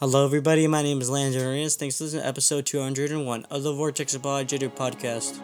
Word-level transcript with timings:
Hello, 0.00 0.24
everybody. 0.24 0.66
My 0.66 0.82
name 0.82 1.00
is 1.00 1.08
Landon 1.08 1.46
Arias. 1.46 1.76
Thanks 1.76 1.98
for 1.98 2.02
listening 2.02 2.22
to 2.22 2.28
episode 2.28 2.66
201 2.66 3.44
of 3.44 3.62
the 3.62 3.72
Vortex 3.72 4.12
Apologetic 4.12 4.74
Podcast. 4.74 5.38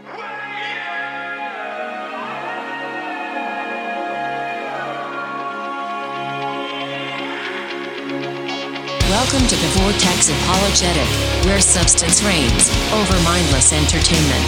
Welcome 9.06 9.46
to 9.46 9.54
the 9.54 9.70
Vortex 9.78 10.34
Apologetic, 10.34 11.06
where 11.46 11.60
substance 11.60 12.18
reigns 12.26 12.66
over 12.90 13.14
mindless 13.22 13.70
entertainment. 13.70 14.46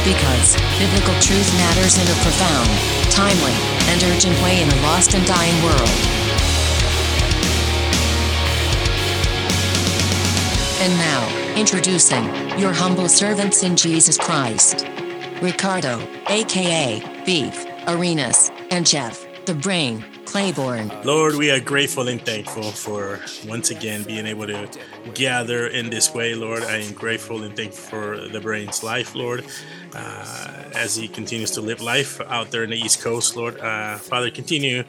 Because 0.00 0.56
biblical 0.80 1.12
truth 1.20 1.52
matters 1.60 2.00
in 2.00 2.08
a 2.08 2.16
profound, 2.24 2.72
timely, 3.12 3.52
and 3.92 4.02
urgent 4.16 4.32
way 4.40 4.62
in 4.62 4.72
a 4.72 4.80
lost 4.80 5.12
and 5.12 5.26
dying 5.26 5.62
world. 5.62 6.21
And 10.82 10.94
now, 10.94 11.54
introducing 11.54 12.24
your 12.58 12.72
humble 12.72 13.08
servants 13.08 13.62
in 13.62 13.76
Jesus 13.76 14.18
Christ 14.18 14.84
Ricardo, 15.40 16.00
aka 16.26 17.00
Beef, 17.24 17.66
Arenas, 17.86 18.50
and 18.72 18.84
Jeff, 18.84 19.24
the 19.46 19.54
Brain, 19.54 20.04
Claiborne. 20.24 20.90
Lord, 21.04 21.36
we 21.36 21.52
are 21.52 21.60
grateful 21.60 22.08
and 22.08 22.20
thankful 22.20 22.72
for 22.72 23.20
once 23.46 23.70
again 23.70 24.02
being 24.02 24.26
able 24.26 24.48
to 24.48 24.68
gather 25.14 25.68
in 25.68 25.88
this 25.88 26.12
way, 26.12 26.34
Lord. 26.34 26.64
I 26.64 26.78
am 26.78 26.94
grateful 26.94 27.44
and 27.44 27.54
thankful 27.54 28.16
for 28.16 28.28
the 28.28 28.40
brain's 28.40 28.82
life, 28.82 29.14
Lord, 29.14 29.44
uh, 29.94 30.64
as 30.74 30.96
he 30.96 31.06
continues 31.06 31.52
to 31.52 31.60
live 31.60 31.80
life 31.80 32.20
out 32.22 32.50
there 32.50 32.64
in 32.64 32.70
the 32.70 32.76
East 32.76 33.00
Coast, 33.02 33.36
Lord. 33.36 33.56
Uh, 33.60 33.98
Father, 33.98 34.32
continue 34.32 34.82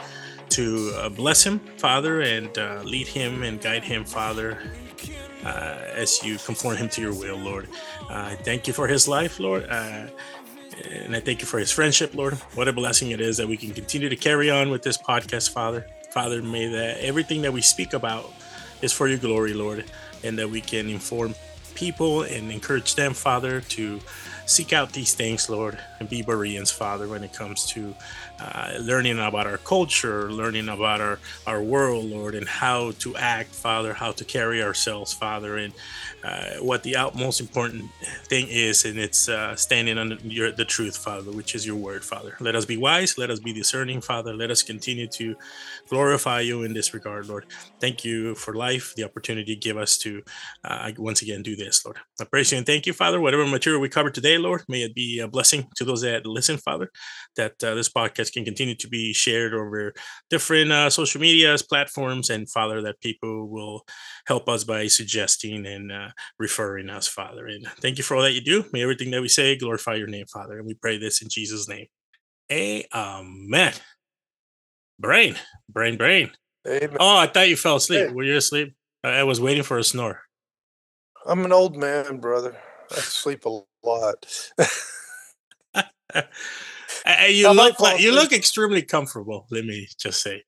to 0.49 0.93
uh, 0.95 1.09
bless 1.09 1.43
him, 1.43 1.59
Father, 1.77 2.21
and 2.21 2.57
uh, 2.57 2.81
lead 2.83 3.05
him 3.05 3.43
and 3.43 3.61
guide 3.61 3.83
him, 3.83 4.05
Father. 4.05 4.57
Uh, 5.43 5.77
as 5.93 6.23
you 6.23 6.37
conform 6.37 6.77
him 6.77 6.87
to 6.89 7.01
your 7.01 7.13
will, 7.13 7.37
Lord. 7.37 7.67
Uh, 8.09 8.31
I 8.31 8.35
thank 8.35 8.65
you 8.67 8.73
for 8.73 8.87
his 8.87 9.07
life, 9.07 9.39
Lord. 9.39 9.63
And 9.65 11.15
I 11.15 11.19
thank 11.19 11.41
you 11.41 11.45
for 11.45 11.59
his 11.59 11.71
friendship, 11.71 12.15
Lord. 12.15 12.35
What 12.55 12.67
a 12.67 12.73
blessing 12.73 13.11
it 13.11 13.21
is 13.21 13.37
that 13.37 13.47
we 13.47 13.57
can 13.57 13.71
continue 13.71 14.09
to 14.09 14.15
carry 14.15 14.49
on 14.49 14.69
with 14.69 14.83
this 14.83 14.97
podcast, 14.97 15.51
Father. 15.51 15.85
Father, 16.11 16.41
may 16.41 16.67
that 16.67 16.99
everything 16.99 17.41
that 17.41 17.53
we 17.53 17.61
speak 17.61 17.93
about 17.93 18.31
is 18.81 18.91
for 18.91 19.07
your 19.07 19.17
glory, 19.17 19.53
Lord, 19.53 19.85
and 20.23 20.37
that 20.39 20.49
we 20.49 20.61
can 20.61 20.89
inform 20.89 21.35
people 21.75 22.23
and 22.23 22.51
encourage 22.51 22.95
them, 22.95 23.13
Father, 23.13 23.61
to 23.61 23.99
seek 24.53 24.73
out 24.73 24.93
these 24.93 25.13
things, 25.13 25.49
Lord, 25.49 25.77
and 25.99 26.07
be 26.07 26.21
Bereans, 26.21 26.71
Father, 26.71 27.07
when 27.07 27.23
it 27.23 27.33
comes 27.33 27.65
to 27.67 27.95
uh, 28.39 28.73
learning 28.79 29.19
about 29.19 29.47
our 29.47 29.57
culture, 29.57 30.31
learning 30.31 30.69
about 30.69 31.01
our, 31.01 31.19
our 31.47 31.61
world, 31.61 32.05
Lord, 32.05 32.35
and 32.35 32.47
how 32.47 32.91
to 32.99 33.15
act, 33.15 33.49
Father, 33.49 33.93
how 33.93 34.11
to 34.11 34.23
carry 34.23 34.61
ourselves, 34.61 35.13
Father, 35.13 35.57
and 35.57 35.73
uh, 36.23 36.55
what 36.59 36.83
the 36.83 36.95
most 37.15 37.39
important 37.39 37.85
thing 38.25 38.47
is, 38.49 38.85
and 38.85 38.99
it's 38.99 39.27
uh, 39.27 39.55
standing 39.55 39.97
on 39.97 40.17
your, 40.23 40.51
the 40.51 40.65
truth, 40.65 40.97
Father, 40.97 41.31
which 41.31 41.55
is 41.55 41.65
your 41.65 41.75
word, 41.75 42.03
Father. 42.03 42.37
Let 42.39 42.55
us 42.55 42.65
be 42.65 42.77
wise, 42.77 43.17
let 43.17 43.29
us 43.29 43.39
be 43.39 43.53
discerning, 43.53 44.01
Father. 44.01 44.33
Let 44.33 44.51
us 44.51 44.61
continue 44.61 45.07
to 45.07 45.35
glorify 45.93 46.39
you 46.39 46.63
in 46.63 46.73
this 46.73 46.91
regard, 46.91 47.27
Lord. 47.27 47.45
Thank 47.79 48.03
you 48.03 48.33
for 48.33 48.55
life, 48.55 48.95
the 48.95 49.03
opportunity 49.03 49.55
give 49.55 49.77
us 49.77 49.95
to 49.99 50.23
uh, 50.63 50.91
once 50.97 51.21
again 51.21 51.43
do 51.43 51.55
this, 51.55 51.85
Lord. 51.85 51.99
I 52.19 52.23
praise 52.25 52.51
you 52.51 52.57
and 52.57 52.65
thank 52.65 52.87
you, 52.87 52.93
Father. 52.93 53.21
Whatever 53.21 53.45
material 53.45 53.79
we 53.79 53.89
cover 53.89 54.09
today, 54.09 54.39
Lord, 54.39 54.63
may 54.67 54.81
it 54.81 54.95
be 54.95 55.19
a 55.19 55.27
blessing 55.27 55.67
to 55.75 55.85
those 55.85 56.01
that 56.01 56.25
listen, 56.25 56.57
Father, 56.57 56.89
that 57.35 57.63
uh, 57.63 57.75
this 57.75 57.89
podcast 57.89 58.33
can 58.33 58.43
continue 58.43 58.73
to 58.73 58.87
be 58.87 59.13
shared 59.13 59.53
over 59.53 59.93
different 60.31 60.71
uh, 60.71 60.89
social 60.89 61.21
medias, 61.21 61.61
platforms, 61.61 62.31
and 62.31 62.49
Father, 62.49 62.81
that 62.81 62.99
people 62.99 63.47
will 63.47 63.85
help 64.25 64.49
us 64.49 64.63
by 64.63 64.87
suggesting 64.87 65.67
and 65.67 65.91
uh, 65.91 66.09
referring 66.39 66.89
us, 66.89 67.07
Father. 67.07 67.45
And 67.45 67.67
thank 67.81 67.99
you 67.99 68.03
for 68.03 68.17
all 68.17 68.23
that 68.23 68.33
you 68.33 68.41
do. 68.41 68.65
May 68.73 68.81
everything 68.81 69.11
that 69.11 69.21
we 69.21 69.27
say 69.27 69.55
glorify 69.55 69.93
your 69.93 70.07
name, 70.07 70.25
Father. 70.25 70.57
And 70.57 70.65
we 70.65 70.73
pray 70.73 70.97
this 70.97 71.21
in 71.21 71.29
Jesus' 71.29 71.69
name. 71.69 71.85
Amen. 72.51 73.73
Brain, 74.99 75.35
brain, 75.69 75.97
brain. 75.97 76.31
Amen. 76.67 76.97
Oh, 76.99 77.17
I 77.17 77.27
thought 77.27 77.49
you 77.49 77.57
fell 77.57 77.75
asleep. 77.77 78.07
Hey. 78.07 78.13
Were 78.13 78.23
you 78.23 78.37
asleep? 78.37 78.73
I 79.03 79.23
was 79.23 79.41
waiting 79.41 79.63
for 79.63 79.77
a 79.77 79.83
snore. 79.83 80.21
I'm 81.25 81.43
an 81.45 81.51
old 81.51 81.75
man, 81.75 82.17
brother. 82.19 82.55
I 82.91 82.95
sleep 82.95 83.45
a 83.45 83.59
lot. 83.85 84.25
You 87.27 87.47
I 87.47 87.51
look 87.51 87.79
like 87.79 87.99
you 87.99 88.13
look 88.13 88.31
extremely 88.31 88.81
comfortable. 88.81 89.45
Let 89.51 89.65
me 89.65 89.87
just 89.99 90.21
say 90.21 90.43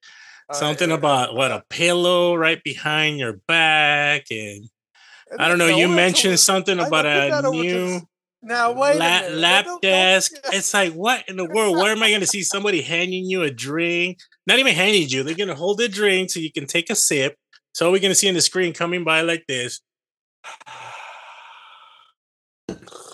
something 0.53 0.91
I- 0.91 0.95
about 0.95 1.35
what 1.35 1.51
a 1.51 1.63
pillow 1.69 2.35
right 2.35 2.63
behind 2.63 3.19
your 3.19 3.41
back, 3.47 4.27
and 4.31 4.69
and 5.31 5.41
I 5.41 5.49
don't 5.49 5.57
know. 5.57 5.67
You 5.67 5.87
mentioned 5.89 6.33
over- 6.33 6.37
something 6.37 6.79
about 6.79 7.05
a 7.05 7.41
new 7.51 8.01
Now 8.41 8.73
wait 8.73 8.97
lap, 8.97 9.23
a 9.23 9.29
minute. 9.29 9.41
lap 9.41 9.65
desk. 9.81 10.33
It's 10.53 10.73
like 10.73 10.93
what 10.93 11.23
in 11.27 11.37
the 11.37 11.45
world? 11.45 11.77
Where 11.77 11.91
am 11.91 12.03
I 12.03 12.09
going 12.09 12.21
to 12.21 12.27
see 12.27 12.43
somebody 12.43 12.81
handing 12.81 13.25
you 13.25 13.41
a 13.41 13.49
drink? 13.49 14.19
Not 14.45 14.59
even 14.59 14.75
handing 14.75 15.09
you. 15.09 15.23
They're 15.23 15.35
going 15.35 15.49
to 15.49 15.55
hold 15.55 15.81
a 15.81 15.87
drink 15.87 16.29
so 16.29 16.39
you 16.39 16.51
can 16.51 16.67
take 16.67 16.89
a 16.89 16.95
sip. 16.95 17.35
So 17.73 17.91
we're 17.91 17.99
going 17.99 18.11
to 18.11 18.15
see 18.15 18.29
on 18.29 18.35
the 18.35 18.41
screen 18.41 18.73
coming 18.73 19.03
by 19.03 19.21
like 19.21 19.45
this. 19.47 19.81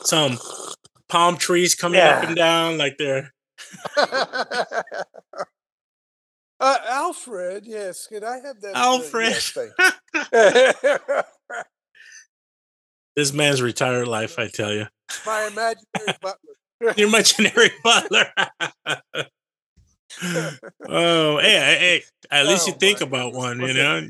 Some 0.03 0.39
palm 1.07 1.37
trees 1.37 1.75
coming 1.75 1.99
up 1.99 2.23
and 2.23 2.35
down 2.35 2.77
like 2.77 2.95
they're 2.97 3.33
uh, 3.97 4.83
Alfred, 6.59 7.65
yes. 7.65 8.07
Could 8.07 8.23
I 8.23 8.39
have 8.39 8.61
that? 8.61 8.75
Alfred. 8.75 9.33
you. 13.21 13.25
this 13.25 13.33
man's 13.33 13.61
retired 13.61 14.07
life. 14.07 14.37
I 14.39 14.47
tell 14.47 14.73
you, 14.73 14.87
My 15.25 15.47
imaginary 15.47 16.17
butler. 16.21 16.93
you're 16.97 17.07
imaginary 17.07 17.71
butler. 17.83 18.25
oh, 20.89 21.37
hey, 21.39 21.77
hey, 21.79 22.03
at 22.29 22.45
least 22.47 22.67
you 22.67 22.73
Oh, 22.73 22.77
think 22.77 23.01
about 23.01 23.33
one. 23.33 23.59
You 23.61 23.73
know, 23.73 24.07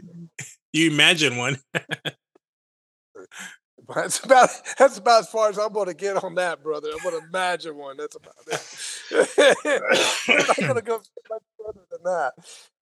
you 0.74 0.90
imagine 0.92 1.38
one. 1.38 1.58
That's 3.94 4.24
about 4.24 4.50
that's 4.78 4.98
about 5.00 5.22
as 5.22 5.28
far 5.30 5.50
as 5.50 5.60
I'm 5.60 5.74
going 5.74 5.88
to 5.88 5.94
get 5.94 6.24
on 6.24 6.36
that, 6.36 6.64
brother. 6.64 6.90
I'm 6.94 7.04
going 7.04 7.20
to 7.20 7.28
imagine 7.28 7.76
one. 7.76 7.98
That's 7.98 8.16
about 8.16 8.36
it. 8.48 9.58
I'm 10.30 10.38
not 10.48 10.56
going 10.58 10.76
to 10.76 10.82
go 10.82 11.02
much 11.30 11.42
further 11.58 11.82
than 11.92 12.04
that. 12.06 12.32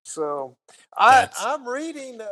So, 0.04 0.56
I 0.96 1.22
That's- 1.22 1.36
I'm 1.44 1.68
reading. 1.68 2.22
Uh, 2.22 2.28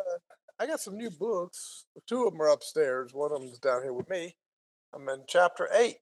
I 0.59 0.66
got 0.66 0.79
some 0.79 0.97
new 0.97 1.12
books. 1.12 1.85
Two 2.07 2.25
of 2.25 2.34
them 2.34 2.41
are 2.41 2.50
upstairs. 2.50 3.13
One 3.13 3.31
of 3.31 3.41
them's 3.41 3.59
down 3.59 3.84
here 3.84 3.94
with 3.94 4.09
me. 4.09 4.35
I'm 4.94 5.07
in 5.09 5.23
chapter 5.28 5.69
eight, 5.72 5.97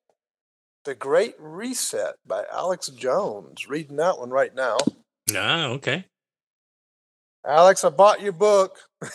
"The 0.86 0.96
Great 0.96 1.36
Reset" 1.40 2.16
by 2.26 2.46
Alex 2.52 2.88
Jones. 2.88 3.68
Reading 3.68 3.98
that 3.98 4.18
one 4.18 4.30
right 4.30 4.56
now. 4.56 4.78
Ah, 5.36 5.66
okay. 5.68 6.06
Alex, 7.46 7.84
I 7.84 7.90
bought 7.90 8.22
your 8.22 8.32
book. 8.32 8.78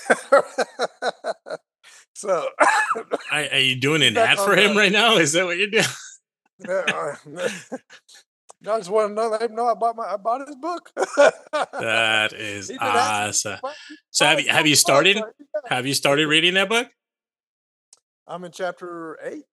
so. 2.14 2.48
Are, 3.32 3.44
are 3.52 3.58
you 3.58 3.76
doing 3.76 4.02
an 4.02 4.16
ad 4.18 4.38
for 4.38 4.54
him 4.54 4.76
right 4.76 4.92
now? 4.92 5.16
Is 5.16 5.32
that 5.32 5.46
what 5.46 5.56
you're 5.56 5.70
doing? 5.70 5.84
Yeah, 6.68 7.16
I 8.68 8.76
just 8.78 8.90
want 8.90 9.10
to 9.10 9.14
know 9.14 9.28
let 9.28 9.42
him 9.42 9.54
know 9.54 9.66
I 9.68 9.74
bought 9.74 9.96
my 9.96 10.04
I 10.04 10.16
bought 10.18 10.46
his 10.46 10.54
book. 10.56 10.90
That 11.72 12.34
is 12.34 12.68
He 12.68 12.74
did 12.74 12.82
ask 12.82 13.46
me 13.46 13.52
awesome. 13.52 13.72
So 14.20 14.26
have 14.26 14.38
you 14.38 14.50
have 14.50 14.66
you 14.66 14.76
started? 14.76 15.16
so 15.16 15.22
here 15.24 15.32
you 15.38 15.46
go. 15.54 15.74
Have 15.74 15.86
you 15.86 15.94
started 15.94 16.26
reading 16.26 16.52
that 16.52 16.68
book? 16.68 16.90
I'm 18.26 18.44
in 18.44 18.52
chapter 18.52 19.18
eight. 19.22 19.44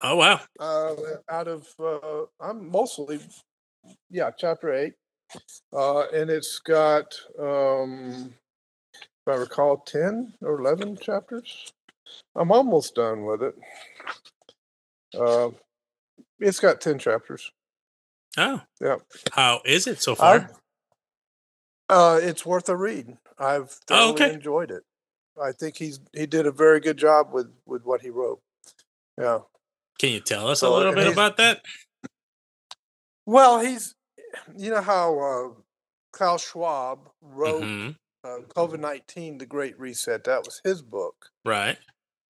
Oh 0.00 0.14
wow. 0.14 0.38
Uh, 0.60 0.94
out 1.28 1.48
of 1.48 1.66
uh, 1.82 2.26
I'm 2.40 2.70
mostly 2.70 3.18
yeah, 4.10 4.30
chapter 4.38 4.72
eight, 4.72 4.92
uh, 5.72 6.02
and 6.14 6.30
it's 6.30 6.60
got 6.60 7.12
um, 7.36 8.32
if 9.26 9.34
I 9.34 9.38
recall, 9.38 9.78
ten 9.78 10.34
or 10.40 10.60
eleven 10.60 10.96
chapters. 10.96 11.72
I'm 12.36 12.52
almost 12.52 12.94
done 12.94 13.24
with 13.24 13.42
it. 13.42 13.54
Uh, 15.18 15.50
it's 16.38 16.60
got 16.60 16.80
ten 16.80 17.00
chapters. 17.00 17.50
Oh, 18.38 18.60
Yeah. 18.80 18.98
how 19.32 19.62
is 19.64 19.88
it 19.88 20.00
so 20.00 20.14
far? 20.14 20.48
Uh, 21.92 22.18
it's 22.22 22.44
worth 22.46 22.68
a 22.68 22.76
read. 22.76 23.16
I've 23.38 23.70
thoroughly 23.70 24.04
Oh, 24.04 24.12
okay. 24.14 24.32
enjoyed 24.32 24.70
it. 24.70 24.82
I 25.42 25.52
think 25.52 25.76
he's 25.76 26.00
he 26.12 26.26
did 26.26 26.46
a 26.46 26.52
very 26.52 26.80
good 26.80 26.96
job 26.96 27.32
with 27.32 27.52
with 27.66 27.84
what 27.84 28.00
he 28.02 28.10
wrote. 28.10 28.40
Yeah. 29.18 29.40
Can 29.98 30.10
you 30.10 30.20
tell 30.20 30.48
us 30.48 30.62
a 30.62 30.70
little 30.70 30.94
bit 30.94 31.06
about 31.12 31.36
that? 31.38 31.62
Well, 33.26 33.60
he's 33.60 33.94
you 34.56 34.70
know 34.70 34.80
how 34.80 35.18
uh, 35.18 35.48
Klaus 36.12 36.44
Schwab 36.48 37.08
wrote 37.20 37.62
Mhm, 37.62 37.96
uh, 38.24 38.38
COVID 38.56 38.80
nineteen: 38.80 39.38
The 39.38 39.46
Great 39.46 39.78
Reset. 39.78 40.24
That 40.24 40.44
was 40.44 40.60
his 40.64 40.82
book. 40.82 41.26
Right. 41.44 41.78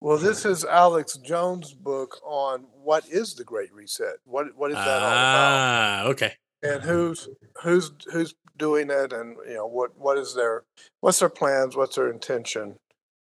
Well, 0.01 0.17
this 0.17 0.45
is 0.45 0.65
Alex 0.65 1.15
Jones' 1.17 1.73
book 1.73 2.19
on 2.25 2.65
what 2.83 3.07
is 3.07 3.35
the 3.35 3.43
Great 3.45 3.73
Reset. 3.73 4.17
What 4.25 4.55
what 4.55 4.71
is 4.71 4.75
that 4.77 4.87
all 5.01 5.07
about? 5.07 5.53
Ah, 5.55 6.03
okay. 6.07 6.33
and 6.61 6.83
who's 6.83 7.27
who's 7.63 7.91
who's 8.11 8.35
doing 8.63 8.89
it 8.89 9.11
and 9.11 9.35
you 9.47 9.55
know 9.55 9.67
what 9.67 9.89
what 9.97 10.17
is 10.17 10.33
their 10.35 10.63
what's 11.01 11.19
their 11.19 11.29
plans 11.29 11.75
what's 11.75 11.97
their 11.97 12.09
intention 12.09 12.75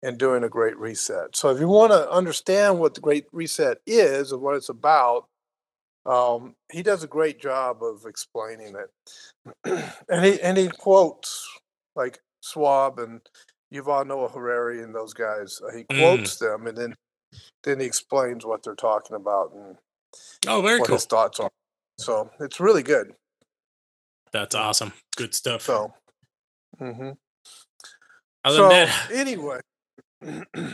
and 0.03 0.17
doing 0.17 0.45
a 0.45 0.49
great 0.49 0.79
reset. 0.79 1.35
So 1.37 1.51
if 1.51 1.59
you 1.61 1.69
want 1.69 1.93
to 1.93 2.11
understand 2.11 2.79
what 2.79 2.95
the 2.95 3.01
great 3.01 3.27
reset 3.33 3.79
is 3.87 4.31
and 4.33 4.41
what 4.41 4.55
it's 4.55 4.69
about, 4.69 5.27
um, 6.07 6.55
he 6.73 6.83
does 6.83 7.03
a 7.03 7.09
great 7.09 7.41
job 7.41 7.83
of 7.83 8.07
explaining 8.07 8.75
it. 8.77 8.91
and 10.09 10.25
he 10.25 10.41
and 10.41 10.57
he 10.57 10.69
quotes 10.69 11.47
like 11.97 12.21
Schwab 12.43 12.99
and 13.01 13.21
Yuval 13.75 14.07
Noah 14.07 14.29
Harari 14.29 14.83
and 14.83 14.95
those 14.95 15.13
guys. 15.13 15.61
Uh, 15.67 15.77
he 15.77 15.83
Mm. 15.85 15.99
quotes 15.99 16.37
them 16.39 16.67
and 16.67 16.79
then 16.79 16.95
then 17.65 17.81
he 17.81 17.87
explains 17.87 18.47
what 18.47 18.63
they're 18.63 18.75
talking 18.91 19.17
about 19.17 19.53
and 19.53 19.77
Oh, 20.47 20.63
very 20.63 20.79
what 20.79 20.89
cool. 20.89 20.97
his 20.97 21.07
thoughts 21.07 21.41
are. 21.41 21.51
So 21.99 22.31
it's 22.41 22.61
really 22.61 22.85
good. 22.85 23.15
That's 24.33 24.55
awesome. 24.55 24.93
Good 25.17 25.35
stuff. 25.35 25.63
So, 25.63 25.93
mm-hmm. 26.81 27.11
Other 28.45 28.57
so 28.57 28.69
than 28.69 28.89
that, 28.89 29.11
anyway, 29.13 29.61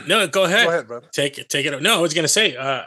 no, 0.07 0.27
go 0.27 0.45
ahead. 0.45 0.65
go 0.65 0.71
ahead, 0.71 0.87
brother. 0.87 1.07
Take 1.13 1.37
it. 1.37 1.49
Take 1.49 1.65
it. 1.65 1.81
No, 1.81 1.97
I 1.97 2.01
was 2.01 2.13
gonna 2.13 2.27
say. 2.27 2.55
Uh, 2.55 2.83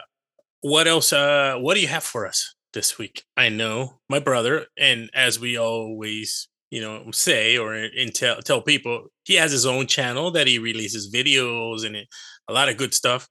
what 0.61 0.87
else? 0.87 1.13
Uh, 1.13 1.55
what 1.59 1.75
do 1.75 1.81
you 1.81 1.87
have 1.87 2.03
for 2.03 2.27
us 2.27 2.55
this 2.73 2.97
week? 2.97 3.23
I 3.37 3.49
know 3.49 3.99
my 4.09 4.19
brother, 4.19 4.65
and 4.77 5.09
as 5.13 5.39
we 5.39 5.57
always, 5.57 6.49
you 6.69 6.81
know, 6.81 7.11
say 7.11 7.57
or 7.57 7.87
tell 8.13 8.41
tell 8.41 8.61
people, 8.61 9.07
he 9.23 9.35
has 9.35 9.51
his 9.51 9.65
own 9.65 9.87
channel 9.87 10.31
that 10.31 10.47
he 10.47 10.59
releases 10.59 11.13
videos 11.13 11.85
and 11.85 11.95
it, 11.95 12.07
a 12.47 12.53
lot 12.53 12.69
of 12.69 12.77
good 12.77 12.93
stuff. 12.93 13.27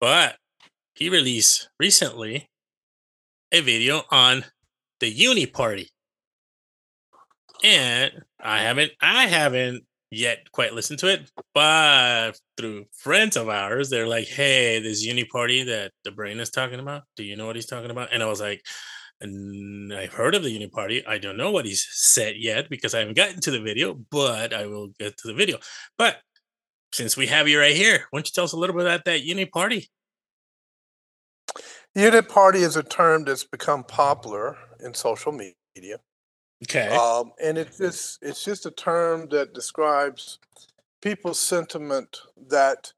But 0.00 0.36
he 0.94 1.08
released 1.08 1.68
recently 1.78 2.50
a 3.50 3.60
video 3.60 4.02
on 4.10 4.44
the 5.00 5.08
Uni 5.08 5.46
Party, 5.46 5.88
and 7.62 8.12
I 8.40 8.60
haven't, 8.60 8.92
I 9.00 9.26
haven't 9.26 9.84
yet 10.10 10.50
quite 10.52 10.74
listened 10.74 10.98
to 11.00 11.08
it, 11.12 11.30
but 11.54 12.32
through 12.56 12.86
friends 12.92 13.36
of 13.36 13.48
ours, 13.48 13.90
they're 13.90 14.06
like, 14.06 14.28
"Hey, 14.28 14.80
this 14.80 15.02
Uni 15.04 15.24
Party 15.24 15.62
that 15.64 15.92
the 16.04 16.10
brain 16.12 16.40
is 16.40 16.50
talking 16.50 16.80
about. 16.80 17.02
Do 17.16 17.24
you 17.24 17.36
know 17.36 17.46
what 17.46 17.56
he's 17.56 17.66
talking 17.66 17.90
about?" 17.90 18.12
And 18.12 18.22
I 18.22 18.26
was 18.26 18.40
like. 18.40 18.62
"Mm, 19.24 19.94
I've 19.96 20.12
heard 20.14 20.34
of 20.34 20.42
the 20.42 20.50
Uni 20.50 20.66
Party. 20.68 21.06
I 21.06 21.18
don't 21.18 21.36
know 21.36 21.52
what 21.52 21.64
he's 21.64 21.86
said 21.90 22.34
yet 22.36 22.68
because 22.68 22.92
I 22.94 23.00
haven't 23.00 23.16
gotten 23.16 23.40
to 23.42 23.52
the 23.52 23.60
video, 23.60 23.94
but 24.10 24.52
I 24.52 24.66
will 24.66 24.88
get 24.98 25.16
to 25.18 25.28
the 25.28 25.34
video. 25.34 25.58
But 25.96 26.18
since 26.92 27.16
we 27.16 27.28
have 27.28 27.48
you 27.48 27.58
right 27.60 27.76
here, 27.76 28.06
why 28.10 28.18
don't 28.18 28.28
you 28.28 28.32
tell 28.34 28.44
us 28.44 28.52
a 28.52 28.56
little 28.58 28.76
bit 28.76 28.86
about 28.86 29.04
that 29.06 29.22
Uni 29.22 29.46
Party? 29.46 29.90
Uni 31.94 32.22
party 32.22 32.60
is 32.60 32.76
a 32.76 32.82
term 32.82 33.24
that's 33.24 33.44
become 33.44 33.84
popular 33.84 34.56
in 34.80 34.94
social 34.94 35.32
media. 35.32 35.98
Okay. 36.62 36.88
Um, 36.88 37.32
and 37.42 37.58
it's 37.58 37.78
just 37.78 38.18
it's 38.22 38.44
just 38.44 38.66
a 38.66 38.70
term 38.70 39.28
that 39.30 39.54
describes 39.54 40.38
people's 41.00 41.40
sentiment 41.40 42.20
that 42.48 42.92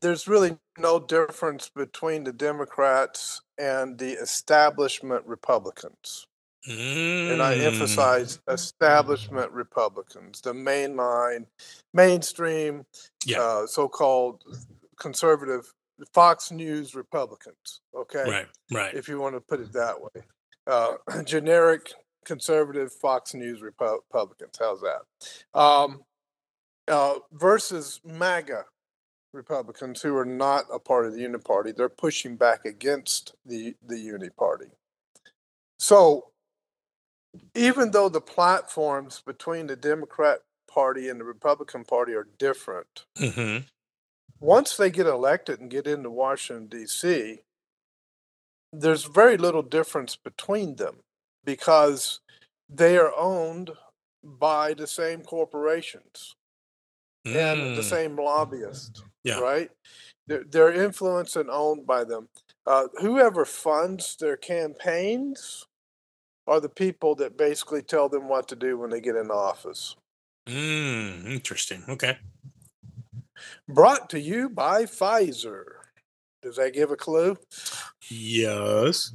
there's 0.00 0.28
really 0.28 0.58
no 0.78 0.98
difference 1.00 1.70
between 1.70 2.24
the 2.24 2.32
Democrats 2.32 3.42
and 3.58 3.98
the 3.98 4.12
establishment 4.12 5.24
Republicans. 5.26 6.26
And 6.66 7.42
I 7.42 7.54
Mm, 7.56 7.66
emphasize 7.66 8.40
establishment 8.48 9.52
Republicans, 9.52 10.40
the 10.40 10.52
mainline, 10.52 11.46
mainstream, 11.92 12.86
Yeah. 13.24 13.40
uh, 13.40 13.66
so-called 13.66 14.42
conservative 14.98 15.72
Fox 16.12 16.50
News 16.50 16.94
Republicans. 16.94 17.82
Okay, 17.94 18.28
Right. 18.30 18.48
Right. 18.70 18.94
if 18.94 19.08
you 19.08 19.20
want 19.20 19.36
to 19.36 19.40
put 19.40 19.60
it 19.60 19.72
that 19.72 20.00
way. 20.00 20.22
Uh, 20.66 20.96
generic 21.24 21.92
conservative 22.24 22.92
Fox 22.92 23.34
News 23.34 23.62
Republicans. 23.62 24.56
How's 24.58 24.80
that? 24.80 25.58
Um, 25.58 26.02
uh, 26.88 27.14
versus 27.32 28.00
MAGA 28.04 28.64
Republicans 29.32 30.02
who 30.02 30.16
are 30.16 30.24
not 30.24 30.64
a 30.72 30.78
part 30.78 31.06
of 31.06 31.14
the 31.14 31.20
Unity 31.20 31.42
Party. 31.42 31.72
They're 31.72 31.88
pushing 31.88 32.36
back 32.36 32.64
against 32.64 33.34
the, 33.44 33.74
the 33.84 33.98
Unity 33.98 34.30
Party. 34.36 34.66
So 35.78 36.30
even 37.54 37.90
though 37.90 38.08
the 38.08 38.20
platforms 38.20 39.22
between 39.24 39.66
the 39.66 39.76
Democrat 39.76 40.40
Party 40.70 41.08
and 41.08 41.20
the 41.20 41.24
Republican 41.24 41.84
Party 41.84 42.12
are 42.14 42.28
different, 42.38 43.06
hmm 43.18 43.58
once 44.40 44.76
they 44.76 44.90
get 44.90 45.06
elected 45.06 45.60
and 45.60 45.70
get 45.70 45.86
into 45.86 46.10
Washington, 46.10 46.66
D.C., 46.66 47.40
there's 48.72 49.04
very 49.04 49.36
little 49.36 49.62
difference 49.62 50.16
between 50.16 50.76
them 50.76 50.96
because 51.44 52.20
they 52.68 52.96
are 52.96 53.12
owned 53.16 53.70
by 54.22 54.74
the 54.74 54.86
same 54.86 55.20
corporations 55.22 56.34
and 57.26 57.76
the 57.76 57.82
same 57.82 58.16
lobbyists, 58.16 59.00
Mm. 59.00 59.08
Yeah. 59.24 59.38
right? 59.40 59.70
They're, 60.26 60.44
they're 60.44 60.72
influenced 60.72 61.36
and 61.36 61.50
owned 61.50 61.86
by 61.86 62.04
them. 62.04 62.28
Uh, 62.66 62.88
whoever 63.00 63.44
funds 63.44 64.16
their 64.16 64.36
campaigns 64.36 65.66
are 66.46 66.60
the 66.60 66.68
people 66.68 67.14
that 67.16 67.36
basically 67.38 67.82
tell 67.82 68.08
them 68.08 68.28
what 68.28 68.48
to 68.48 68.56
do 68.56 68.76
when 68.78 68.90
they 68.90 69.00
get 69.00 69.16
in 69.16 69.30
office. 69.30 69.96
Mm, 70.46 71.26
interesting. 71.26 71.84
Okay. 71.88 72.18
Brought 73.68 74.10
to 74.10 74.20
you 74.20 74.48
by 74.50 74.84
Pfizer. 74.84 75.64
Does 76.42 76.56
that 76.56 76.74
give 76.74 76.90
a 76.90 76.96
clue? 76.96 77.36
Yes. 78.10 79.14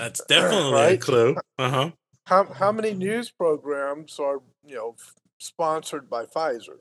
That's 0.00 0.24
definitely 0.28 0.94
a 0.94 0.96
clue. 0.96 1.36
Uh 1.58 1.70
huh. 1.70 1.90
How 2.26 2.44
how 2.44 2.72
many 2.72 2.94
news 2.94 3.30
programs 3.30 4.18
are 4.18 4.40
you 4.64 4.74
know 4.74 4.94
f- 4.98 5.14
sponsored 5.38 6.08
by 6.08 6.24
Pfizer? 6.24 6.78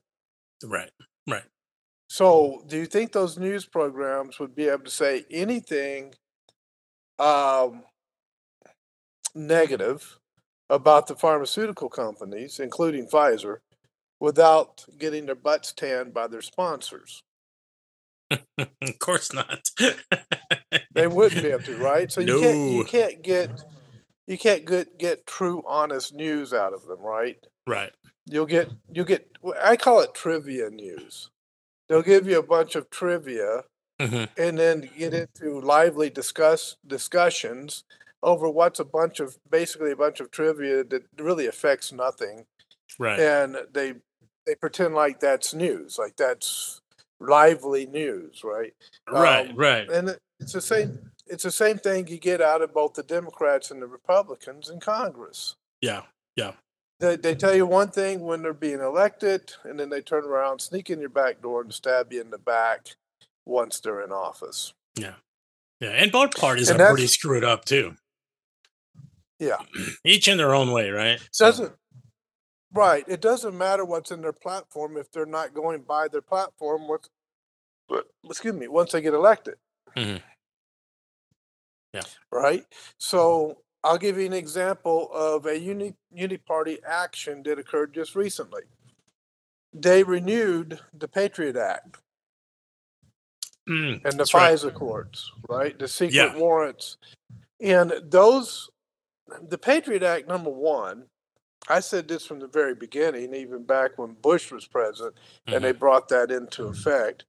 Right. 0.63 0.92
Right. 1.30 1.44
So, 2.10 2.63
do 2.66 2.77
you 2.77 2.86
think 2.86 3.12
those 3.12 3.38
news 3.38 3.66
programs 3.66 4.39
would 4.39 4.56
be 4.56 4.68
able 4.68 4.86
to 4.86 4.89
say 4.89 5.25
anything 5.30 6.16
um, 7.19 7.83
negative 9.36 10.18
about 10.71 11.07
the 11.07 11.16
pharmaceutical 11.16 11.89
companies, 11.89 12.60
including 12.60 13.07
Pfizer, 13.07 13.57
without 14.19 14.86
getting 14.98 15.27
their 15.27 15.36
butts 15.36 15.71
tanned 15.71 16.13
by 16.13 16.25
their 16.27 16.42
sponsors? 16.42 17.21
of 18.31 19.00
course 19.00 19.31
not. 19.31 19.69
They 20.94 21.07
wouldn't 21.07 21.44
be 21.44 21.50
able 21.50 21.63
to, 21.63 21.75
right? 21.77 22.12
So 22.12 22.21
you 22.21 22.39
can't 22.39 22.71
you 22.71 22.83
can't 22.83 23.21
get 23.24 23.63
you 24.27 24.38
can't 24.38 24.66
get 24.66 24.98
get 24.98 25.25
true, 25.25 25.63
honest 25.68 26.13
news 26.13 26.54
out 26.54 26.74
of 26.74 26.86
them, 26.86 27.00
right? 27.00 27.38
right. 27.68 27.92
You'll 28.25 28.45
get 28.45 28.69
you'll 28.94 29.06
get 29.06 29.27
I 29.62 29.75
call 29.75 30.01
it 30.01 30.13
trivia 30.13 30.69
news. 30.69 31.30
They'll 31.88 32.04
give 32.04 32.27
you 32.27 32.38
a 32.38 32.44
bunch 32.44 32.75
of 32.75 32.89
trivia 32.89 33.63
hmm 34.00 34.25
and 34.38 34.57
then 34.57 34.90
get 34.97 35.14
into 35.14 35.59
lively 35.59 36.09
discuss 36.09 36.78
discussions 36.88 37.83
over 38.23 38.49
what's 38.49 38.80
a 38.80 38.85
bunch 38.85 39.19
of 39.19 39.38
basically 39.49 39.92
a 39.92 39.95
bunch 39.95 40.19
of 40.19 40.31
trivia 40.31 40.83
that 40.83 41.04
really 41.18 41.47
affects 41.47 41.92
nothing 41.92 42.45
Right. 42.97 43.19
and 43.19 43.57
they 43.71 43.94
they 44.45 44.56
pretend 44.56 44.94
like 44.94 45.19
that's 45.19 45.54
news 45.54 45.97
like 45.97 46.16
that's 46.18 46.81
lively 47.19 47.85
news 47.85 48.42
right 48.44 48.73
right. 49.09 49.49
um, 49.49 49.56
right. 49.56 49.90
and 49.90 50.18
it's 50.40 50.54
the 50.54 50.62
same 50.62 51.00
it's 51.28 51.44
the 51.44 51.52
same 51.52 51.78
thing 51.78 52.08
you 52.08 52.18
get 52.18 52.42
out 52.42 52.62
of 52.62 52.74
both 52.74 52.94
the 52.94 53.04
democrats 53.04 53.69
and 53.72 53.81
the 53.81 53.88
republicans 53.88 54.69
in 54.69 54.80
congress 54.80 55.56
Yeah. 55.81 56.04
Yeah. 56.36 56.54
They, 57.00 57.16
they 57.16 57.34
tell 57.36 57.56
you 57.56 57.66
one 57.66 57.90
thing 57.92 58.19
when 58.22 58.42
they're 58.42 58.54
being 58.54 58.81
elected 58.81 59.54
and 59.64 59.80
then 59.80 59.90
they 59.90 60.02
turn 60.02 60.26
around 60.26 60.60
sneak 60.60 60.90
in 60.90 61.00
your 61.00 61.10
back 61.10 61.42
door 61.42 61.62
and 61.62 61.74
stab 61.74 62.12
you 62.12 62.19
in 62.22 62.30
the 62.30 62.38
back 62.38 62.88
once 63.46 63.80
they're 63.80 64.02
in 64.02 64.12
office 64.12 64.74
Yeah. 64.98 65.16
Yeah. 65.80 65.92
And 65.92 66.12
both 66.12 66.36
parties 66.36 66.69
And 66.69 66.80
are 66.81 66.90
pretty 66.90 67.08
screwed 67.08 67.44
up 67.46 67.64
too. 67.66 67.96
Yeah. 69.40 69.58
Each 70.04 70.28
in 70.28 70.38
their 70.38 70.54
own 70.54 70.72
way, 70.72 70.90
right? 70.92 71.19
So- 71.31 71.46
doesn't 71.46 71.74
right 72.74 73.04
it 73.08 73.19
doesn't 73.22 73.58
matter 73.58 73.84
what's 73.84 74.12
in 74.12 74.22
their 74.22 74.31
platform 74.34 74.96
if 74.96 75.12
they're 75.12 75.26
not 75.26 75.56
going 75.56 75.81
by 75.81 76.08
their 76.08 76.22
platform 76.22 76.88
with 76.88 77.10
excuse 78.26 78.54
me 78.54 78.68
once 78.68 78.92
they 78.92 79.02
get 79.02 79.14
elected 79.16 79.56
Mhm. 79.98 80.22
Yeah. 81.94 82.02
right 82.31 82.66
so 82.98 83.62
i'll 83.84 83.98
give 83.98 84.18
you 84.18 84.26
an 84.26 84.34
example 84.34 85.10
of 85.14 85.46
a 85.48 85.58
uni, 85.60 85.96
party 86.46 86.78
action 86.88 87.42
that 87.44 87.58
occurred 87.60 87.94
just 87.94 88.16
recently 88.16 88.62
they 89.74 90.04
renewed 90.04 90.80
the 90.94 91.08
patriot 91.08 91.56
act 91.58 91.98
Mm, 93.68 94.04
and 94.04 94.14
the 94.14 94.18
that's 94.18 94.34
right. 94.34 94.52
FISA 94.56 94.74
courts, 94.74 95.31
right? 95.48 95.78
The 95.78 95.88
secret 95.88 96.16
Yeah. 96.16 96.36
warrants. 96.36 96.98
And 97.60 97.92
those, 98.04 98.68
the 99.48 99.60
Patriot 99.60 100.02
Act, 100.02 100.28
number 100.28 100.50
one, 100.50 101.04
I 101.68 101.80
said 101.81 102.08
this 102.08 102.26
from 102.26 102.40
the 102.40 102.48
very 102.48 102.74
beginning, 102.74 103.36
even 103.36 103.64
back 103.66 104.00
when 104.00 104.14
Bush 104.14 104.52
was 104.52 104.66
president, 104.66 105.14
Mhm. 105.48 105.56
and 105.56 105.64
they 105.66 105.72
brought 105.72 106.08
that 106.10 106.31
into 106.31 106.66
effect. 106.66 107.26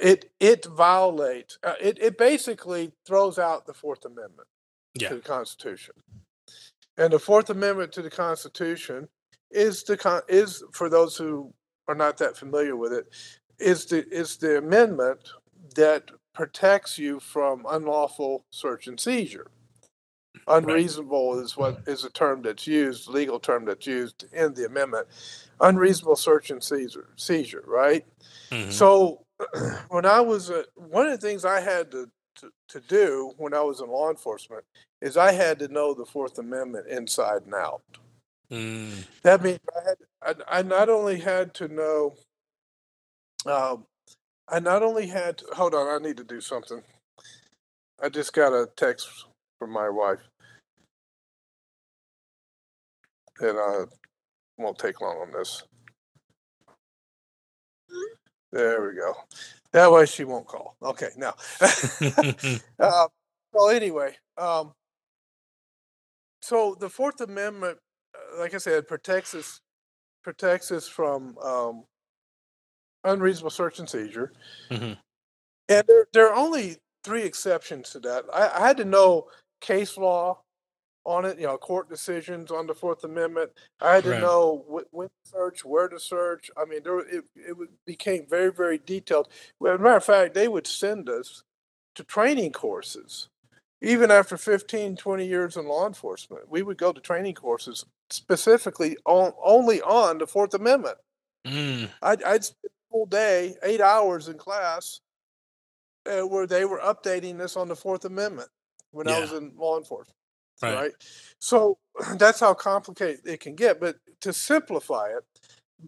It 0.00 0.30
it 0.40 0.64
violates. 0.64 1.58
Uh, 1.62 1.74
it 1.80 1.98
it 2.00 2.16
basically 2.18 2.92
throws 3.06 3.38
out 3.38 3.66
the 3.66 3.74
Fourth 3.74 4.04
Amendment 4.04 4.48
Yeah. 4.94 5.10
to 5.10 5.16
the 5.16 5.20
Constitution. 5.20 5.94
And 6.96 7.12
the 7.12 7.18
Fourth 7.18 7.50
Amendment 7.50 7.92
to 7.92 8.02
the 8.02 8.10
Constitution 8.10 9.08
is 9.50 9.82
the 9.84 9.96
con- 9.96 10.22
is 10.28 10.62
for 10.72 10.88
those 10.88 11.16
who 11.16 11.52
are 11.88 11.94
not 11.94 12.16
that 12.18 12.36
familiar 12.36 12.76
with 12.76 12.92
it 12.92 13.06
is 13.58 13.84
the 13.86 14.06
is 14.08 14.36
the 14.38 14.58
amendment 14.58 15.28
that 15.76 16.10
protects 16.34 16.96
you 16.98 17.20
from 17.20 17.66
unlawful 17.68 18.44
search 18.50 18.86
and 18.86 18.98
seizure. 18.98 19.48
Unreasonable 20.46 21.38
is 21.40 21.56
what 21.56 21.80
is 21.86 22.04
a 22.04 22.10
term 22.10 22.40
that's 22.42 22.66
used, 22.66 23.08
legal 23.08 23.38
term 23.38 23.64
that's 23.66 23.86
used 23.86 24.24
in 24.32 24.54
the 24.54 24.64
amendment. 24.64 25.06
Unreasonable 25.60 26.16
search 26.16 26.50
and 26.50 26.62
seizure, 26.62 27.10
seizure, 27.16 27.64
right? 27.66 28.06
Mhm. 28.50 28.72
So 28.72 29.26
when 29.88 30.06
I 30.06 30.20
was 30.20 30.50
uh, 30.50 30.64
one 30.74 31.06
of 31.06 31.12
the 31.12 31.26
things 31.26 31.44
I 31.44 31.60
had 31.60 31.90
to, 31.92 32.10
to 32.36 32.50
to 32.68 32.80
do 32.80 33.32
when 33.36 33.54
I 33.54 33.62
was 33.62 33.80
in 33.80 33.88
law 33.88 34.10
enforcement 34.10 34.64
is 35.00 35.16
I 35.16 35.32
had 35.32 35.58
to 35.60 35.68
know 35.68 35.94
the 35.94 36.04
Fourth 36.04 36.38
Amendment 36.38 36.88
inside 36.88 37.42
and 37.44 37.54
out. 37.54 37.82
Mm. 38.50 39.06
That 39.22 39.42
means 39.42 39.60
I 39.76 39.88
had 39.88 40.36
I, 40.50 40.58
I 40.58 40.62
not 40.62 40.88
only 40.88 41.20
had 41.20 41.54
to 41.54 41.68
know 41.68 42.14
um, 43.46 43.86
I 44.48 44.58
not 44.60 44.82
only 44.82 45.06
had 45.06 45.38
to, 45.38 45.46
hold 45.54 45.74
on, 45.74 45.88
I 45.88 46.04
need 46.04 46.16
to 46.16 46.24
do 46.24 46.40
something. 46.40 46.82
I 48.02 48.08
just 48.08 48.32
got 48.32 48.52
a 48.52 48.68
text 48.76 49.08
from 49.58 49.70
my 49.70 49.88
wife. 49.88 50.20
And 53.40 53.58
I 53.58 53.84
won't 54.58 54.78
take 54.78 55.00
long 55.00 55.18
on 55.18 55.32
this. 55.32 55.62
There 58.52 58.82
we 58.88 58.94
go. 58.96 59.14
That 59.72 59.92
way 59.92 60.06
she 60.06 60.24
won't 60.24 60.46
call. 60.46 60.76
Okay, 60.82 61.10
now. 61.16 61.34
uh, 62.80 63.06
well, 63.52 63.70
anyway, 63.70 64.16
um, 64.36 64.72
so 66.42 66.76
the 66.78 66.88
Fourth 66.88 67.20
Amendment, 67.20 67.78
uh, 68.14 68.40
like 68.40 68.54
I 68.54 68.58
said, 68.58 68.88
protects 68.88 69.34
us 69.34 69.60
protects 70.22 70.70
us 70.70 70.86
from 70.86 71.36
um, 71.38 71.84
unreasonable 73.04 73.50
search 73.50 73.78
and 73.78 73.88
seizure. 73.88 74.32
Mhm. 74.70 74.98
And 75.68 75.84
there, 75.86 76.06
there 76.12 76.28
are 76.28 76.34
only 76.34 76.76
three 77.04 77.22
exceptions 77.22 77.90
to 77.90 78.00
that. 78.00 78.24
I, 78.32 78.48
I 78.48 78.66
had 78.66 78.76
to 78.78 78.84
know 78.84 79.28
case 79.60 79.96
law 79.96 80.42
on 81.10 81.24
it, 81.24 81.38
you 81.38 81.46
know, 81.46 81.58
court 81.58 81.88
decisions 81.90 82.50
on 82.50 82.66
the 82.66 82.74
Fourth 82.74 83.04
Amendment. 83.04 83.50
I 83.80 83.94
had 83.96 84.04
to 84.04 84.10
Right. 84.10 84.20
know 84.20 84.64
wh- 84.68 84.94
when 84.94 85.08
to 85.08 85.30
search, 85.30 85.64
where 85.64 85.88
to 85.88 85.98
search. 85.98 86.50
I 86.56 86.64
mean, 86.64 86.82
there, 86.84 87.00
it, 87.00 87.24
it 87.34 87.56
became 87.84 88.26
very, 88.28 88.52
very 88.52 88.78
detailed. 88.78 89.28
Well, 89.58 89.74
as 89.74 89.80
a 89.80 89.82
matter 89.82 89.96
of 89.96 90.04
fact, 90.04 90.34
they 90.34 90.48
would 90.48 90.66
send 90.66 91.08
us 91.08 91.42
to 91.96 92.04
training 92.04 92.52
courses. 92.52 93.28
Even 93.82 94.10
after 94.10 94.36
15, 94.36 94.96
20 94.96 95.26
years 95.26 95.56
in 95.56 95.66
law 95.66 95.86
enforcement, 95.86 96.48
we 96.50 96.62
would 96.62 96.76
go 96.78 96.92
to 96.92 97.00
training 97.00 97.34
courses 97.34 97.84
specifically 98.10 98.96
on, 99.06 99.32
only 99.42 99.80
on 99.82 100.18
the 100.18 100.26
Fourth 100.26 100.54
Amendment. 100.54 100.98
Mm. 101.46 101.88
I'd, 102.02 102.22
I'd 102.22 102.44
spend 102.44 102.66
a 102.66 102.92
full 102.92 103.06
day, 103.06 103.56
eight 103.62 103.80
hours 103.80 104.28
in 104.28 104.36
class, 104.36 105.00
uh, 106.06 106.26
where 106.26 106.46
they 106.46 106.64
were 106.66 106.78
updating 106.80 107.38
this 107.38 107.56
on 107.56 107.68
the 107.68 107.76
Fourth 107.76 108.04
Amendment 108.04 108.48
when 108.92 109.08
I 109.08 109.18
was 109.20 109.32
in 109.32 109.52
law 109.56 109.78
enforcement. 109.78 110.14
Right. 110.62 110.74
Right. 110.74 110.92
So 111.38 111.78
that's 112.16 112.40
how 112.40 112.54
complicated 112.54 113.20
it 113.26 113.40
can 113.40 113.54
get. 113.54 113.80
But 113.80 113.96
to 114.20 114.32
simplify 114.32 115.08
it, 115.08 115.24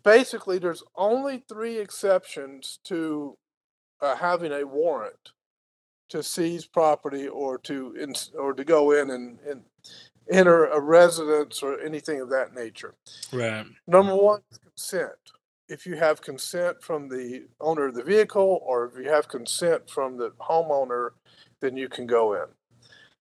basically, 0.04 0.58
there's 0.58 0.82
only 0.96 1.44
three 1.48 1.78
exceptions 1.78 2.78
to 2.84 3.36
uh, 4.00 4.16
having 4.16 4.52
a 4.52 4.64
warrant 4.64 5.32
to 6.08 6.22
seize 6.22 6.66
property 6.66 7.26
or 7.26 7.56
to 7.56 7.94
or 8.38 8.52
to 8.52 8.64
go 8.64 8.90
in 8.92 9.10
and, 9.10 9.38
and 9.48 9.62
enter 10.30 10.66
a 10.66 10.80
residence 10.80 11.62
or 11.62 11.80
anything 11.80 12.20
of 12.20 12.28
that 12.30 12.54
nature. 12.54 12.94
Right. 13.32 13.66
Number 13.86 14.14
one 14.14 14.42
is 14.50 14.58
consent. 14.58 15.12
If 15.68 15.86
you 15.86 15.96
have 15.96 16.20
consent 16.20 16.82
from 16.82 17.08
the 17.08 17.46
owner 17.60 17.86
of 17.86 17.94
the 17.94 18.02
vehicle 18.02 18.60
or 18.62 18.86
if 18.86 19.02
you 19.02 19.10
have 19.10 19.28
consent 19.28 19.88
from 19.88 20.18
the 20.18 20.30
homeowner, 20.38 21.10
then 21.60 21.76
you 21.76 21.88
can 21.88 22.06
go 22.06 22.34
in. 22.34 22.46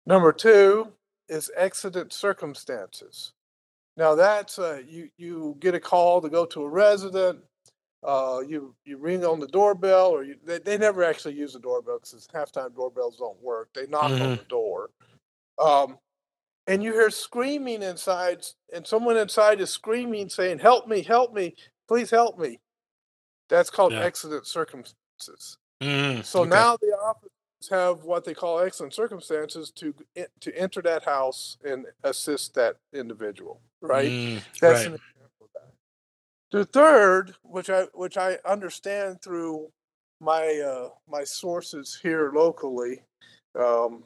Number 0.06 0.34
two 0.34 0.92
is 1.32 1.50
exigent 1.56 2.14
circumstances. 2.14 3.32
Now 3.98 4.16
that's 4.16 4.60
uh, 4.60 4.82
you 4.88 5.10
you 5.18 5.56
get 5.60 5.76
a 5.76 5.80
call 5.80 6.22
to 6.22 6.30
go 6.30 6.46
to 6.46 6.64
a 6.64 6.70
resident. 6.70 7.40
Uh, 8.04 8.42
you 8.48 8.76
you 8.86 8.98
ring 8.98 9.26
on 9.26 9.40
the 9.40 9.48
doorbell, 9.48 10.10
or 10.12 10.24
you, 10.24 10.36
they 10.44 10.60
they 10.60 10.78
never 10.78 11.04
actually 11.04 11.36
use 11.36 11.54
the 11.54 11.60
doorbell 11.60 12.00
because 12.00 12.28
halftime 12.34 12.76
doorbells 12.76 13.18
don't 13.18 13.42
work. 13.42 13.70
They 13.74 13.88
knock 13.88 14.12
on 14.12 14.20
Mhm. 14.20 14.38
the 14.38 14.46
door, 14.46 14.90
um, 15.60 16.00
and 16.68 16.84
you 16.84 16.94
hear 16.94 17.10
screaming 17.10 17.84
inside, 17.84 18.46
and 18.74 18.86
someone 18.88 19.18
inside 19.18 19.62
is 19.62 19.70
screaming, 19.72 20.30
saying, 20.30 20.60
"Help 20.60 20.88
me! 20.88 21.04
Help 21.04 21.34
me! 21.34 21.56
Please 21.88 22.12
help 22.12 22.40
me!" 22.40 22.60
That's 23.50 23.70
called 23.70 23.94
Yeah. 23.94 24.00
exigent 24.06 24.48
circumstances. 24.48 25.58
Mm. 25.82 26.26
So 26.26 26.42
okay. 26.42 26.50
now 26.50 26.78
the 26.78 26.88
officers 26.98 27.31
have 27.70 28.04
what 28.04 28.26
they 28.26 28.34
call 28.34 28.60
exigent 28.60 28.94
circumstances 28.94 29.72
to 29.72 29.94
to 30.40 30.58
enter 30.58 30.82
that 30.82 31.04
house 31.04 31.58
and 31.64 31.86
assist 32.04 32.56
that 32.56 32.78
individual. 32.94 33.62
Right. 33.82 34.10
Mm, 34.10 34.44
That's 34.60 34.80
right. 34.80 34.88
an 34.88 34.94
example 34.94 35.42
of 35.42 35.50
that. 35.54 35.72
The 36.52 36.66
third, 36.66 37.36
which 37.44 37.70
I 37.70 37.84
which 37.94 38.18
I 38.18 38.38
understand 38.46 39.22
through 39.22 39.72
my 40.20 40.60
uh, 40.60 40.90
my 41.08 41.24
sources 41.24 42.00
here 42.02 42.32
locally, 42.34 43.04
um, 43.60 44.04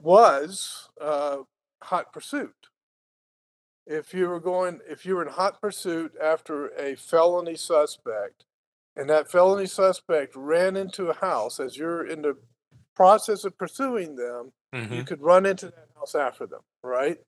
was 0.00 0.88
uh, 1.00 1.38
hot 1.82 2.12
pursuit. 2.12 2.54
If 3.86 4.12
you 4.12 4.28
were 4.28 4.40
going, 4.40 4.80
if 4.88 5.06
you 5.06 5.14
were 5.14 5.22
in 5.22 5.32
hot 5.32 5.60
pursuit 5.60 6.12
after 6.20 6.68
a 6.70 6.96
felony 6.96 7.54
suspect, 7.54 8.44
and 8.96 9.08
that 9.10 9.30
felony 9.30 9.66
suspect 9.66 10.34
ran 10.34 10.76
into 10.76 11.08
a 11.08 11.14
house 11.14 11.60
as 11.60 11.76
you're 11.76 12.04
in 12.04 12.22
the 12.22 12.36
process 12.96 13.44
of 13.44 13.56
pursuing 13.58 14.16
them, 14.16 14.52
you 14.72 14.80
Mhm. 14.80 15.06
could 15.06 15.22
run 15.22 15.46
into 15.46 15.66
that 15.70 15.88
house 15.94 16.14
after 16.14 16.46
them, 16.46 16.62
right? 16.82 17.22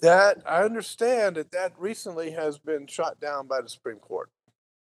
That 0.00 0.42
I 0.46 0.64
understand 0.64 1.36
that 1.36 1.52
that 1.52 1.78
recently 1.78 2.32
has 2.32 2.58
been 2.58 2.86
shot 2.86 3.20
down 3.20 3.46
by 3.46 3.60
the 3.60 3.68
Supreme 3.68 4.00
Court. 4.00 4.30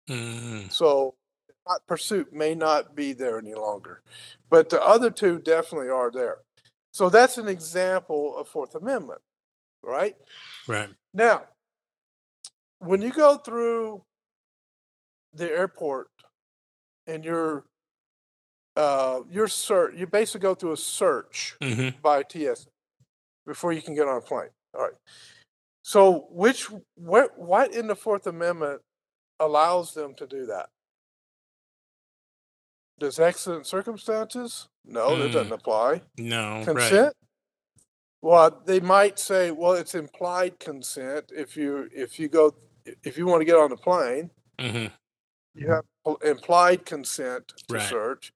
Mm. 0.08 0.70
So 0.70 1.16
hot 1.66 1.86
pursuit 1.86 2.32
may 2.32 2.54
not 2.54 2.94
be 2.94 3.12
there 3.12 3.38
any 3.38 3.54
longer, 3.54 4.02
but 4.48 4.68
the 4.68 4.82
other 4.82 5.10
two 5.10 5.38
definitely 5.38 5.88
are 5.88 6.10
there. 6.10 6.44
So 6.92 7.08
that's 7.08 7.38
an 7.38 7.48
example 7.48 8.36
of 8.36 8.48
Fourth 8.48 8.74
Amendment, 8.74 9.20
right? 9.82 10.16
Right. 10.66 10.90
Now, 11.12 11.48
when 12.78 13.02
you 13.02 13.12
go 13.12 13.36
through 13.38 14.04
the 15.32 15.50
airport 15.50 16.10
and 17.06 17.24
you're 17.24 17.66
uh, 18.76 19.20
you're 19.30 19.48
search, 19.48 19.94
you 19.96 20.06
basically 20.06 20.40
go 20.40 20.54
through 20.54 20.72
a 20.72 20.76
search 20.76 21.56
hmm 21.62 21.88
by 22.02 22.22
TSA 22.28 22.66
before 23.46 23.72
you 23.72 23.82
can 23.82 23.94
get 23.94 24.06
on 24.06 24.18
a 24.18 24.20
plane. 24.20 24.50
All 24.74 24.82
right. 24.82 24.92
So, 25.82 26.26
which 26.30 26.68
what 26.96 27.38
what 27.38 27.74
in 27.74 27.86
the 27.86 27.94
Fourth 27.96 28.26
Amendment 28.26 28.82
allows 29.40 29.94
them 29.94 30.14
to 30.14 30.26
do 30.26 30.46
that? 30.46 30.68
Does 32.98 33.18
exigent 33.18 33.66
circumstances? 33.66 34.68
No, 34.84 35.16
that 35.18 35.32
doesn't 35.32 35.50
Mm. 35.52 35.54
apply. 35.54 36.02
No. 36.18 36.58
Right. 36.58 36.64
Consent? 36.64 37.14
Well, 38.22 38.62
they 38.64 38.80
might 38.80 39.18
say, 39.18 39.50
well, 39.50 39.72
it's 39.74 39.94
implied 39.94 40.58
consent 40.58 41.30
if 41.34 41.56
you 41.56 41.88
if 41.92 42.18
you 42.18 42.28
go 42.28 42.54
if 43.04 43.16
you 43.16 43.26
want 43.26 43.40
to 43.40 43.44
get 43.44 43.56
on 43.56 43.70
the 43.70 43.76
plane, 43.76 44.30
hmm 44.58 44.86
you 45.54 45.70
have 45.70 45.84
implied 46.22 46.84
consent 46.84 47.48
to 47.68 47.74
Right. 47.74 47.88
search. 47.88 48.32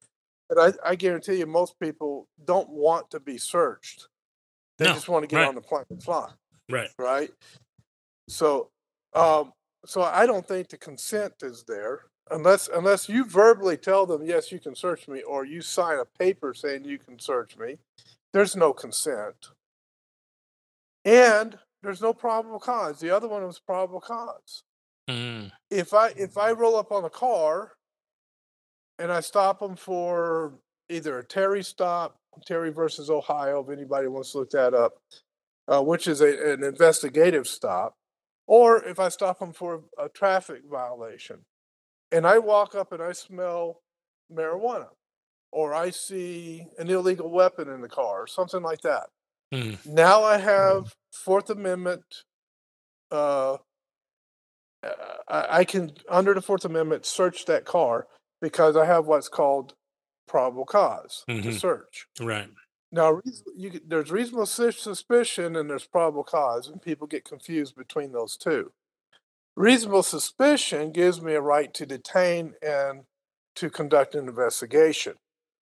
But 0.51 0.59
I, 0.85 0.91
I 0.91 0.95
guarantee 0.97 1.37
you, 1.37 1.47
most 1.47 1.79
people 1.79 2.27
don't 2.45 2.69
want 2.69 3.09
to 3.13 3.21
be 3.21 3.39
searched. 3.39 4.09
They 4.79 4.87
No, 4.87 4.95
just 4.95 5.09
want 5.09 5.23
to 5.23 5.29
get 5.29 5.37
right. 5.37 5.49
on 5.49 5.55
the 5.55 5.61
plane 5.61 5.85
and 5.91 6.03
fly, 6.03 6.29
Right. 6.69 6.91
right? 6.99 7.31
So, 8.29 8.71
um, 9.15 9.53
so 9.87 10.03
I 10.03 10.27
don't 10.27 10.47
think 10.47 10.69
the 10.69 10.77
consent 10.77 11.35
is 11.43 11.65
there 11.69 12.01
unless 12.33 12.69
unless 12.69 13.09
you 13.09 13.25
verbally 13.25 13.77
tell 13.77 14.07
them 14.07 14.25
yes, 14.25 14.51
you 14.51 14.59
can 14.59 14.75
search 14.75 15.07
me, 15.07 15.23
or 15.23 15.45
you 15.45 15.61
sign 15.63 15.99
a 15.99 16.05
paper 16.05 16.53
saying 16.53 16.85
you 16.85 16.99
can 16.99 17.19
search 17.19 17.57
me. 17.57 17.79
There's 18.33 18.57
no 18.57 18.73
consent, 18.73 19.49
and 21.05 21.59
there's 21.83 22.03
no 22.03 22.13
probable 22.13 22.59
cause. 22.59 22.99
The 23.01 23.11
other 23.11 23.29
one 23.29 23.45
was 23.45 23.61
probable 23.61 24.01
cause 24.01 24.65
Mm. 25.09 25.51
if 25.71 25.95
I 25.95 26.09
if 26.11 26.37
I 26.39 26.53
roll 26.53 26.77
up 26.77 26.93
on 26.93 27.05
a 27.05 27.11
car 27.11 27.73
and 29.01 29.11
I 29.11 29.21
stop 29.21 29.59
them 29.59 29.77
for 29.77 30.53
either 30.89 31.19
a 31.19 31.25
Terry 31.25 31.63
stop, 31.63 32.17
Terry 32.47 32.71
versus 32.71 33.11
Ohio, 33.11 33.65
if 33.65 33.77
anybody 33.77 34.09
wants 34.09 34.33
to 34.33 34.39
look 34.39 34.51
that 34.51 34.75
up, 34.75 34.99
uh, 35.69 35.83
which 35.83 36.07
is 36.07 36.21
a, 36.21 36.53
an 36.53 36.63
investigative 36.63 37.49
stop, 37.49 37.95
or 38.47 38.85
if 38.85 39.01
I 39.01 39.09
stop 39.09 39.39
them 39.39 39.53
for 39.53 39.83
a 39.99 40.09
traffic 40.09 40.63
violation, 40.71 41.39
and 42.13 42.27
I 42.27 42.39
walk 42.39 42.75
up 42.75 42.93
and 42.93 43.03
I 43.03 43.13
smell 43.13 43.81
marijuana, 44.33 44.89
or 45.51 45.75
I 45.75 45.91
see 45.91 46.67
an 46.79 46.91
illegal 46.91 47.31
weapon 47.31 47.69
in 47.69 47.81
the 47.81 47.89
car, 47.89 48.23
or 48.23 48.27
something 48.27 48.63
like 48.63 48.83
that. 48.83 49.07
Mm. 49.53 49.85
Now 49.87 50.23
I 50.23 50.37
have 50.39 50.95
Fourth 51.13 51.51
Amendment 51.51 52.05
uh, 53.11 53.57
uh, 54.83 54.89
I, 55.29 55.59
I 55.59 55.65
can, 55.65 55.93
under 56.09 56.35
the 56.35 56.43
Fourth 56.43 56.65
Amendment, 56.65 57.05
search 57.05 57.45
that 57.47 57.65
car 57.65 58.07
because 58.41 58.77
I 58.77 58.87
have 58.87 59.07
what's 59.07 59.29
called 59.29 59.75
probable 60.27 60.65
cause 60.67 61.27
to 61.43 61.53
Mhm. 61.53 61.53
search. 61.53 62.07
Right. 62.21 62.51
Now, 62.93 63.21
you, 63.57 63.81
there's 63.87 64.11
reasonable 64.11 64.47
suspicion 64.47 65.57
and 65.57 65.71
there's 65.71 65.87
probable 65.87 66.25
cause, 66.25 66.69
and 66.69 66.83
people 66.83 67.07
get 67.07 67.25
confused 67.25 67.77
between 67.77 68.13
those 68.13 68.37
two. 68.37 68.73
Reasonable 69.57 70.03
suspicion 70.03 70.93
gives 70.93 71.21
me 71.21 71.35
a 71.35 71.41
right 71.41 71.73
to 71.75 71.87
detain 71.87 72.55
and 72.63 73.05
to 73.57 73.71
conduct 73.71 74.15
an 74.15 74.29
investigation. 74.29 75.17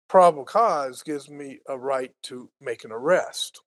Probable 0.10 0.46
cause 0.46 1.04
gives 1.04 1.30
me 1.30 1.60
a 1.68 1.78
right 1.78 2.14
to 2.24 2.50
make 2.62 2.84
an 2.86 2.92
arrest. 2.92 3.62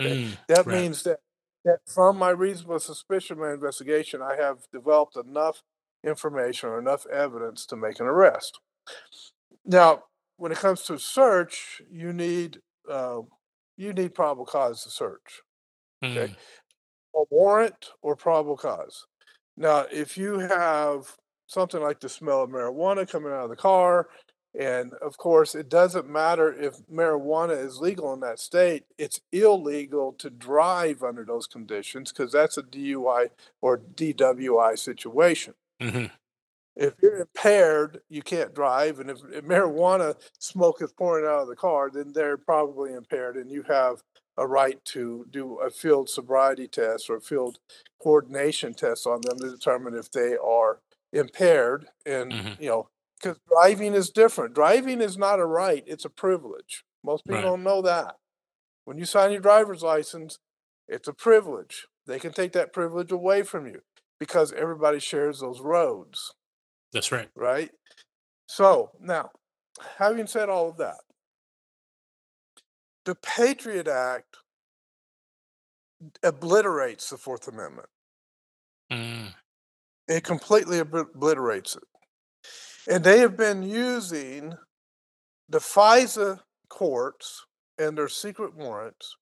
Okay. 0.00 0.18
Mm, 0.18 0.38
That 0.48 0.66
Right. 0.66 0.70
means 0.70 1.02
that, 1.04 1.20
that 1.64 1.80
from 1.86 2.18
my 2.18 2.30
reasonable 2.30 2.80
suspicion, 2.80 3.38
my 3.38 3.52
investigation, 3.52 4.22
I 4.22 4.36
have 4.36 4.66
developed 4.72 5.16
enough 5.16 5.62
information 6.06 6.68
or 6.68 6.78
enough 6.78 7.06
evidence 7.06 7.66
to 7.66 7.76
make 7.76 8.00
an 8.00 8.06
arrest. 8.06 8.60
Now, 9.64 10.04
when 10.36 10.52
it 10.52 10.58
comes 10.58 10.82
to 10.82 10.98
search, 10.98 11.82
you 11.90 12.12
need 12.12 12.60
uh, 12.90 13.20
you 13.76 13.92
need 13.92 14.14
probable 14.14 14.46
cause 14.46 14.82
to 14.84 14.90
search, 14.90 15.42
mm, 16.02 16.34
a 17.14 17.22
warrant 17.30 17.90
or 18.02 18.16
probable 18.16 18.56
cause. 18.56 19.06
Now, 19.56 19.86
if 19.90 20.16
you 20.16 20.38
have 20.38 21.16
something 21.46 21.82
like 21.82 22.00
the 22.00 22.08
smell 22.08 22.42
of 22.42 22.50
marijuana 22.50 23.08
coming 23.08 23.32
out 23.32 23.44
of 23.44 23.50
the 23.50 23.56
car, 23.56 24.08
and 24.58 24.94
of 24.94 25.18
course, 25.18 25.54
it 25.54 25.68
doesn't 25.68 26.08
matter 26.08 26.52
if 26.52 26.76
marijuana 26.90 27.62
is 27.62 27.78
legal 27.78 28.14
in 28.14 28.20
that 28.20 28.38
state, 28.38 28.84
it's 28.96 29.20
illegal 29.32 30.12
to 30.14 30.30
drive 30.30 31.02
under 31.02 31.24
those 31.24 31.46
conditions 31.46 32.12
because 32.12 32.32
that's 32.32 32.56
a 32.56 32.62
DUI 32.62 33.28
or 33.60 33.78
DWI 33.78 34.78
situation. 34.78 35.54
Mhm, 35.80 36.10
If 36.76 36.94
you're 37.02 37.16
impaired, 37.20 38.02
you 38.10 38.22
can't 38.22 38.54
drive, 38.54 39.00
and 39.00 39.10
if, 39.10 39.18
if 39.32 39.44
marijuana 39.44 40.14
smoke 40.38 40.82
is 40.82 40.92
pouring 40.92 41.24
out 41.26 41.40
of 41.42 41.48
the 41.48 41.56
car, 41.56 41.90
then 41.90 42.12
they're 42.12 42.36
probably 42.36 42.92
impaired, 42.92 43.36
and 43.36 43.50
you 43.50 43.62
have 43.62 44.02
a 44.36 44.46
right 44.46 44.84
to 44.86 45.24
do 45.30 45.56
a 45.60 45.70
field 45.70 46.10
sobriety 46.10 46.68
test 46.68 47.08
or 47.08 47.16
a 47.16 47.20
field 47.22 47.58
coordination 48.02 48.74
test 48.74 49.06
on 49.06 49.22
them 49.22 49.38
to 49.40 49.50
determine 49.50 49.94
if 49.94 50.10
they 50.10 50.36
are 50.36 50.80
impaired. 51.14 51.88
And 52.04 52.36
Mhm. 52.36 52.58
you 52.58 52.68
know, 52.68 52.88
because 53.22 53.38
driving 53.48 53.94
is 53.94 54.10
different. 54.10 54.54
Driving 54.54 55.00
is 55.00 55.16
not 55.16 55.40
a 55.40 55.46
right; 55.46 55.82
it's 55.86 56.04
a 56.04 56.10
privilege. 56.10 56.84
Most 57.02 57.26
people 57.26 57.40
Right. 57.40 57.50
don't 57.50 57.62
know 57.64 57.80
that. 57.82 58.16
When 58.84 58.98
you 58.98 59.06
sign 59.06 59.32
your 59.32 59.40
driver's 59.42 59.82
license, 59.82 60.38
it's 60.88 61.08
a 61.08 61.14
privilege. 61.14 61.86
They 62.06 62.18
can 62.20 62.32
take 62.32 62.52
that 62.52 62.72
privilege 62.72 63.12
away 63.12 63.42
from 63.44 63.66
you 63.66 63.82
because 64.18 64.52
everybody 64.52 64.98
shares 65.00 65.40
those 65.40 65.60
roads 65.60 66.32
That's 66.92 67.12
right. 67.12 67.28
right? 67.34 67.70
So 68.46 68.90
now, 69.00 69.30
having 69.98 70.26
said 70.26 70.48
all 70.48 70.68
of 70.70 70.76
that, 70.78 71.00
the 73.04 73.14
Patriot 73.16 73.88
Act 73.88 74.36
obliterates 76.22 77.10
the 77.10 77.16
Fourth 77.16 77.48
Amendment. 77.48 77.88
Mm, 78.92 79.34
It 80.08 80.24
completely 80.24 80.78
obliterates 80.78 81.76
it. 81.76 81.82
And 82.88 83.02
they 83.02 83.18
have 83.20 83.36
been 83.36 83.62
using 83.62 84.54
the 85.48 85.58
FISA 85.58 86.40
courts 86.68 87.44
and 87.78 87.96
their 87.96 88.08
secret 88.08 88.54
warrants 88.56 89.16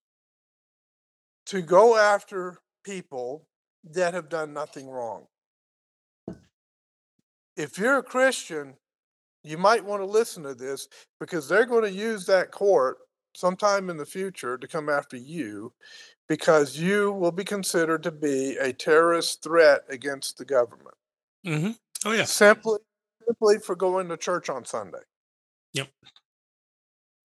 to 1.47 1.61
go 1.63 1.97
after 1.97 2.61
people 2.85 3.47
that 3.93 4.15
have 4.15 4.29
done 4.29 4.53
nothing 4.53 4.89
wrong. 4.89 5.27
If 7.57 7.79
you're 7.79 7.99
a 7.99 8.03
Christian, 8.03 8.75
you 9.43 9.59
might 9.59 9.85
want 9.85 10.03
to 10.03 10.07
listen 10.07 10.43
to 10.45 10.55
this 10.55 10.89
because 11.21 11.49
they're 11.49 11.67
going 11.67 11.85
to 11.85 11.93
use 11.93 12.27
that 12.27 12.51
court 12.51 12.99
sometime 13.35 13.91
in 13.91 13.97
the 13.97 14.07
future 14.07 14.57
to 14.57 14.67
come 14.67 14.89
after 14.89 15.17
you 15.17 15.73
because 16.29 16.79
you 16.79 17.13
will 17.13 17.33
be 17.33 17.45
considered 17.45 18.03
to 18.03 18.11
be 18.11 18.57
a 18.57 18.73
terrorist 18.73 19.43
threat 19.43 19.83
against 19.89 20.39
the 20.39 20.45
government 20.45 20.95
hmm 21.45 21.71
Oh 22.05 22.13
yeah. 22.13 22.25
simply 22.25 22.79
simply 23.27 23.59
for 23.59 23.75
going 23.75 24.09
to 24.09 24.17
church 24.17 24.49
on 24.49 24.65
Sunday. 24.65 24.99
Yep. 25.73 25.89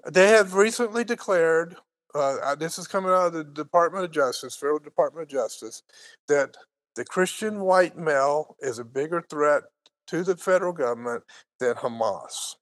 They 0.09 0.27
have 0.29 0.53
recently 0.53 1.03
declared, 1.03 1.75
uh, 2.15 2.55
this 2.55 2.79
is 2.79 2.87
coming 2.87 3.11
out 3.11 3.27
of 3.27 3.33
the 3.33 3.43
Department 3.43 4.05
of 4.05 4.11
Justice, 4.11 4.55
Federal 4.55 4.79
Department 4.79 5.23
of 5.23 5.29
Justice, 5.29 5.83
that 6.27 6.57
the 6.95 7.05
Christian 7.05 7.61
white 7.61 7.97
male 7.97 8.55
is 8.59 8.79
a 8.79 8.83
bigger 8.83 9.21
threat 9.29 9.63
to 10.07 10.23
the 10.23 10.35
federal 10.35 10.73
government 10.73 11.23
than 11.59 11.75
Hamas. 11.75 12.55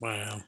Wow. 0.00 0.40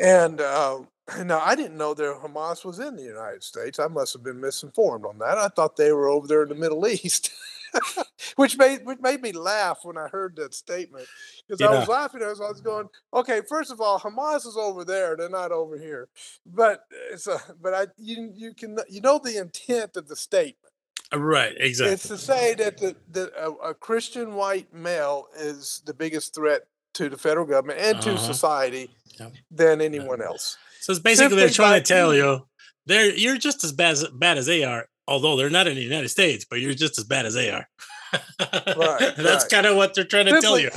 And 0.00 0.40
uh, 0.40 0.80
now 1.24 1.40
I 1.40 1.54
didn't 1.54 1.78
know 1.78 1.94
that 1.94 2.20
Hamas 2.22 2.64
was 2.64 2.78
in 2.78 2.96
the 2.96 3.02
United 3.02 3.42
States. 3.42 3.78
I 3.78 3.88
must 3.88 4.12
have 4.12 4.22
been 4.22 4.40
misinformed 4.40 5.06
on 5.06 5.18
that. 5.18 5.38
I 5.38 5.48
thought 5.48 5.76
they 5.76 5.92
were 5.92 6.08
over 6.08 6.26
there 6.26 6.42
in 6.42 6.50
the 6.50 6.54
Middle 6.54 6.86
East, 6.86 7.30
which 8.36 8.56
made 8.56 8.84
which 8.84 8.98
made 9.00 9.20
me 9.22 9.32
laugh 9.32 9.80
when 9.82 9.96
I 9.98 10.08
heard 10.08 10.36
that 10.36 10.54
statement 10.54 11.06
because 11.46 11.60
I 11.62 11.70
was 11.78 11.88
laughing 11.88 12.22
as 12.22 12.40
I 12.40 12.48
was 12.48 12.60
going, 12.60 12.88
okay, 13.14 13.40
first 13.48 13.70
of 13.70 13.80
all, 13.80 13.98
Hamas 14.00 14.46
is 14.46 14.56
over 14.56 14.84
there; 14.84 15.16
they're 15.16 15.28
not 15.28 15.52
over 15.52 15.78
here. 15.78 16.08
But 16.46 16.84
it's 17.10 17.26
a, 17.26 17.38
but 17.60 17.74
I 17.74 17.86
you 17.96 18.32
you 18.34 18.54
can 18.54 18.78
you 18.88 19.00
know 19.00 19.18
the 19.22 19.38
intent 19.38 19.96
of 19.96 20.08
the 20.08 20.16
statement. 20.16 20.72
Uh, 21.12 21.18
Right. 21.18 21.54
Exactly. 21.58 21.94
It's 21.94 22.08
to 22.08 22.18
say 22.18 22.54
that 22.54 22.78
the, 22.78 22.94
the 23.10 23.32
a, 23.42 23.70
a 23.70 23.74
Christian 23.74 24.34
white 24.34 24.74
male 24.74 25.28
is 25.38 25.82
the 25.86 25.94
biggest 25.94 26.34
threat 26.34 26.66
to 26.94 27.08
the 27.08 27.16
federal 27.16 27.46
government 27.46 27.80
and 27.80 28.00
to 28.02 28.10
Uh-huh. 28.10 28.18
society 28.18 28.90
Yep. 29.18 29.32
than 29.50 29.80
anyone 29.80 30.22
else. 30.22 30.56
So 30.80 30.92
it's 30.92 31.00
basically 31.00 31.36
they're 31.36 31.48
trying 31.50 31.82
to 31.82 31.86
tell 31.86 32.14
you 32.14 32.46
they're 32.86 33.10
you're 33.10 33.38
just 33.38 33.64
as 33.64 33.72
bad 33.72 33.92
as 33.92 34.06
bad 34.08 34.38
as 34.38 34.46
they 34.46 34.64
are, 34.64 34.88
although 35.08 35.36
they're 35.36 35.50
not 35.50 35.66
in 35.66 35.74
the 35.74 35.82
United 35.82 36.08
States, 36.10 36.44
but 36.48 36.60
you're 36.60 36.74
just 36.74 36.98
as 36.98 37.04
bad 37.04 37.26
as 37.26 37.34
they 37.34 37.50
are. 37.50 37.66
Right, 38.12 38.18
That's 39.16 39.44
right. 39.44 39.50
kind 39.50 39.66
of 39.66 39.76
what 39.76 39.94
they're 39.94 40.04
trying 40.04 40.26
to 40.26 40.40
tell 40.40 40.58
you. 40.58 40.70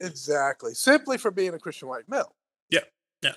Exactly. 0.00 0.74
Simply 0.74 1.18
for 1.18 1.30
being 1.30 1.54
a 1.54 1.58
Christian 1.58 1.88
white 1.88 2.08
male. 2.08 2.34
Yeah, 2.70 2.80
yeah. 3.22 3.32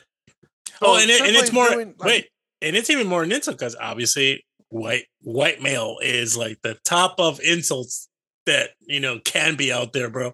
So 0.66 0.78
oh, 0.82 0.98
and, 1.00 1.10
it, 1.10 1.22
and 1.22 1.36
it's 1.36 1.54
more 1.54 1.70
doing, 1.70 1.96
like- 1.98 2.08
wait, 2.08 2.30
and 2.62 2.76
it's 2.76 2.90
even 2.90 3.08
more 3.08 3.24
an 3.24 3.32
insult 3.32 3.58
because 3.58 3.76
obviously 3.80 4.46
white 4.70 5.06
white 5.22 5.62
male 5.62 5.98
is 6.02 6.38
like 6.38 6.62
the 6.62 6.78
top 6.86 7.16
of 7.20 7.40
insults 7.42 8.08
that 8.46 8.72
you 8.82 9.00
know 9.00 9.20
can 9.20 9.56
be 9.56 9.72
out 9.72 9.94
there, 9.94 10.10
bro. 10.10 10.34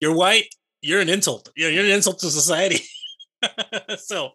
You're 0.00 0.14
white, 0.14 0.46
you're 0.82 1.00
an 1.00 1.08
insult. 1.08 1.50
You're, 1.56 1.70
you're 1.70 1.84
an 1.84 1.90
insult 1.90 2.18
to 2.20 2.30
society. 2.30 2.80
so 3.98 4.30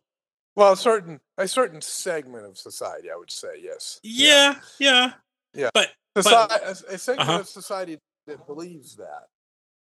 Well, 0.55 0.75
certain 0.75 1.19
a 1.41 1.47
certain 1.47 1.81
segment 1.81 2.45
of 2.45 2.57
society, 2.57 3.09
I 3.11 3.15
would 3.17 3.31
say, 3.31 3.55
yes. 3.61 3.99
yeah, 4.03 4.55
yeah, 4.79 5.13
Yeah. 5.53 5.69
But 5.73 5.89
Soci- 6.17 6.85
a, 6.89 6.93
a 6.95 6.97
segment 6.97 7.29
Uh-huh. 7.29 7.39
of 7.41 7.47
society 7.49 7.97
that 8.27 8.45
believes 8.47 8.95
that. 8.97 9.27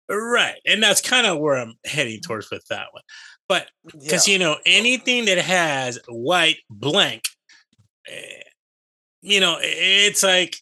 right, 0.09 0.59
and 0.65 0.81
that's 0.83 1.01
kind 1.01 1.25
of 1.27 1.39
where 1.39 1.55
I'm 1.57 1.75
heading 1.85 2.19
towards 2.21 2.49
with 2.51 2.65
that 2.69 2.87
one. 2.91 3.03
But 3.47 3.69
because 3.85 4.27
Yeah. 4.27 4.33
you 4.33 4.39
know 4.39 4.57
anything 4.65 5.25
that 5.25 5.37
has 5.39 5.99
white 6.07 6.57
blank 6.69 7.23
eh, 8.07 8.43
you 9.21 9.39
know 9.39 9.57
it's 9.61 10.23
like 10.23 10.57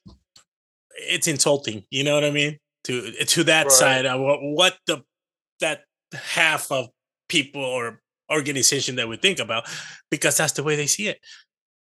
it's 0.93 1.27
insulting 1.27 1.85
you 1.89 2.03
know 2.03 2.13
what 2.15 2.25
i 2.25 2.31
mean 2.31 2.57
to 2.83 3.11
to 3.25 3.43
that 3.45 3.63
Right. 3.67 3.71
side 3.71 4.05
of 4.05 4.19
what, 4.19 4.39
what 4.41 4.77
the 4.87 5.01
that 5.61 5.83
half 6.13 6.69
of 6.71 6.89
people 7.29 7.63
or 7.63 8.01
organization 8.31 8.95
that 8.97 9.07
we 9.09 9.17
think 9.17 9.39
about 9.39 9.65
because 10.11 10.37
that's 10.37 10.53
the 10.53 10.63
way 10.63 10.75
they 10.75 10.87
see 10.87 11.07
it 11.07 11.19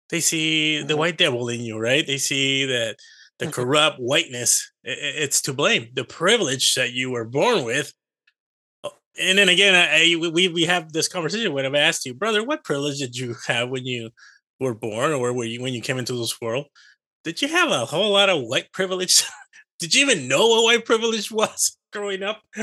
they 0.09 0.19
see 0.19 0.83
the 0.83 0.93
Mhm. 0.93 0.97
white 0.97 1.17
devil 1.17 1.49
in 1.49 1.61
you 1.61 1.77
right 1.77 2.05
they 2.07 2.17
see 2.17 2.65
that 2.65 2.97
the 3.39 3.47
corrupt 3.47 3.97
whiteness 3.97 4.71
it's 4.83 5.41
to 5.41 5.53
blame 5.53 5.89
the 5.93 6.03
privilege 6.03 6.75
that 6.75 6.93
you 6.93 7.11
were 7.11 7.25
born 7.25 7.63
with 7.65 7.93
Oh, 8.83 8.91
and 9.19 9.37
then 9.37 9.49
again, 9.49 9.75
I, 9.75 10.13
I 10.13 10.15
we 10.15 10.47
we 10.47 10.63
have 10.65 10.91
this 10.93 11.07
conversation 11.07 11.53
when 11.53 11.65
I've 11.65 11.75
asked 11.75 12.05
you, 12.05 12.13
brother, 12.13 12.43
what 12.43 12.63
privilege 12.63 12.99
did 12.99 13.15
you 13.15 13.35
have 13.47 13.69
when 13.69 13.85
you 13.85 14.09
were 14.59 14.73
born, 14.73 15.11
or 15.13 15.33
were 15.33 15.43
you 15.45 15.61
when 15.61 15.73
you 15.73 15.81
came 15.81 15.97
into 15.99 16.13
this 16.17 16.39
world? 16.41 16.65
Did 17.23 17.41
you 17.41 17.47
have 17.49 17.69
a 17.71 17.85
whole 17.85 18.13
lot 18.13 18.29
of 18.29 18.43
white 18.43 18.71
privilege? 18.73 19.23
did 19.79 19.93
you 19.95 20.01
even 20.05 20.27
know 20.27 20.47
what 20.47 20.63
white 20.63 20.85
privilege 20.85 21.31
was 21.41 21.77
growing 21.93 22.23
up? 22.23 22.41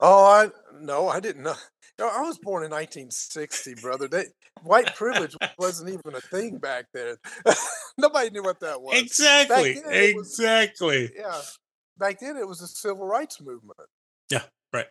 Oh, 0.00 0.24
I 0.24 0.50
no, 0.80 1.08
I 1.08 1.20
didn't 1.20 1.42
know. 1.42 1.54
No, 1.98 2.08
I 2.08 2.20
was 2.20 2.38
born 2.38 2.62
in 2.62 2.70
1960, 2.70 3.74
brother. 3.80 4.06
They, 4.06 4.24
white 4.62 4.94
privilege 4.94 5.34
wasn't 5.58 5.88
even 5.90 6.14
a 6.14 6.20
thing 6.20 6.58
back 6.58 6.86
then. 6.92 7.16
Nobody 7.98 8.30
knew 8.30 8.42
what 8.42 8.60
that 8.60 8.80
was. 8.82 8.98
exactly, 8.98 9.72
it 9.72 10.14
was- 10.16 10.28
exactly. 10.38 11.10
Yeah, 11.16 11.40
back 11.98 12.20
then 12.20 12.36
it 12.36 12.46
was 12.46 12.58
the 12.60 12.66
civil 12.66 13.06
rights 13.06 13.40
movement. 13.40 13.78
Yeah, 14.30 14.42
right. 14.74 14.86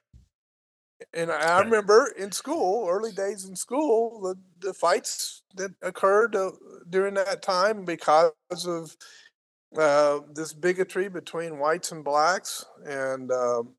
And 1.13 1.32
I, 1.32 1.36
I 1.36 1.58
Right. 1.58 1.65
remember 1.65 2.12
in 2.18 2.32
school, 2.32 2.88
early 2.89 3.12
days 3.12 3.46
in 3.46 3.56
school, 3.56 4.22
the, 4.22 4.68
the 4.68 4.74
fights 4.74 5.44
that 5.56 5.72
occurred 5.84 6.36
uh, 6.36 6.52
during 6.89 7.13
that 7.15 7.44
time 7.44 7.86
because 7.86 8.32
of 8.65 8.96
uh, 9.78 10.22
this 10.34 10.54
bigotry 10.54 11.10
between 11.10 11.60
whites 11.60 11.91
and 11.91 12.04
blacks, 12.04 12.65
and 12.86 13.32
um, 13.32 13.76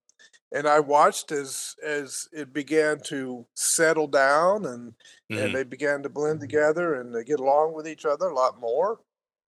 and 0.52 0.66
I 0.68 0.80
watched 0.80 1.32
as 1.32 1.74
as 1.84 2.28
it 2.32 2.52
began 2.52 3.00
to 3.06 3.46
settle 3.54 4.06
down, 4.06 4.64
and 4.66 4.94
Mhm. 5.30 5.44
and 5.44 5.54
they 5.54 5.64
began 5.64 6.02
to 6.02 6.08
blend 6.08 6.40
together 6.40 6.94
and 6.94 7.14
they 7.14 7.24
get 7.24 7.40
along 7.40 7.74
with 7.74 7.86
each 7.88 8.04
other 8.04 8.28
a 8.28 8.34
lot 8.34 8.58
more. 8.60 9.00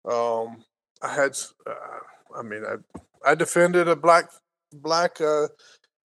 Um, 0.05 0.63
I 1.01 1.13
had, 1.13 1.37
uh, 1.65 1.99
I 2.35 2.41
mean, 2.41 2.63
I 2.65 2.77
I 3.23 3.35
defended 3.35 3.87
a 3.87 3.95
black 3.95 4.31
black 4.73 5.19
uh, 5.21 5.47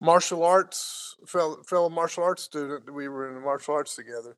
martial 0.01 0.44
arts 0.44 1.16
fellow, 1.27 1.62
fellow 1.64 1.88
martial 1.88 2.22
arts 2.25 2.42
student. 2.44 2.92
We 2.92 3.09
were 3.09 3.29
in 3.29 3.35
the 3.35 3.40
martial 3.40 3.75
arts 3.75 3.94
together, 3.96 4.37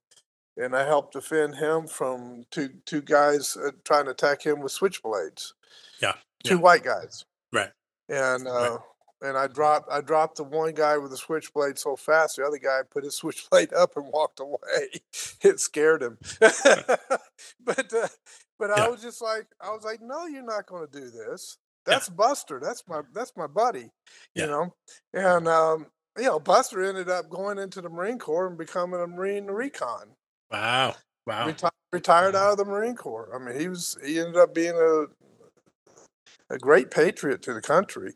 and 0.56 0.74
I 0.76 0.84
helped 0.86 1.12
defend 1.12 1.56
him 1.56 1.86
from 1.88 2.44
two 2.50 2.68
two 2.86 3.02
guys 3.02 3.56
uh, 3.56 3.72
trying 3.84 4.06
to 4.06 4.12
attack 4.12 4.42
him 4.46 4.60
with 4.60 4.72
switchblades. 4.72 5.52
Yeah, 6.00 6.14
two 6.44 6.54
yeah. 6.56 6.60
white 6.60 6.84
guys, 6.84 7.24
Right. 7.52 7.72
and 8.08 8.46
uh, 8.48 8.78
and 9.22 9.36
I 9.36 9.46
dropped 9.46 9.90
I 9.90 10.00
dropped 10.00 10.36
the 10.36 10.44
one 10.44 10.74
guy 10.74 10.98
with 10.98 11.10
the 11.10 11.16
switchblade 11.16 11.78
so 11.78 11.96
fast, 11.96 12.36
the 12.36 12.44
other 12.44 12.58
guy 12.58 12.80
put 12.90 13.04
his 13.04 13.16
switchblade 13.22 13.72
up 13.72 13.96
and 13.96 14.06
walked 14.12 14.40
away. 14.40 14.58
it 15.42 15.60
scared 15.60 16.02
him, 16.02 16.18
but 16.40 17.92
uh, 17.92 18.08
but 18.58 18.70
I 18.70 18.88
was 18.88 19.02
just 19.02 19.22
like 19.22 19.46
I 19.60 19.70
was 19.70 19.84
like, 19.84 20.00
no, 20.02 20.26
you're 20.26 20.42
not 20.42 20.66
going 20.66 20.86
to 20.86 21.00
do 21.00 21.10
this. 21.10 21.58
That's 21.84 22.08
Buster. 22.08 22.60
That's 22.62 22.82
my 22.88 23.02
that's 23.14 23.32
my 23.36 23.46
buddy. 23.46 23.90
Yeah. 24.34 24.44
You 24.44 24.50
know, 24.50 24.74
and 25.14 25.48
um, 25.48 25.86
you 26.16 26.24
know, 26.24 26.40
Buster 26.40 26.84
ended 26.84 27.08
up 27.08 27.30
going 27.30 27.58
into 27.58 27.80
the 27.80 27.88
Marine 27.88 28.18
Corps 28.18 28.48
and 28.48 28.58
becoming 28.58 29.00
a 29.00 29.06
Marine 29.06 29.46
recon. 29.46 30.14
Wow. 30.50 30.96
Wow. 31.26 31.48
Reti- 31.48 31.70
retired 31.92 32.34
out 32.34 32.52
of 32.52 32.58
the 32.58 32.64
Marine 32.64 32.96
Corps. 32.96 33.30
I 33.34 33.38
mean, 33.44 33.58
he 33.58 33.68
was 33.68 33.96
he 34.04 34.18
ended 34.18 34.36
up 34.36 34.54
being 34.54 34.74
a 34.76 35.06
a 36.50 36.58
great 36.58 36.90
patriot 36.90 37.42
to 37.42 37.54
the 37.54 37.60
country. 37.60 38.14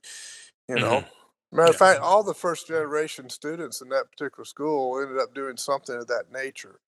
You 0.68 0.78
know, 0.78 1.00
Mhm. 1.00 1.10
matter 1.52 1.68
of 1.68 1.74
Yeah. 1.74 1.78
fact, 1.78 2.00
all 2.00 2.22
the 2.22 2.34
first 2.34 2.66
generation 2.68 3.28
students 3.30 3.80
in 3.80 3.88
that 3.90 4.10
particular 4.10 4.44
school 4.44 5.00
ended 5.00 5.18
up 5.18 5.34
doing 5.34 5.56
something 5.56 5.96
of 5.96 6.06
that 6.08 6.30
nature. 6.30 6.80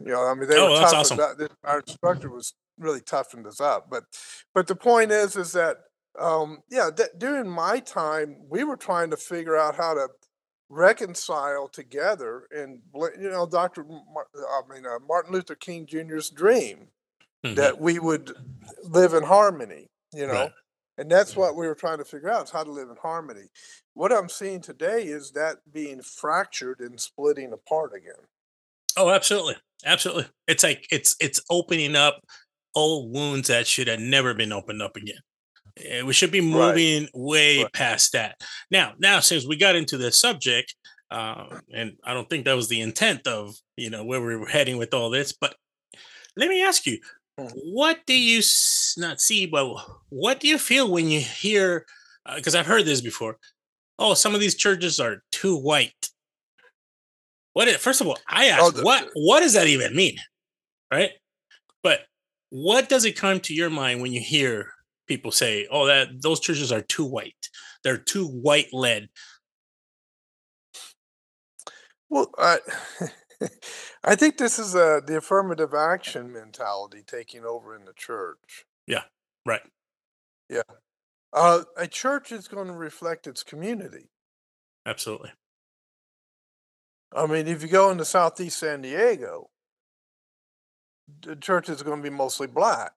You 0.00 0.12
know, 0.12 0.26
I 0.26 0.34
mean, 0.34 0.48
they 0.48 0.58
Oh, 0.58 0.70
were 0.70 0.80
tough. 0.80 0.94
awesome. 0.94 1.16
About, 1.18 1.38
this- 1.38 1.48
our 1.64 1.80
instructor 1.80 2.30
was 2.30 2.54
really 2.78 3.00
toughened 3.00 3.46
us 3.46 3.60
up, 3.60 3.90
but 3.90 4.04
but 4.54 4.66
the 4.66 4.76
point 4.76 5.12
is, 5.12 5.36
is 5.36 5.52
that 5.52 5.78
um, 6.18 6.62
yeah, 6.68 6.90
that 6.96 7.18
during 7.18 7.48
my 7.48 7.78
time, 7.80 8.48
we 8.48 8.64
were 8.64 8.76
trying 8.76 9.10
to 9.10 9.16
figure 9.16 9.56
out 9.56 9.76
how 9.76 9.94
to 9.94 10.08
reconcile 10.68 11.68
together 11.68 12.46
and 12.52 12.80
you 13.18 13.28
know 13.28 13.44
dr 13.44 13.82
Mar- 13.82 14.28
i 14.36 14.60
mean 14.72 14.86
uh, 14.86 15.00
martin 15.00 15.32
luther 15.32 15.56
king 15.56 15.84
jr's 15.84 16.30
dream 16.30 16.86
Mhm. 17.44 17.56
that 17.56 17.80
we 17.80 17.98
would 17.98 18.32
live 18.84 19.12
in 19.14 19.24
harmony 19.24 19.88
you 20.14 20.28
know 20.28 20.32
Right. 20.32 20.52
And 20.98 21.10
that's 21.10 21.36
what 21.36 21.56
we 21.56 21.66
were 21.66 21.74
trying 21.74 21.98
to 21.98 22.04
figure 22.04 22.28
out 22.30 22.44
is 22.44 22.50
how 22.50 22.64
to 22.64 22.70
live 22.72 22.88
in 22.90 22.96
harmony 22.96 23.48
what 23.94 24.12
i'm 24.12 24.28
seeing 24.28 24.60
today 24.60 25.02
is 25.04 25.32
that 25.32 25.58
being 25.72 26.00
fractured 26.02 26.80
and 26.80 27.00
splitting 27.00 27.52
apart 27.52 27.92
again 27.94 28.26
Oh, 28.96 29.08
absolutely. 29.10 29.54
Absolutely. 29.84 30.26
It's 30.48 30.64
like 30.64 30.84
it's 30.90 31.14
it's 31.20 31.40
opening 31.48 31.94
up 31.94 32.20
old 32.74 33.14
wounds 33.14 33.46
that 33.48 33.66
should 33.66 33.86
have 33.86 34.00
never 34.00 34.34
been 34.34 34.52
opened 34.52 34.82
up 34.82 34.96
again. 34.96 35.20
Eh, 35.78 36.02
We 36.02 36.12
should 36.12 36.32
be 36.32 36.40
Right. 36.40 36.48
moving 36.74 37.08
way 37.14 37.62
Right. 37.62 37.72
past 37.72 38.12
that. 38.12 38.40
Now, 38.70 38.94
now 38.98 39.20
since 39.20 39.46
we 39.46 39.56
got 39.56 39.76
into 39.76 39.96
the 39.96 40.10
subject, 40.10 40.74
uh, 41.10 41.60
and 41.72 41.98
I 42.04 42.14
don't 42.14 42.28
think 42.28 42.44
that 42.44 42.54
was 42.56 42.68
the 42.68 42.80
intent 42.80 43.26
of 43.28 43.54
you 43.76 43.90
know 43.90 44.04
where 44.04 44.20
we 44.20 44.36
were 44.36 44.48
heading 44.48 44.76
with 44.76 44.92
all 44.92 45.08
this, 45.08 45.32
but 45.32 45.56
let 46.36 46.48
me 46.48 46.62
ask 46.62 46.84
you. 46.86 46.98
What 47.54 48.00
do 48.06 48.14
you 48.18 48.38
s- 48.38 48.94
not 48.98 49.20
see, 49.20 49.46
but 49.46 49.74
what 50.08 50.40
do 50.40 50.48
you 50.48 50.58
feel 50.58 50.90
when 50.90 51.08
you 51.10 51.20
hear? 51.20 51.86
Uh, 52.26 52.36
because 52.36 52.54
I've 52.54 52.66
heard 52.66 52.84
this 52.84 53.00
before. 53.00 53.38
Oh, 53.98 54.14
some 54.14 54.34
of 54.34 54.40
these 54.40 54.54
churches 54.56 55.00
are 55.00 55.22
too 55.32 55.56
white. 55.56 56.10
What? 57.52 57.68
Is, 57.68 57.76
first 57.76 58.00
of 58.00 58.06
all, 58.06 58.18
I 58.28 58.48
oh, 58.48 58.52
ask, 58.52 58.62
Oh, 58.62 58.70
the- 58.70 58.82
what 58.82 59.10
what 59.14 59.40
does 59.40 59.54
that 59.54 59.66
even 59.66 59.94
mean, 59.94 60.18
right? 60.92 61.10
But 61.82 62.00
what 62.50 62.88
does 62.88 63.04
it 63.04 63.16
come 63.16 63.40
to 63.40 63.54
your 63.54 63.70
mind 63.70 64.02
when 64.02 64.12
you 64.12 64.20
hear 64.20 64.72
people 65.08 65.32
say, 65.32 65.68
"Oh, 65.70 65.86
that 65.86 66.22
those 66.22 66.40
churches 66.40 66.72
are 66.72 66.82
too 66.82 67.04
white. 67.04 67.50
They're 67.84 67.98
too 67.98 68.26
white 68.28 68.68
led." 68.72 69.08
well 72.08 72.30
i 72.38 72.58
i 74.04 74.14
think 74.14 74.36
this 74.38 74.58
is 74.58 74.74
uh 74.74 75.00
the 75.06 75.16
affirmative 75.16 75.74
action 75.74 76.32
mentality 76.32 77.02
taking 77.06 77.44
over 77.44 77.74
in 77.74 77.84
the 77.84 77.92
church 77.92 78.64
Yeah, 78.86 79.02
Right. 79.46 79.62
Yeah. 80.48 80.62
Uh, 81.32 81.62
a 81.76 81.86
church 81.86 82.32
is 82.32 82.48
going 82.48 82.66
to 82.66 82.72
reflect 82.72 83.26
its 83.26 83.42
community 83.42 84.10
Absolutely. 84.86 85.30
I 87.12 87.26
mean, 87.26 87.46
if 87.48 87.62
you 87.62 87.68
go 87.68 87.90
into 87.90 88.04
Southeast 88.04 88.58
San 88.58 88.82
Diego, 88.82 89.50
the 91.22 91.36
church 91.36 91.68
is 91.68 91.82
going 91.82 92.02
to 92.02 92.10
be 92.10 92.14
mostly 92.14 92.46
black, 92.46 92.92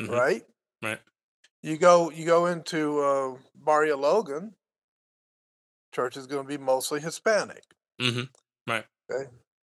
Mhm. 0.00 0.08
right? 0.08 0.46
Right. 0.80 1.00
You 1.60 1.76
go 1.76 2.10
you 2.10 2.24
go 2.24 2.46
into 2.46 3.00
uh, 3.00 3.38
Barrio 3.54 3.96
Logan, 3.96 4.56
church 5.92 6.16
is 6.16 6.26
going 6.26 6.44
to 6.44 6.48
be 6.48 6.58
mostly 6.58 7.00
Hispanic. 7.00 7.64
hmm 8.00 8.22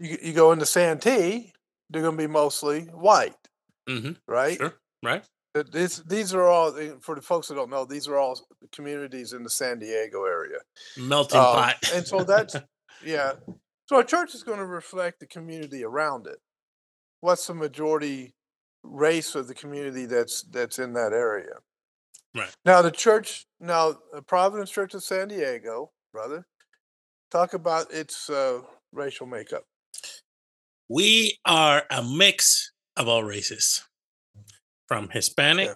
You 0.01 0.19
you 0.23 0.33
go 0.33 0.53
into 0.53 0.67
Santee, 0.67 1.53
they're 1.91 2.03
going 2.03 2.17
to 2.17 2.23
be 2.23 2.33
mostly 2.33 2.83
white, 2.87 3.37
hmm 3.89 4.13
right? 4.27 4.57
Sure. 4.59 4.75
Right. 5.03 5.25
Uh, 5.55 5.63
This, 5.71 5.99
these 5.99 6.35
are 6.35 6.49
all 6.49 6.77
eh, 6.77 6.93
for 7.01 7.15
the 7.15 7.23
folks 7.23 7.49
that 7.49 7.55
don't 7.55 7.71
know. 7.71 7.85
These 7.85 8.09
are 8.09 8.17
all 8.17 8.39
communities 8.73 9.33
in 9.33 9.43
the 9.45 9.51
San 9.51 9.79
Diego 9.79 10.25
area. 10.25 10.59
Melting 10.97 11.39
Um, 11.41 11.47
pot. 11.47 11.91
and 11.95 12.07
so 12.07 12.25
that's 12.25 12.57
yeah. 13.05 13.35
So 13.87 13.99
a 13.99 14.05
church 14.05 14.35
is 14.35 14.43
going 14.43 14.59
to 14.59 14.67
reflect 14.67 15.21
the 15.21 15.27
community 15.27 15.85
around 15.85 16.27
it. 16.27 16.39
What's 17.21 17.47
the 17.47 17.55
majority 17.55 18.35
race 18.83 19.35
of 19.35 19.47
the 19.47 19.55
community 19.55 20.07
that's 20.07 20.43
that's 20.43 20.79
in 20.79 20.95
that 20.95 21.13
area? 21.13 21.55
Right. 22.35 22.53
Now 22.65 22.83
the 22.83 22.91
church, 22.91 23.47
now 23.61 23.97
the 24.13 24.23
Providence 24.23 24.71
Church 24.71 24.95
of 24.95 25.05
San 25.05 25.29
Diego, 25.29 25.93
brother, 26.13 26.47
talk 27.31 27.55
about 27.55 27.93
its 27.93 28.29
uh, 28.29 28.63
racial 28.93 29.27
makeup. 29.27 29.65
We 30.89 31.39
are 31.45 31.85
a 31.91 32.03
mix 32.03 32.73
of 32.97 33.09
all 33.09 33.25
races, 33.25 33.83
from 34.89 35.09
Hispanic 35.11 35.69
Yeah. 35.69 35.75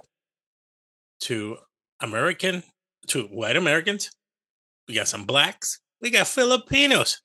to 1.21 1.57
American 2.01 2.63
to 3.09 3.25
white 3.25 3.57
Americans. 3.57 4.11
We 4.87 4.95
got 4.95 5.09
some 5.09 5.25
blacks. 5.25 5.81
We 6.01 6.11
got 6.11 6.29
Filipinos, 6.29 7.21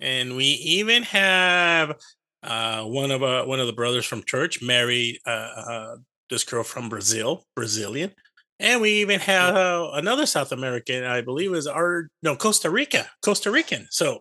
and 0.00 0.36
we 0.36 0.44
even 0.44 1.02
have 1.04 1.96
uh, 2.42 2.84
one 2.84 3.10
of 3.10 3.22
uh, 3.22 3.44
one 3.44 3.60
of 3.60 3.66
the 3.66 3.72
brothers 3.72 4.06
from 4.06 4.22
church 4.24 4.62
married 4.62 5.18
uh, 5.26 5.30
uh, 5.30 5.96
this 6.30 6.44
girl 6.44 6.62
from 6.64 6.88
Brazil, 6.88 7.44
Brazilian, 7.54 8.12
and 8.58 8.80
we 8.80 8.90
even 9.02 9.20
have 9.20 9.54
uh, 9.56 9.90
another 9.94 10.26
South 10.26 10.52
American, 10.52 11.04
I 11.04 11.20
believe, 11.20 11.54
is 11.54 11.66
our 11.66 12.08
no 12.22 12.34
Costa 12.36 12.70
Rica, 12.70 13.10
Costa 13.22 13.50
Rican. 13.50 13.86
So 13.90 14.20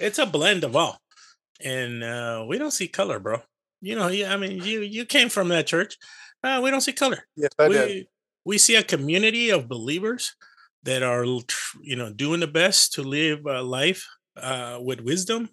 it's 0.00 0.18
a 0.18 0.26
blend 0.26 0.64
of 0.64 0.74
all, 0.74 0.98
and 1.64 2.04
uh, 2.04 2.44
we 2.48 2.58
don't 2.58 2.70
see 2.72 2.86
color, 2.88 3.18
bro. 3.18 3.38
You 3.80 3.96
know, 3.96 4.08
yeah, 4.08 4.32
I 4.32 4.36
mean, 4.36 4.62
you 4.62 4.80
you 4.80 5.04
came 5.04 5.28
from 5.28 5.48
that 5.48 5.66
church. 5.66 5.96
Uh, 6.42 6.60
we 6.62 6.70
don't 6.70 6.82
see 6.82 6.92
color 6.92 7.26
Yes, 7.36 7.50
I 7.58 7.68
did. 7.68 7.88
we, 7.88 8.08
we 8.44 8.58
see 8.58 8.76
a 8.76 8.82
community 8.82 9.48
of 9.50 9.66
believers 9.68 10.34
that 10.82 11.02
are 11.02 11.24
you 11.24 11.96
know 11.96 12.12
doing 12.12 12.40
the 12.40 12.46
best 12.46 12.92
to 12.94 13.02
live 13.02 13.40
uh, 13.46 13.62
life 13.62 14.06
uh, 14.36 14.78
with 14.80 15.00
wisdom 15.00 15.48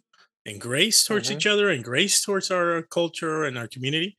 and 0.46 0.60
grace 0.60 1.06
towards 1.06 1.30
Mhm. 1.30 1.36
each 1.36 1.48
other 1.48 1.70
and 1.70 1.84
grace 1.84 2.22
towards 2.22 2.52
our 2.52 2.82
culture 2.84 3.44
and 3.46 3.58
our 3.58 3.68
community 3.68 4.18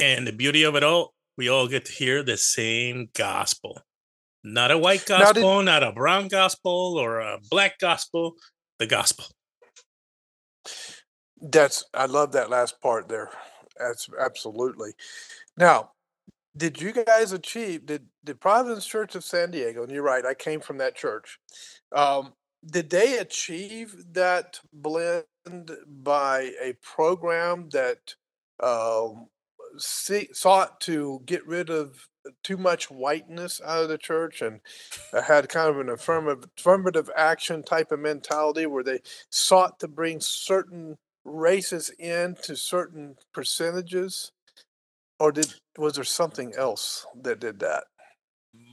and 0.00 0.26
the 0.26 0.32
beauty 0.32 0.62
of 0.62 0.76
it 0.76 0.82
all 0.84 1.12
we 1.36 1.48
all 1.50 1.68
get 1.68 1.84
to 1.86 1.92
hear 1.92 2.22
the 2.22 2.36
same 2.38 3.08
gospel 3.14 3.78
not 4.44 4.70
a 4.70 4.78
white 4.78 5.04
Now, 5.08 5.32
did- 5.32 5.42
gospel 5.42 5.62
not 5.62 5.82
a 5.82 5.92
brown 5.92 6.28
gospel 6.28 6.96
or 6.96 7.20
a 7.20 7.38
black 7.50 7.78
gospel 7.78 8.36
the 8.78 8.86
gospel 8.86 9.26
That's 11.40 11.84
I 11.94 12.06
love 12.06 12.32
that 12.32 12.50
last 12.50 12.80
part 12.80 13.08
there. 13.08 13.30
That's 13.78 14.08
absolutely. 14.18 14.92
Now, 15.56 15.90
did 16.56 16.80
you 16.80 16.92
guys 16.92 17.32
achieve 17.32 17.86
did 17.86 18.06
did 18.24 18.40
Providence 18.40 18.86
Church 18.86 19.14
of 19.14 19.24
San 19.24 19.50
Diego, 19.50 19.82
and 19.82 19.92
you're 19.92 20.02
right, 20.02 20.24
I 20.26 20.34
came 20.34 20.60
from 20.60 20.78
that 20.78 20.96
church. 20.96 21.38
Um, 21.92 22.32
did 22.68 22.90
they 22.90 23.18
achieve 23.18 23.94
that 24.12 24.60
blend 24.72 25.24
by 25.86 26.52
a 26.60 26.74
program 26.82 27.68
that 27.70 28.14
um, 28.60 29.28
see, 29.76 30.28
sought 30.32 30.80
to 30.82 31.22
get 31.24 31.46
rid 31.46 31.70
of 31.70 32.08
too 32.42 32.56
much 32.56 32.90
whiteness 32.90 33.60
out 33.64 33.84
of 33.84 33.88
the 33.88 33.96
church 33.98 34.42
and 34.42 34.60
uh, 35.12 35.22
had 35.22 35.48
kind 35.48 35.70
of 35.70 35.78
an 35.78 35.88
affirmative 35.88 36.44
affirmative 36.58 37.08
action 37.16 37.62
type 37.62 37.90
of 37.92 38.00
mentality 38.00 38.66
where 38.66 38.82
they 38.82 38.98
sought 39.30 39.78
to 39.80 39.88
bring 39.88 40.20
certain 40.20 40.98
races 41.28 41.90
into 41.98 42.56
certain 42.56 43.16
percentages 43.32 44.32
or 45.20 45.32
did 45.32 45.54
was 45.76 45.94
there 45.94 46.04
something 46.04 46.54
else 46.56 47.06
that 47.22 47.40
did 47.40 47.58
that? 47.60 47.84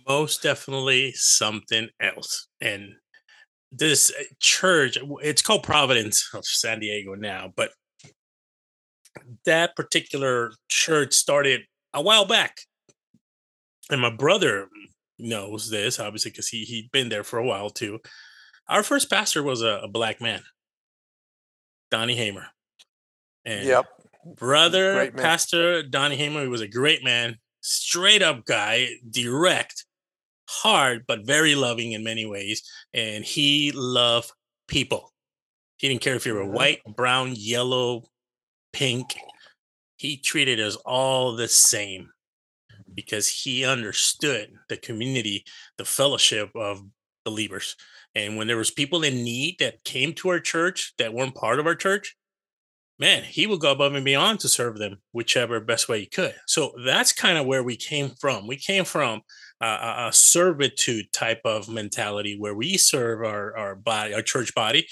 most 0.08 0.44
definitely 0.44 1.12
something 1.14 1.90
else. 2.02 2.48
And 2.62 2.94
this 3.72 4.12
uh, 4.12 4.24
church, 4.40 4.98
it's 5.22 5.42
called 5.42 5.64
Providence 5.64 6.30
of 6.34 6.46
San 6.46 6.80
Diego 6.80 7.16
now, 7.16 7.52
but 7.56 7.72
that 9.46 9.76
particular 9.76 10.52
church 10.70 11.14
started 11.14 11.62
a 11.94 12.02
while 12.02 12.26
back. 12.26 12.58
And 13.90 14.02
my 14.02 14.10
brother 14.10 14.68
knows 15.18 15.70
this, 15.70 16.00
obviously, 16.00 16.32
because 16.32 16.50
he, 16.50 16.64
he'd 16.64 16.92
been 16.92 17.10
there 17.10 17.24
for 17.24 17.40
a 17.40 17.46
while 17.46 17.70
too. 17.70 18.00
Our 18.68 18.84
first 18.84 19.10
pastor 19.10 19.44
was 19.44 19.62
a, 19.62 19.82
a 19.84 19.88
black 19.88 20.20
man, 20.20 20.42
Donnie 21.96 22.16
Hamer. 22.16 22.48
And 23.46 23.66
Yep. 23.66 23.86
brother 24.38 25.12
pastor 25.12 25.84
donnie 25.84 26.16
hamer 26.18 26.42
he 26.42 26.48
was 26.48 26.60
a 26.60 26.68
great 26.68 27.04
man 27.04 27.38
straight 27.62 28.24
up 28.24 28.44
guy 28.46 28.88
direct 29.12 29.86
hard 30.50 31.06
but 31.08 31.24
very 31.28 31.54
loving 31.54 31.92
in 31.92 32.04
many 32.04 32.26
ways 32.26 32.64
and 32.92 33.24
he 33.24 33.72
loved 33.76 34.32
people 34.68 35.14
he 35.78 35.88
didn't 35.88 36.02
care 36.02 36.16
if 36.16 36.26
you 36.26 36.34
were 36.34 36.44
Mhm. 36.44 36.54
white 36.54 36.82
brown 36.96 37.34
yellow 37.36 38.04
pink 38.74 39.16
he 39.98 40.18
treated 40.18 40.60
us 40.60 40.76
all 40.78 41.36
the 41.36 41.48
same 41.48 42.12
because 42.96 43.28
he 43.28 43.64
understood 43.64 44.58
the 44.70 44.78
community 44.78 45.46
the 45.78 45.86
fellowship 45.86 46.50
of 46.56 46.84
believers 47.24 47.76
and 48.16 48.38
when 48.38 48.48
there 48.48 48.58
was 48.58 48.72
people 48.72 49.04
in 49.04 49.24
need 49.24 49.58
that 49.60 49.84
came 49.84 50.14
to 50.14 50.30
our 50.30 50.40
church 50.40 50.94
that 50.98 51.14
weren't 51.14 51.36
part 51.36 51.60
of 51.60 51.68
our 51.68 51.76
church 51.76 52.16
man, 53.00 53.24
he 53.24 53.48
would 53.48 53.60
go 53.60 53.72
above 53.72 53.94
and 53.94 54.06
beyond 54.06 54.40
to 54.40 54.50
serve 54.50 54.78
them 54.78 54.98
whichever 55.12 55.60
best 55.60 55.90
way 55.90 56.00
he 56.00 56.06
could. 56.06 56.36
So 56.48 56.74
that's 56.86 57.12
kind 57.12 57.38
of 57.38 57.46
where 57.46 57.64
we 57.64 57.76
came 57.76 58.12
from. 58.20 58.48
We 58.48 58.58
came 58.58 58.86
from 58.86 59.22
a, 59.62 60.08
a, 60.08 60.10
servitude 60.14 61.12
type 61.12 61.42
of 61.46 61.70
mentality 61.70 62.38
where 62.38 62.56
we 62.56 62.78
serve 62.78 63.26
our 63.26 63.56
our 63.58 63.76
body, 63.76 64.14
our 64.14 64.22
church 64.22 64.54
body. 64.54 64.88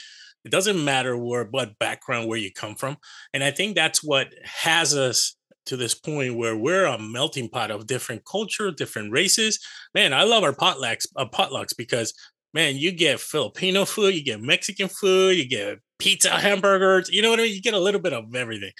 It 0.45 0.51
doesn't 0.51 0.83
matter 0.83 1.17
where 1.17 1.45
what 1.45 1.79
background 1.79 2.27
where 2.27 2.37
you 2.37 2.51
come 2.51 2.75
from, 2.75 2.97
and 3.33 3.43
I 3.43 3.51
think 3.51 3.75
that's 3.75 4.03
what 4.03 4.33
has 4.43 4.95
us 4.95 5.35
to 5.65 5.77
this 5.77 5.95
point 5.95 6.35
where 6.35 6.57
we're 6.57 6.85
a 6.85 6.99
melting 6.99 7.47
pot 7.47 7.71
of 7.71 7.87
different 7.87 8.25
culture, 8.25 8.69
different 8.71 9.13
races. 9.13 9.59
Man, 9.95 10.13
I 10.13 10.23
love 10.23 10.43
our 10.43 10.53
potlucks, 10.53 11.05
uh, 11.15 11.25
potlucks 11.25 11.75
because 11.77 12.13
man, 12.53 12.75
you 12.77 12.91
get 12.91 13.19
Filipino 13.19 13.85
food, 13.85 14.13
you 14.15 14.23
get 14.23 14.41
Mexican 14.41 14.87
food, 14.87 15.37
you 15.37 15.47
get 15.47 15.79
pizza, 15.99 16.29
hamburgers. 16.29 17.09
You 17.09 17.21
know 17.21 17.29
what 17.29 17.39
I 17.39 17.43
mean? 17.43 17.53
You 17.53 17.61
get 17.61 17.73
a 17.73 17.79
little 17.79 18.01
bit 18.01 18.13
of 18.13 18.33
everything. 18.35 18.71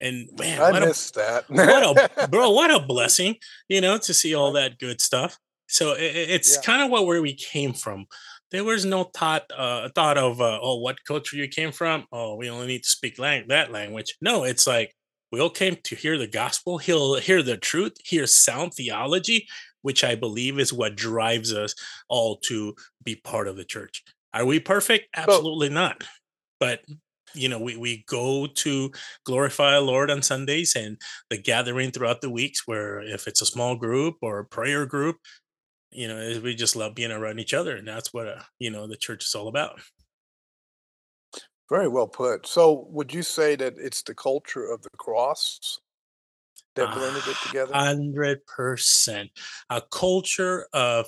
And 0.00 0.28
man, 0.38 0.60
I 0.60 0.70
what 0.70 0.82
a, 0.82 1.12
that. 1.14 1.44
what 1.48 2.22
a 2.24 2.28
bro, 2.30 2.50
what 2.50 2.70
a 2.70 2.80
blessing, 2.80 3.36
you 3.68 3.80
know, 3.80 3.98
to 3.98 4.14
see 4.14 4.34
all 4.34 4.52
that 4.52 4.78
good 4.78 5.00
stuff. 5.00 5.38
So 5.68 5.92
i- 5.92 5.98
i- 5.98 6.28
it's 6.36 6.54
Yeah. 6.56 6.62
kind 6.62 6.82
of 6.82 6.90
what 6.90 7.06
where 7.06 7.20
we 7.22 7.34
came 7.34 7.74
from. 7.74 8.06
There 8.50 8.64
was 8.64 8.84
no 8.84 9.04
thought 9.04 9.44
uh, 9.56 9.90
thought 9.94 10.18
of 10.18 10.40
uh, 10.40 10.58
oh 10.60 10.78
what 10.80 11.04
culture 11.04 11.36
you 11.36 11.46
came 11.48 11.70
from. 11.70 12.06
Oh, 12.10 12.34
we 12.36 12.50
only 12.50 12.66
need 12.66 12.82
to 12.82 12.88
speak 12.88 13.18
lang- 13.18 13.46
that 13.48 13.70
language. 13.70 14.16
No, 14.20 14.42
it's 14.44 14.66
like 14.66 14.92
we 15.30 15.38
all 15.38 15.50
came 15.50 15.76
to 15.84 15.94
hear 15.94 16.18
the 16.18 16.26
gospel, 16.26 16.78
hear 16.78 17.20
hear 17.20 17.42
the 17.42 17.56
truth, 17.58 17.92
hear 18.02 18.26
sound 18.26 18.72
theology, 18.74 19.46
which 19.82 20.04
I 20.04 20.14
believe 20.14 20.58
is 20.58 20.72
what 20.72 20.96
drives 20.96 21.52
us 21.52 21.74
all 22.08 22.38
to 22.44 22.74
be 23.02 23.16
part 23.16 23.48
of 23.48 23.56
the 23.56 23.64
church. 23.64 24.02
Are 24.32 24.44
we 24.44 24.60
perfect? 24.60 25.08
Absolutely 25.16 25.68
not. 25.68 26.04
But 26.58 26.80
you 27.34 27.48
know, 27.48 27.60
we, 27.60 27.76
we 27.76 28.04
go 28.08 28.46
to 28.46 28.90
glorify 29.24 29.74
our 29.74 29.80
Lord 29.80 30.10
on 30.10 30.22
Sundays 30.22 30.74
and 30.74 30.96
the 31.28 31.38
gathering 31.38 31.90
throughout 31.90 32.20
the 32.20 32.30
weeks 32.30 32.66
where 32.66 33.00
if 33.00 33.26
it's 33.28 33.42
a 33.42 33.46
small 33.46 33.76
group 33.76 34.16
or 34.22 34.38
a 34.40 34.44
prayer 34.44 34.86
group, 34.86 35.16
you 35.92 36.08
know, 36.08 36.40
we 36.42 36.54
just 36.54 36.76
love 36.76 36.94
being 36.94 37.10
around 37.10 37.38
each 37.38 37.54
other. 37.54 37.76
And 37.76 37.86
that's 37.86 38.12
what, 38.12 38.28
uh, 38.28 38.42
you 38.58 38.70
know, 38.70 38.86
the 38.86 38.96
church 38.96 39.24
is 39.24 39.34
all 39.34 39.48
about. 39.48 39.80
Very 41.68 41.88
well 41.88 42.08
put. 42.08 42.46
So, 42.46 42.86
would 42.90 43.14
you 43.14 43.22
say 43.22 43.54
that 43.56 43.74
it's 43.76 44.02
the 44.02 44.14
culture 44.14 44.64
of 44.64 44.82
the 44.82 44.90
cross 44.98 45.78
that 46.86 46.94
blended 46.94 47.22
it 47.26 47.36
together? 47.46 47.72
Hundred 47.74 48.44
percent. 48.46 49.30
A 49.68 49.80
culture 49.80 50.66
of 50.72 51.06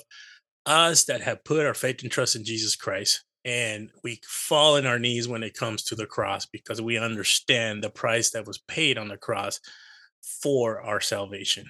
us 0.65 1.05
that 1.05 1.21
have 1.21 1.43
put 1.43 1.65
our 1.65 1.73
faith 1.73 2.01
and 2.03 2.11
trust 2.11 2.35
in 2.35 2.43
Jesus 2.43 2.75
Christ. 2.75 3.23
And 3.45 3.89
we 4.03 4.21
fall 4.25 4.77
on 4.77 4.85
our 4.85 4.99
knees 4.99 5.27
when 5.27 5.43
it 5.43 5.53
comes 5.53 5.83
to 5.83 5.95
the 5.95 6.05
cross 6.05 6.45
because 6.45 6.81
we 6.81 6.97
understand 6.97 7.83
the 7.83 7.89
price 7.89 8.31
that 8.31 8.47
was 8.47 8.59
paid 8.59 8.97
on 8.97 9.09
the 9.09 9.17
cross 9.17 9.59
for 10.41 10.81
our 10.81 11.01
salvation. 11.01 11.65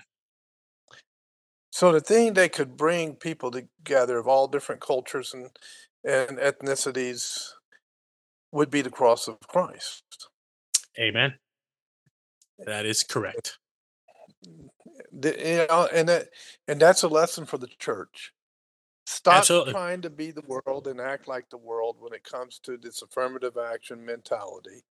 So 1.71 1.91
the 1.91 2.01
thing 2.01 2.33
that 2.33 2.53
could 2.53 2.77
bring 2.77 3.15
people 3.15 3.49
together 3.49 4.19
of 4.19 4.27
all 4.27 4.47
different 4.47 4.81
cultures 4.81 5.33
and 5.33 5.49
and 6.05 6.37
ethnicities 6.37 7.49
would 8.51 8.69
be 8.69 8.81
the 8.81 8.91
cross 8.91 9.27
of 9.27 9.39
Christ. 9.47 10.03
Amen. 10.99 11.33
Eh, 12.59 12.63
that 12.65 12.85
is 12.85 13.03
correct. 13.03 13.57
The- 15.13 15.37
you 15.37 15.67
know, 15.67 15.87
and 15.93 16.09
that 16.09 16.29
and 16.67 16.81
that's 16.81 17.03
a 17.03 17.07
lesson 17.07 17.45
for 17.45 17.57
the 17.57 17.67
church. 17.67 18.33
Stop 19.07 19.35
Absolutely. 19.39 19.73
trying 19.73 20.01
to 20.03 20.09
be 20.11 20.31
the 20.31 20.43
world 20.43 20.87
and 20.87 21.01
act 21.01 21.27
like 21.27 21.49
the 21.49 21.57
world 21.57 21.97
when 21.99 22.13
it 22.13 22.23
comes 22.23 22.59
to 22.61 22.77
this 22.77 23.01
affirmative 23.01 23.57
action 23.57 24.05
mentality, 24.05 24.83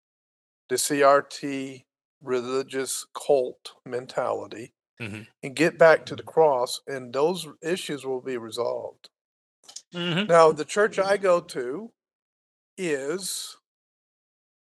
the 0.69 0.77
CRT 0.77 1.85
religious 2.21 3.05
cult 3.15 3.73
mentality, 3.85 4.73
Mhm. 4.99 5.27
and 5.43 5.55
get 5.55 5.77
back 5.77 6.05
to 6.07 6.15
the 6.15 6.23
cross, 6.23 6.81
and 6.87 7.13
those 7.13 7.47
issues 7.63 8.05
will 8.05 8.21
be 8.21 8.37
resolved. 8.37 9.09
Mhm. 9.93 10.27
Now, 10.27 10.51
the 10.51 10.65
church 10.65 10.99
I 10.99 11.17
go 11.17 11.41
to 11.41 11.93
is 12.77 13.57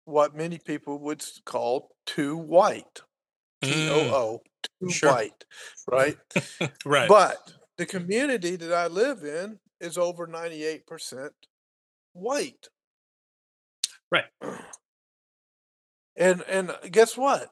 what 0.07 0.35
many 0.37 0.59
people 0.59 0.99
would 1.01 1.23
call 1.45 1.97
too 2.07 2.37
white. 2.37 3.01
T 3.63 3.89
O 3.89 4.09
O, 4.11 4.39
Mm. 4.39 4.41
Sure. 4.91 5.13
white, 5.13 5.45
right? 5.91 6.17
Right. 6.85 7.09
But 7.09 7.39
the 7.79 7.87
community 7.87 8.57
that 8.57 8.73
I 8.73 8.87
live 8.87 9.25
in 9.25 9.59
is 9.81 9.99
over 9.99 10.27
98% 10.27 11.31
white. 12.13 12.69
Right. 14.11 14.25
And 16.17 16.43
and 16.49 16.77
guess 16.91 17.17
what? 17.17 17.51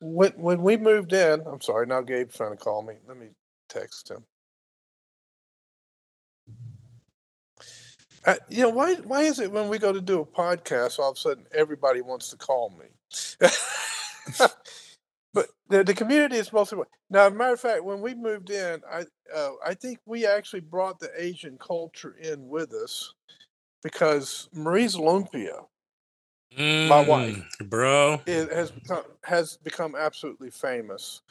When 0.00 0.32
when 0.32 0.62
we 0.62 0.76
moved 0.76 1.12
in, 1.12 1.40
I'm 1.46 1.60
sorry, 1.60 1.86
now 1.86 2.02
Gabe's 2.02 2.36
trying 2.36 2.52
to 2.52 2.56
call 2.62 2.82
me. 2.82 2.94
Let 3.06 3.16
me 3.16 3.28
text 3.68 4.10
him. 4.10 4.24
Uh, 8.26 8.36
you 8.48 8.62
know 8.62 8.70
why? 8.70 8.94
Why 8.96 9.22
is 9.22 9.38
it 9.40 9.52
when 9.52 9.68
we 9.68 9.78
go 9.78 9.92
to 9.92 10.00
do 10.00 10.20
a 10.20 10.26
podcast, 10.26 10.98
all 10.98 11.10
of 11.10 11.16
a 11.16 11.20
sudden 11.20 11.46
everybody 11.52 12.00
wants 12.00 12.30
to 12.30 12.36
call 12.36 12.70
me? 12.70 12.86
but 15.32 15.48
the, 15.68 15.84
the 15.84 15.94
community 15.94 16.36
is 16.36 16.52
mostly 16.52 16.78
white. 16.78 16.88
Now, 17.10 17.26
as 17.26 17.32
a 17.32 17.36
matter 17.36 17.54
of 17.54 17.60
fact, 17.60 17.84
when 17.84 18.00
we 18.00 18.14
moved 18.14 18.50
in, 18.50 18.80
I 18.90 19.04
uh, 19.34 19.50
I 19.64 19.74
think 19.74 19.98
we 20.06 20.26
actually 20.26 20.60
brought 20.60 20.98
the 20.98 21.10
Asian 21.16 21.58
culture 21.58 22.16
in 22.20 22.48
with 22.48 22.72
us 22.72 23.14
because 23.82 24.48
Marie's 24.52 24.96
Lumpia 24.96 25.66
my 26.56 27.00
wife. 27.00 27.36
Mm, 27.36 27.68
bro. 27.68 28.20
it 28.26 28.52
has 28.52 28.70
become 28.70 29.04
has 29.24 29.56
become 29.58 29.94
absolutely 29.96 30.50
famous 30.50 31.22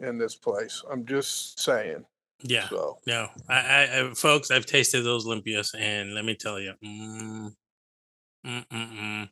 in 0.00 0.18
this 0.18 0.34
place. 0.34 0.82
I'm 0.90 1.04
just 1.04 1.60
saying. 1.60 2.04
Yeah. 2.42 2.68
So 2.68 2.98
No, 3.06 3.28
I, 3.48 3.58
I, 3.58 4.00
I, 4.10 4.14
folks, 4.14 4.50
I've 4.50 4.66
tasted 4.66 5.02
those 5.02 5.26
lumpias, 5.26 5.74
and 5.76 6.14
let 6.14 6.24
me 6.24 6.36
tell 6.36 6.60
you, 6.60 6.72
mm, 6.84 7.52
mm, 8.46 8.66
mm, 8.68 8.92
mm. 8.92 9.28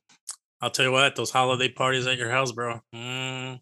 I'll 0.66 0.72
tell 0.72 0.87
you 0.87 0.90
what, 0.90 1.14
those 1.14 1.31
holiday 1.31 1.68
parties 1.68 2.09
at 2.09 2.18
your 2.18 2.29
house, 2.29 2.50
bro. 2.50 2.81
Mm, 2.92 3.61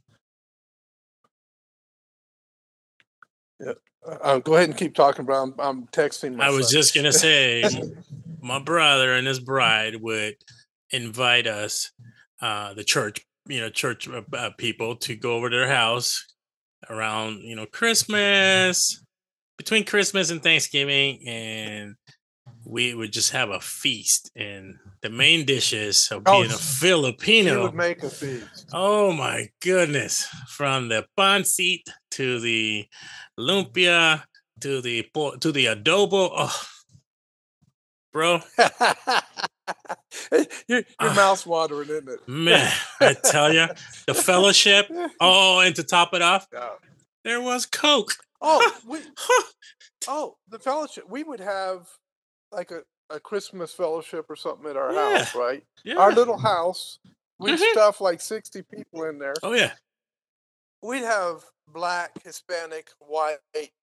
uh, 4.07 4.39
go 4.39 4.55
ahead 4.55 4.71
and 4.71 4.79
keep 4.79 4.95
talking, 4.95 5.27
bro. 5.27 5.43
I'm, 5.43 5.55
I'm 5.59 5.87
texting. 5.89 6.41
I 6.41 6.49
was 6.49 6.71
son. 6.71 6.73
just 6.73 6.95
gonna 6.95 7.13
say, 7.13 7.63
my 8.41 8.59
brother 8.59 9.13
and 9.13 9.27
his 9.27 9.39
bride 9.39 9.97
would 10.01 10.37
invite 10.93 11.47
us, 11.47 11.93
uh, 12.41 12.73
the 12.73 12.85
church, 12.85 13.21
you 13.49 13.61
know, 13.61 13.69
church 13.69 14.09
uh, 14.09 14.23
uh, 14.33 14.53
people, 14.57 14.97
to 14.97 15.15
go 15.15 15.37
over 15.37 15.51
to 15.51 15.57
their 15.59 15.69
house 15.69 16.25
around, 16.89 17.43
you 17.43 17.55
know, 17.55 17.67
Christmas, 17.67 19.05
between 19.59 19.85
Christmas 19.85 20.31
and 20.31 20.43
Thanksgiving, 20.43 21.29
and 21.29 21.97
we 22.65 22.95
would 22.95 23.13
just 23.13 23.31
have 23.33 23.51
a 23.51 23.61
feast. 23.61 24.31
And 24.37 24.79
the 25.03 25.11
main 25.11 25.45
dishes 25.45 26.09
of 26.11 26.23
Oh, 26.27 26.41
being 26.41 26.51
a 26.53 26.57
Filipino. 26.59 27.63
Would 27.63 27.75
make 27.75 28.03
a 28.03 28.11
feast. 28.11 28.69
Oh 28.73 29.13
my 29.13 29.49
goodness. 29.61 30.27
From 30.49 30.89
the 30.89 31.07
pancit 31.19 31.83
to 32.13 32.41
the 32.41 32.87
lumpia 33.39 34.25
to 34.61 34.81
the 34.81 35.07
to 35.41 35.53
the 35.53 35.67
adobo. 35.67 36.31
Oh, 36.33 36.63
bro. 38.13 38.41
your 40.33 40.45
your 40.69 40.83
Ah. 41.01 41.15
mouth's 41.15 41.47
watering, 41.47 41.89
isn't 41.91 42.09
it? 42.09 42.29
Man, 42.29 42.73
I 43.01 43.15
tell 43.15 43.53
you, 43.53 43.67
the 44.07 44.15
fellowship. 44.15 44.91
Oh, 45.21 45.61
and 45.61 45.75
to 45.77 45.83
top 45.83 46.15
it 46.15 46.23
off, 46.23 46.47
Yeah. 46.53 46.71
there 47.25 47.41
was 47.41 47.67
Coke. 47.67 48.13
Oh, 48.41 48.75
we, 48.87 48.99
oh, 50.09 50.37
the 50.49 50.59
fellowship. 50.59 51.05
We 51.09 51.23
would 51.25 51.41
have 51.41 51.87
like 52.55 52.71
a, 52.71 52.83
a 53.11 53.21
Christmas 53.21 53.73
fellowship 53.73 54.27
or 54.29 54.37
something 54.37 54.69
at 54.71 54.77
our 54.77 54.93
Yeah. 54.93 55.19
house, 55.19 55.35
right? 55.35 55.65
yeah. 55.85 55.97
Our 55.97 56.13
little 56.13 56.39
house. 56.39 56.99
We'd 57.39 57.59
Mhm. 57.59 57.73
stuff 57.73 58.01
like 58.01 58.21
sixty 58.21 58.63
people 58.63 59.05
in 59.05 59.19
there. 59.19 59.35
oh 59.43 59.53
yeah. 59.53 59.73
We'd 60.83 61.03
have 61.03 61.45
black, 61.69 62.23
Hispanic, 62.23 62.91
white, 62.99 63.39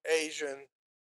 Asian, 0.07 0.67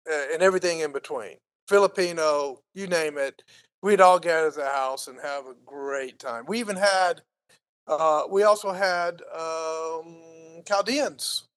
uh, 0.09 0.25
and 0.33 0.41
everything 0.41 0.79
in 0.79 0.91
between. 0.91 1.37
Filipino, 1.67 2.59
you 2.73 2.87
name 2.87 3.17
it. 3.17 3.43
We'd 3.81 4.01
all 4.01 4.19
gather 4.19 4.47
at 4.47 4.55
the 4.55 4.65
house 4.65 5.07
and 5.07 5.19
have 5.21 5.45
a 5.45 5.53
great 5.65 6.17
time. 6.19 6.45
We 6.47 6.59
even 6.59 6.75
had, 6.75 7.21
uh, 7.87 8.23
we 8.29 8.43
also 8.43 8.71
had 8.71 9.21
um, 9.31 10.63
Chaldeans 10.67 11.47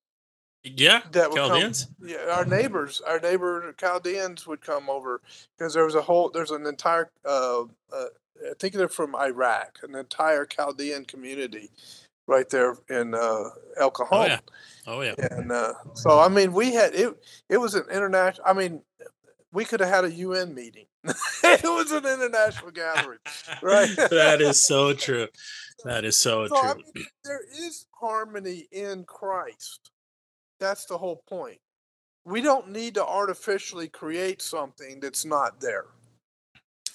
Yeah. 0.64 1.02
that 1.12 1.30
would 1.30 1.36
Chaldeans. 1.36 1.86
come. 2.00 2.08
Yeah, 2.08 2.32
our 2.32 2.44
neighbors, 2.44 3.00
our 3.06 3.20
neighbor 3.20 3.74
Chaldeans 3.78 4.46
would 4.46 4.60
come 4.60 4.90
over 4.90 5.20
because 5.56 5.74
there 5.74 5.84
was 5.84 5.94
a 5.94 6.02
whole, 6.02 6.30
there's 6.30 6.50
an 6.50 6.66
entire, 6.66 7.10
uh, 7.24 7.62
uh, 7.92 8.04
I 8.50 8.54
think 8.58 8.74
they're 8.74 8.88
from 8.88 9.14
Iraq, 9.16 9.78
an 9.82 9.94
entire 9.94 10.44
Chaldean 10.46 11.04
community 11.04 11.70
right 12.26 12.48
there 12.50 12.76
in 12.88 13.14
uh, 13.14 13.44
El 13.78 13.90
Cajon. 13.90 14.08
Oh 14.12 14.26
yeah. 14.26 14.38
Oh 14.86 15.00
yeah. 15.00 15.14
And 15.30 15.50
uh, 15.50 15.74
so, 15.94 16.18
I 16.20 16.28
mean, 16.28 16.52
we 16.52 16.72
had 16.74 16.94
it. 16.94 17.16
It 17.48 17.56
was 17.58 17.74
an 17.74 17.84
international. 17.90 18.46
I 18.46 18.52
mean, 18.52 18.82
we 19.52 19.64
could 19.64 19.80
have 19.80 19.88
had 19.88 20.04
a 20.04 20.12
UN 20.12 20.54
meeting. 20.54 20.86
it 21.04 21.64
was 21.64 21.90
an 21.90 22.04
international 22.06 22.70
gathering. 22.70 23.18
Right. 23.62 23.88
that 23.96 24.40
is 24.40 24.62
so 24.62 24.92
true. 24.94 25.28
That 25.84 26.04
is 26.04 26.16
so 26.16 26.48
So 26.48 26.56
I 26.56 26.72
true. 26.72 26.82
mean, 26.92 27.06
there 27.24 27.40
is 27.56 27.86
harmony 28.00 28.66
in 28.72 29.04
Christ. 29.04 29.92
That's 30.60 30.84
the 30.86 30.98
whole 30.98 31.22
point. 31.28 31.58
We 32.24 32.40
don't 32.40 32.70
need 32.70 32.94
to 32.94 33.04
artificially 33.06 33.88
create 33.88 34.42
something 34.42 35.00
that's 35.00 35.24
not 35.24 35.60
there, 35.60 35.86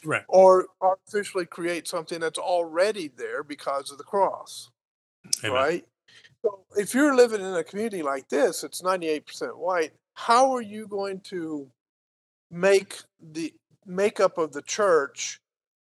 Right. 0.05 0.23
or 0.27 0.67
artificially 0.81 1.45
create 1.45 1.87
something 1.87 2.19
that's 2.19 2.37
already 2.39 3.07
there 3.07 3.43
because 3.43 3.91
of 3.91 3.97
the 3.97 4.03
cross. 4.03 4.69
Amen. 5.43 5.53
right? 5.55 5.85
So 6.43 6.65
if 6.75 6.93
you're 6.93 7.15
living 7.15 7.41
in 7.41 7.55
a 7.55 7.63
community 7.63 8.03
like 8.03 8.27
this, 8.29 8.63
it's 8.63 8.81
98% 8.81 9.57
white. 9.57 9.93
How 10.15 10.53
are 10.53 10.61
you 10.61 10.87
going 10.87 11.21
to 11.21 11.71
make 12.51 12.97
the 13.21 13.53
makeup 13.85 14.37
of 14.37 14.51
the 14.51 14.61
church 14.61 15.39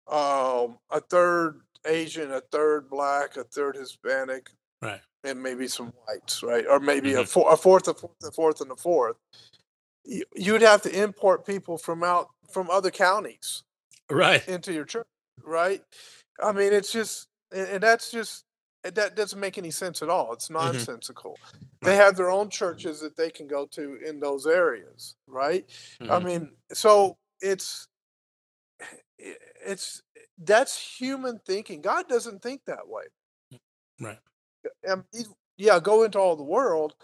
um, 0.08 0.80
a 0.90 1.00
third 1.10 1.62
Asian, 1.86 2.32
a 2.32 2.42
third 2.42 2.90
black, 2.90 3.38
a 3.38 3.44
third 3.44 3.76
Hispanic, 3.76 4.50
Right. 4.86 5.02
and 5.24 5.42
maybe 5.42 5.68
some 5.68 5.92
whites, 6.08 6.44
right? 6.44 6.66
Or 6.68 6.80
maybe 6.80 7.14
a, 7.16 7.24
Mhm. 7.24 7.28
four, 7.28 7.52
a 7.52 7.58
fourth, 7.58 7.88
a 7.88 7.94
fourth, 7.96 8.16
a 8.24 8.32
fourth, 8.32 8.62
and 8.62 8.72
a 8.72 8.76
fourth. 8.76 9.18
You- 10.04 10.26
You'd 10.36 10.62
have 10.62 10.84
to 10.84 10.92
import 11.04 11.46
people 11.46 11.78
from 11.80 12.04
out 12.04 12.30
from 12.52 12.70
other 12.70 12.92
counties 12.92 13.64
Right. 14.10 14.48
into 14.48 14.72
your 14.72 14.86
church, 14.86 15.08
right? 15.42 15.84
I 16.40 16.52
mean, 16.52 16.74
it's 16.74 16.92
just, 16.92 17.28
and, 17.52 17.82
that's 17.82 18.12
just, 18.12 18.46
that 18.84 19.16
doesn't 19.16 19.40
make 19.40 19.58
any 19.58 19.72
sense 19.72 20.04
at 20.04 20.10
all. 20.10 20.32
It's 20.34 20.52
nonsensical. 20.52 21.40
They 21.82 21.96
have 21.96 22.16
their 22.16 22.30
own 22.30 22.52
churches 22.52 23.00
that 23.00 23.16
they 23.16 23.32
can 23.32 23.48
go 23.48 23.66
to 23.68 23.96
in 24.06 24.20
those 24.20 24.46
areas, 24.46 25.16
right? 25.26 25.68
I 26.02 26.04
Mhm. 26.20 26.24
mean, 26.24 26.58
so 26.72 27.18
it's, 27.42 27.88
it's, 29.18 30.04
that's 30.38 30.78
human 31.00 31.40
thinking. 31.40 31.82
God 31.82 32.08
doesn't 32.08 32.44
think 32.44 32.66
that 32.66 32.88
way. 32.88 33.06
Right. 34.00 34.20
Um, 34.90 35.06
yeah, 35.58 35.80
go 35.80 36.04
into 36.04 36.20
all 36.20 36.36
the 36.36 36.44
world. 36.44 36.96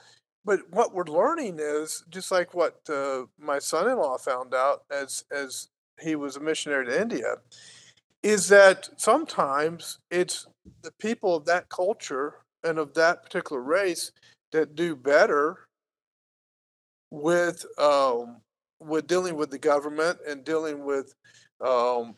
But 0.43 0.61
what 0.71 0.93
we're 0.93 1.03
learning 1.05 1.59
is 1.59 2.03
just 2.09 2.31
like 2.31 2.53
what 2.53 2.79
uh, 2.89 3.25
my 3.39 3.59
son-in-law 3.59 4.17
found 4.17 4.53
out 4.55 4.83
as 4.91 5.23
as 5.31 5.69
he 5.99 6.15
was 6.15 6.35
a 6.35 6.39
missionary 6.39 6.87
to 6.87 7.01
India, 7.01 7.35
is 8.23 8.47
that 8.47 8.89
sometimes 8.97 9.99
it's 10.09 10.47
the 10.81 10.91
people 10.99 11.35
of 11.35 11.45
that 11.45 11.69
culture 11.69 12.35
and 12.63 12.79
of 12.79 12.93
that 12.95 13.23
particular 13.23 13.61
race 13.61 14.11
that 14.51 14.75
do 14.75 14.95
better 14.95 15.67
with 17.11 17.65
um, 17.77 18.37
with 18.79 19.05
dealing 19.05 19.35
with 19.35 19.51
the 19.51 19.59
government 19.59 20.17
and 20.27 20.43
dealing 20.43 20.83
with 20.83 21.13
um, 21.63 22.15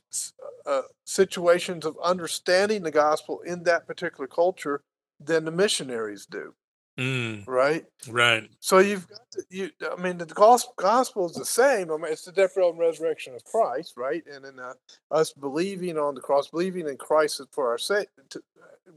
uh, 0.66 0.84
situations 1.06 1.86
of 1.86 1.98
understanding 2.02 2.84
the 2.84 2.92
gospel 2.92 3.42
in 3.42 3.64
that 3.64 3.86
particular 3.86 4.28
culture 4.28 4.82
than 5.26 5.46
the 5.46 5.52
missionaries 5.52 6.26
do, 6.26 6.54
Mm, 6.98 7.48
right? 7.48 7.86
right. 8.10 8.50
So 8.60 8.78
you've 8.80 9.08
got 9.08 9.32
to, 9.32 9.44
you. 9.50 9.72
I 9.92 10.00
mean, 10.02 10.18
the 10.18 10.26
gospel, 10.26 10.74
gospel 10.78 11.26
is 11.26 11.36
the 11.36 11.46
same. 11.46 11.92
I 11.92 11.98
mean, 11.98 12.12
it's 12.12 12.26
the 12.26 12.32
death, 12.32 12.54
burial, 12.54 12.72
and 12.72 12.80
resurrection 12.80 13.34
of 13.34 13.44
Christ, 13.44 13.94
right? 13.98 14.24
And 14.32 14.46
in 14.46 14.60
uh, 14.60 14.74
us 15.10 15.34
believing 15.34 15.98
on 15.98 16.14
the 16.14 16.22
cross, 16.22 16.50
believing 16.50 16.88
in 16.88 16.98
Christ 16.98 17.42
for 17.52 17.70
our 17.70 17.80
sake, 17.80 18.10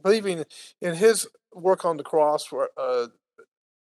believing 0.02 0.44
in 0.82 0.94
His 0.94 1.26
work 1.54 1.84
on 1.84 1.96
the 1.96 2.02
cross 2.02 2.44
for 2.44 2.68
uh, 2.76 3.06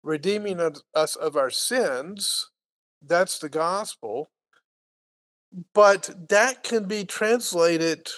redeeming 0.04 0.60
us 0.94 1.16
of 1.16 1.38
our 1.38 1.50
sins. 1.50 2.50
That's 3.02 3.40
the 3.40 3.50
gospel. 3.50 4.30
But 5.74 6.30
that 6.30 6.64
can 6.64 6.86
be 6.86 7.06
translated 7.06 8.10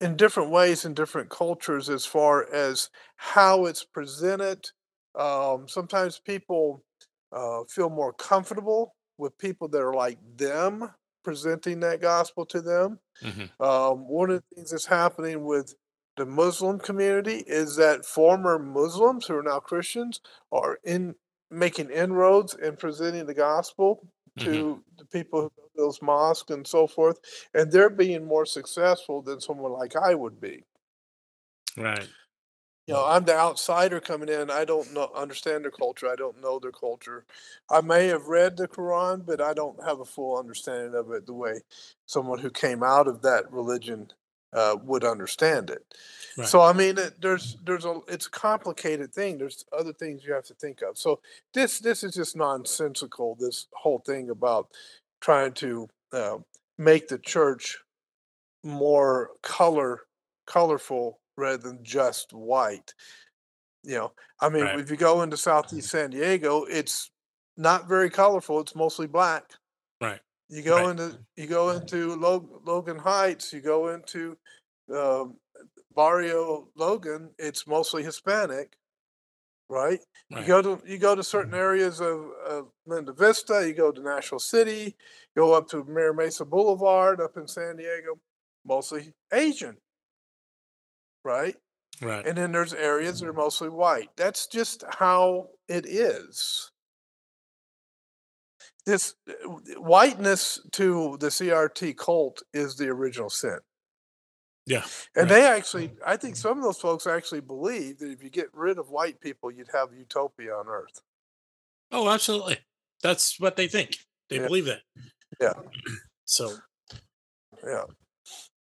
in 0.00 0.16
different 0.16 0.50
ways 0.50 0.84
in 0.84 0.94
different 0.94 1.30
cultures 1.30 1.88
as 1.88 2.04
far 2.04 2.52
as 2.52 2.90
how 3.16 3.66
it's 3.66 3.84
presented. 3.84 4.70
Um, 5.14 5.68
sometimes 5.68 6.18
people 6.18 6.84
uh, 7.32 7.64
feel 7.68 7.88
more 7.88 8.12
comfortable 8.12 8.94
with 9.18 9.38
people 9.38 9.68
that 9.68 9.80
are 9.80 9.94
like 9.94 10.18
them 10.36 10.90
presenting 11.24 11.80
that 11.80 12.00
gospel 12.00 12.44
to 12.46 12.60
them. 12.60 13.00
Mhm. 13.22 13.50
Um, 13.60 14.06
one 14.08 14.30
of 14.30 14.42
the 14.50 14.54
things 14.54 14.70
that's 14.70 14.86
happening 14.86 15.44
with 15.44 15.74
the 16.16 16.26
Muslim 16.26 16.78
community 16.78 17.42
is 17.46 17.76
that 17.76 18.04
former 18.04 18.58
Muslims 18.58 19.26
who 19.26 19.36
are 19.36 19.42
now 19.42 19.60
Christians 19.60 20.20
are 20.52 20.78
in 20.84 21.14
making 21.50 21.90
inroads 21.90 22.54
in 22.54 22.76
presenting 22.76 23.26
the 23.26 23.34
gospel 23.34 24.06
to 24.38 24.48
mm-hmm. 24.48 24.80
the 24.98 25.04
people 25.06 25.42
who 25.42 25.48
to 25.48 25.70
those 25.76 26.00
mosques 26.02 26.50
and 26.50 26.66
so 26.66 26.86
forth, 26.86 27.20
and 27.54 27.70
they're 27.70 27.90
being 27.90 28.24
more 28.24 28.46
successful 28.46 29.22
than 29.22 29.40
someone 29.40 29.72
like 29.72 29.94
I 29.96 30.14
would 30.14 30.40
be. 30.40 30.64
Right. 31.76 32.08
You 32.86 32.94
know, 32.94 33.04
I'm 33.04 33.24
the 33.24 33.36
outsider 33.36 33.98
coming 33.98 34.28
in. 34.28 34.48
I 34.48 34.64
don't 34.64 34.94
know 34.94 35.10
understand 35.16 35.64
their 35.64 35.72
culture. 35.72 36.08
I 36.08 36.14
don't 36.14 36.40
know 36.40 36.60
their 36.60 36.70
culture. 36.70 37.24
I 37.68 37.80
may 37.80 38.06
have 38.06 38.28
read 38.28 38.56
the 38.56 38.68
Quran, 38.68 39.26
but 39.26 39.40
I 39.40 39.54
don't 39.54 39.82
have 39.84 39.98
a 39.98 40.04
full 40.04 40.38
understanding 40.38 40.94
of 40.94 41.10
it 41.10 41.26
the 41.26 41.34
way 41.34 41.62
someone 42.06 42.38
who 42.38 42.50
came 42.50 42.84
out 42.84 43.08
of 43.08 43.22
that 43.22 43.50
religion 43.50 44.12
uh, 44.56 44.76
would 44.82 45.04
understand 45.04 45.70
it. 45.70 45.84
Right. 46.36 46.48
So 46.48 46.60
I 46.60 46.72
mean, 46.72 46.98
it, 46.98 47.20
there's 47.20 47.56
there's 47.64 47.84
a 47.84 48.00
it's 48.08 48.26
a 48.26 48.30
complicated 48.30 49.12
thing. 49.12 49.38
There's 49.38 49.64
other 49.78 49.92
things 49.92 50.24
you 50.24 50.32
have 50.32 50.44
to 50.46 50.54
think 50.54 50.82
of. 50.82 50.98
So 50.98 51.20
this 51.54 51.78
this 51.78 52.02
is 52.02 52.14
just 52.14 52.36
nonsensical. 52.36 53.36
This 53.38 53.66
whole 53.72 54.00
thing 54.04 54.30
about 54.30 54.68
trying 55.20 55.52
to 55.52 55.88
uh, 56.12 56.38
make 56.78 57.08
the 57.08 57.18
church 57.18 57.78
more 58.64 59.30
color 59.42 60.00
colorful 60.46 61.20
rather 61.36 61.58
than 61.58 61.84
just 61.84 62.32
white. 62.32 62.94
You 63.82 63.94
know, 63.96 64.12
I 64.40 64.48
mean, 64.48 64.64
Right. 64.64 64.80
if 64.80 64.90
you 64.90 64.96
go 64.96 65.22
into 65.22 65.36
Southeast 65.36 65.90
San 65.90 66.10
Diego, 66.10 66.64
it's 66.64 67.10
not 67.56 67.88
very 67.88 68.10
colorful. 68.10 68.60
It's 68.60 68.74
mostly 68.74 69.06
black. 69.06 69.44
Right. 70.00 70.20
You 70.48 70.62
go 70.62 70.76
Right. 70.76 70.90
into 70.90 71.18
you 71.36 71.46
go 71.46 71.70
into 71.70 72.14
Lo- 72.14 72.60
Logan 72.64 72.98
Heights. 72.98 73.52
You 73.52 73.60
go 73.60 73.88
into 73.88 74.36
um, 74.94 75.36
Barrio 75.94 76.68
Logan. 76.76 77.30
It's 77.38 77.66
mostly 77.66 78.02
Hispanic, 78.04 78.76
right? 79.68 79.98
You 80.28 80.44
go 80.44 80.62
to 80.62 80.82
you 80.86 80.98
go 80.98 81.14
to 81.16 81.22
certain 81.24 81.54
areas 81.54 82.00
of, 82.00 82.30
of 82.46 82.68
Linda 82.86 83.12
Vista. 83.12 83.66
You 83.66 83.74
go 83.74 83.90
to 83.90 84.00
National 84.02 84.38
City. 84.38 84.96
Go 85.36 85.52
up 85.52 85.68
to 85.68 85.84
Mira 85.84 86.14
Mesa 86.14 86.44
Boulevard 86.44 87.20
up 87.20 87.36
in 87.36 87.48
San 87.48 87.76
Diego, 87.76 88.18
mostly 88.64 89.12
Asian, 89.32 89.76
right? 91.24 91.56
Right. 92.02 92.26
And 92.26 92.36
then 92.36 92.52
there's 92.52 92.74
areas 92.74 93.20
that 93.20 93.28
are 93.28 93.32
mostly 93.32 93.68
white. 93.70 94.10
That's 94.16 94.46
just 94.46 94.84
how 94.98 95.48
it 95.68 95.86
is. 95.86 96.70
This 98.86 99.14
whiteness 99.76 100.60
to 100.72 101.16
the 101.18 101.26
CRT 101.28 101.96
cult 101.96 102.42
is 102.54 102.76
the 102.76 102.88
original 102.88 103.28
sin. 103.28 103.58
Yeah. 104.64 104.84
And 105.16 105.28
right. 105.28 105.40
they 105.40 105.46
actually, 105.46 105.90
I 106.04 106.16
think 106.16 106.36
some 106.36 106.56
of 106.58 106.62
those 106.64 106.78
folks 106.78 107.06
actually 107.06 107.40
believe 107.40 107.98
that 107.98 108.10
if 108.10 108.22
you 108.22 108.30
get 108.30 108.46
rid 108.52 108.78
of 108.78 108.88
white 108.90 109.20
people, 109.20 109.50
you'd 109.50 109.70
have 109.72 109.88
utopia 109.92 110.52
on 110.54 110.66
earth. 110.68 111.00
Oh, 111.92 112.08
absolutely. 112.08 112.58
That's 113.02 113.38
what 113.40 113.56
they 113.56 113.68
think. 113.68 113.96
They 114.30 114.36
Yeah. 114.36 114.46
believe 114.46 114.66
that. 114.66 114.82
Yeah. 115.40 115.52
So 116.28 116.50
yeah. 117.64 117.84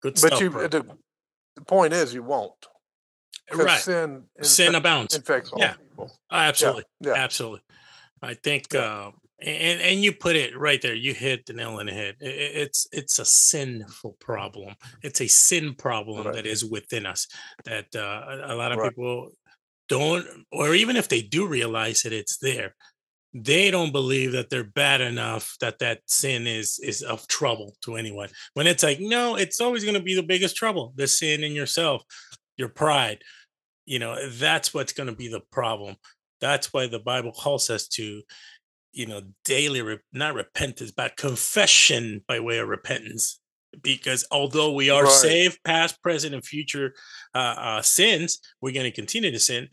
Good 0.01 0.15
But 0.15 0.17
stuff. 0.17 0.41
you, 0.41 0.49
bro. 0.49 0.67
the, 0.67 0.85
the 1.55 1.61
point 1.61 1.93
is, 1.93 2.13
you 2.13 2.23
won't. 2.23 2.51
right. 3.53 3.79
Sin, 3.79 4.23
Sin 4.41 4.67
infect- 4.67 4.77
abounds. 4.79 5.15
infects 5.15 5.49
all 5.51 5.59
Yeah. 5.59 5.73
people. 5.75 6.11
Absolutely. 6.29 6.83
Yeah. 6.99 7.13
Absolutely. 7.13 7.61
I 8.21 8.33
think, 8.33 8.73
Yeah. 8.73 8.79
uh, 8.81 9.11
and 9.43 9.81
and 9.81 10.03
you 10.03 10.13
put 10.13 10.35
it 10.35 10.57
right 10.57 10.81
there. 10.81 10.95
You 10.95 11.13
hit 11.13 11.45
the 11.45 11.53
nail 11.53 11.79
on 11.79 11.87
the 11.87 11.93
head. 11.93 12.15
It's 12.19 12.87
it's 12.91 13.19
a 13.19 13.25
sinful 13.25 14.17
problem. 14.19 14.75
It's 15.03 15.21
a 15.21 15.27
sin 15.27 15.75
problem 15.75 16.25
Right. 16.25 16.33
that 16.33 16.45
is 16.45 16.63
within 16.65 17.05
us. 17.05 17.27
That 17.65 17.87
uh, 17.95 17.99
a 18.49 18.53
a 18.53 18.55
lot 18.55 18.71
of 18.71 18.79
Right. 18.79 18.89
people 18.89 19.31
don't, 19.89 20.25
or 20.51 20.73
even 20.75 20.95
if 20.97 21.09
they 21.09 21.21
do 21.21 21.47
realize 21.47 22.03
that 22.03 22.13
it's 22.13 22.37
there, 22.39 22.75
they 23.33 23.71
don't 23.71 23.91
believe 23.91 24.31
that 24.33 24.49
they're 24.49 24.63
bad 24.63 25.01
enough 25.01 25.55
that 25.61 25.79
that 25.79 26.01
sin 26.07 26.47
is 26.47 26.79
is 26.79 27.01
of 27.01 27.27
trouble 27.27 27.75
to 27.83 27.95
anyone. 27.95 28.29
When 28.53 28.67
it's 28.67 28.83
like, 28.83 28.99
no, 28.99 29.35
it's 29.35 29.59
always 29.61 29.83
going 29.83 29.95
to 29.95 30.03
be 30.03 30.15
the 30.15 30.23
biggest 30.23 30.55
trouble. 30.55 30.93
The 30.95 31.07
sin 31.07 31.43
in 31.43 31.53
yourself, 31.53 32.03
your 32.57 32.69
pride. 32.69 33.23
You 33.85 33.99
know, 33.99 34.29
that's 34.29 34.73
what's 34.73 34.93
going 34.93 35.09
to 35.09 35.15
be 35.15 35.27
the 35.27 35.41
problem. 35.51 35.95
That's 36.41 36.71
why 36.73 36.87
the 36.87 36.99
Bible 36.99 37.31
calls 37.33 37.69
us 37.69 37.87
to, 37.89 38.21
you 38.93 39.05
know, 39.05 39.21
daily, 39.43 39.81
re- 39.81 39.99
not 40.11 40.35
repentance, 40.35 40.91
but 40.91 41.17
confession 41.17 42.23
by 42.27 42.39
way 42.39 42.59
of 42.59 42.67
repentance. 42.69 43.39
Because 43.81 44.25
although 44.31 44.71
we 44.71 44.89
are 44.91 45.03
Right. 45.05 45.11
saved, 45.11 45.59
past, 45.65 46.01
present, 46.03 46.35
and 46.35 46.45
future 46.45 46.93
uh, 47.33 47.55
uh, 47.57 47.81
sins, 47.81 48.39
we're 48.61 48.73
going 48.73 48.85
to 48.85 48.91
continue 48.95 49.31
to 49.31 49.39
sin. 49.39 49.67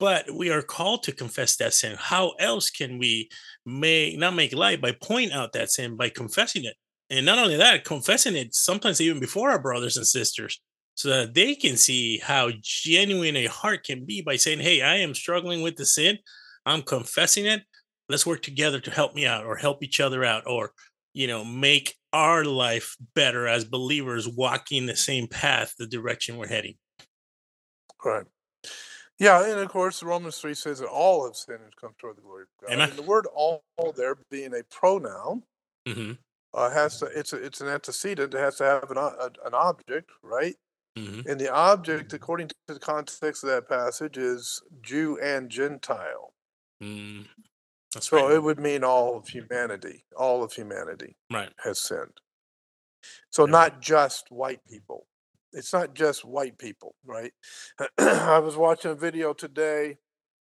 But 0.00 0.30
we 0.34 0.50
are 0.50 0.62
called 0.62 1.02
to 1.04 1.12
confess 1.12 1.56
that 1.56 1.72
sin. 1.72 1.96
How 1.98 2.30
else 2.40 2.68
can 2.70 2.98
we 2.98 3.30
make 3.64 4.18
not 4.18 4.34
make 4.34 4.52
light 4.52 4.80
by 4.80 4.92
point 4.92 5.32
out 5.32 5.52
that 5.52 5.70
sin 5.70 5.96
by 5.96 6.08
confessing 6.08 6.64
it? 6.64 6.76
And 7.10 7.24
not 7.24 7.38
only 7.38 7.56
that, 7.56 7.84
confessing 7.84 8.34
it 8.34 8.54
sometimes 8.54 9.00
even 9.00 9.20
before 9.20 9.50
our 9.50 9.60
brothers 9.62 9.96
and 9.96 10.06
sisters 10.06 10.60
so 10.94 11.08
that 11.10 11.34
they 11.34 11.54
can 11.54 11.76
see 11.76 12.18
how 12.18 12.50
genuine 12.60 13.36
a 13.36 13.46
heart 13.46 13.84
can 13.84 14.04
be 14.04 14.20
by 14.22 14.36
saying, 14.36 14.60
Hey, 14.60 14.82
I 14.82 14.96
am 14.96 15.14
struggling 15.14 15.62
with 15.62 15.76
the 15.76 15.86
sin. 15.86 16.18
I'm 16.66 16.82
confessing 16.82 17.46
it. 17.46 17.62
Let's 18.08 18.26
work 18.26 18.42
together 18.42 18.80
to 18.80 18.90
help 18.90 19.14
me 19.14 19.26
out 19.26 19.46
or 19.46 19.56
help 19.56 19.82
each 19.82 20.00
other 20.00 20.24
out 20.24 20.44
or, 20.46 20.72
you 21.12 21.26
know, 21.26 21.44
make 21.44 21.94
our 22.12 22.44
life 22.44 22.96
better 23.14 23.46
as 23.46 23.64
believers 23.64 24.28
walking 24.28 24.86
the 24.86 24.96
same 24.96 25.26
path, 25.26 25.74
the 25.78 25.86
direction 25.86 26.36
we're 26.36 26.48
heading. 26.48 26.76
Right. 28.04 28.26
Yeah, 29.18 29.48
and 29.48 29.60
of 29.60 29.68
course, 29.68 30.02
Romans 30.02 30.38
3 30.38 30.54
says 30.54 30.80
that 30.80 30.88
all 30.88 31.24
have 31.24 31.36
sinned 31.36 31.60
and 31.62 31.74
come 31.76 31.92
toward 31.98 32.16
the 32.16 32.22
glory 32.22 32.42
of 32.42 32.48
God. 32.60 32.72
Amen. 32.74 32.90
And 32.90 32.98
the 32.98 33.02
word 33.02 33.26
all 33.34 33.62
there 33.96 34.16
being 34.30 34.54
a 34.54 34.62
pronoun 34.64 35.42
hmm 35.86 36.12
uh, 36.52 36.70
has 36.70 36.98
to, 36.98 37.06
it's, 37.06 37.32
a, 37.32 37.36
it's 37.44 37.60
an 37.60 37.68
antecedent, 37.68 38.34
it 38.34 38.38
has 38.38 38.56
to 38.56 38.64
have 38.64 38.90
an, 38.90 38.96
a- 38.96 39.30
an 39.44 39.54
object, 39.54 40.10
right? 40.22 40.54
hmm 40.96 41.20
And 41.26 41.40
the 41.40 41.52
object, 41.52 42.12
according 42.12 42.48
to 42.48 42.54
the 42.68 42.78
context 42.78 43.44
of 43.44 43.50
that 43.50 43.68
passage, 43.68 44.18
is 44.18 44.62
Jew 44.82 45.18
and 45.20 45.50
Gentile. 45.50 46.32
Mm, 46.82 47.26
that's 47.94 48.08
So 48.08 48.26
right. 48.26 48.34
it 48.34 48.42
would 48.42 48.58
mean 48.58 48.84
all 48.84 49.16
of 49.16 49.28
humanity. 49.28 50.04
All 50.16 50.42
of 50.42 50.52
humanity 50.52 51.16
right. 51.32 51.50
has 51.62 51.80
sinned. 51.80 52.18
So 53.30 53.44
Amen. 53.44 53.52
not 53.52 53.80
just 53.80 54.30
white 54.30 54.60
people. 54.68 55.06
It's 55.52 55.72
not 55.72 55.94
just 55.94 56.24
white 56.24 56.58
people, 56.58 56.94
right? 57.04 57.32
I 57.98 58.38
was 58.40 58.56
watching 58.56 58.90
a 58.90 58.96
video 58.96 59.32
today 59.32 59.98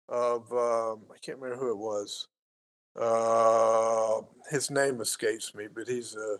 of 0.07 0.51
um, 0.53 1.03
I 1.11 1.17
can't 1.21 1.39
remember 1.39 1.63
who 1.63 1.71
it 1.71 1.77
was. 1.77 2.27
Uh, 2.99 4.21
his 4.49 4.71
name 4.71 5.01
escapes 5.01 5.53
me, 5.53 5.67
but 5.73 5.87
he's 5.87 6.15
uh, 6.15 6.37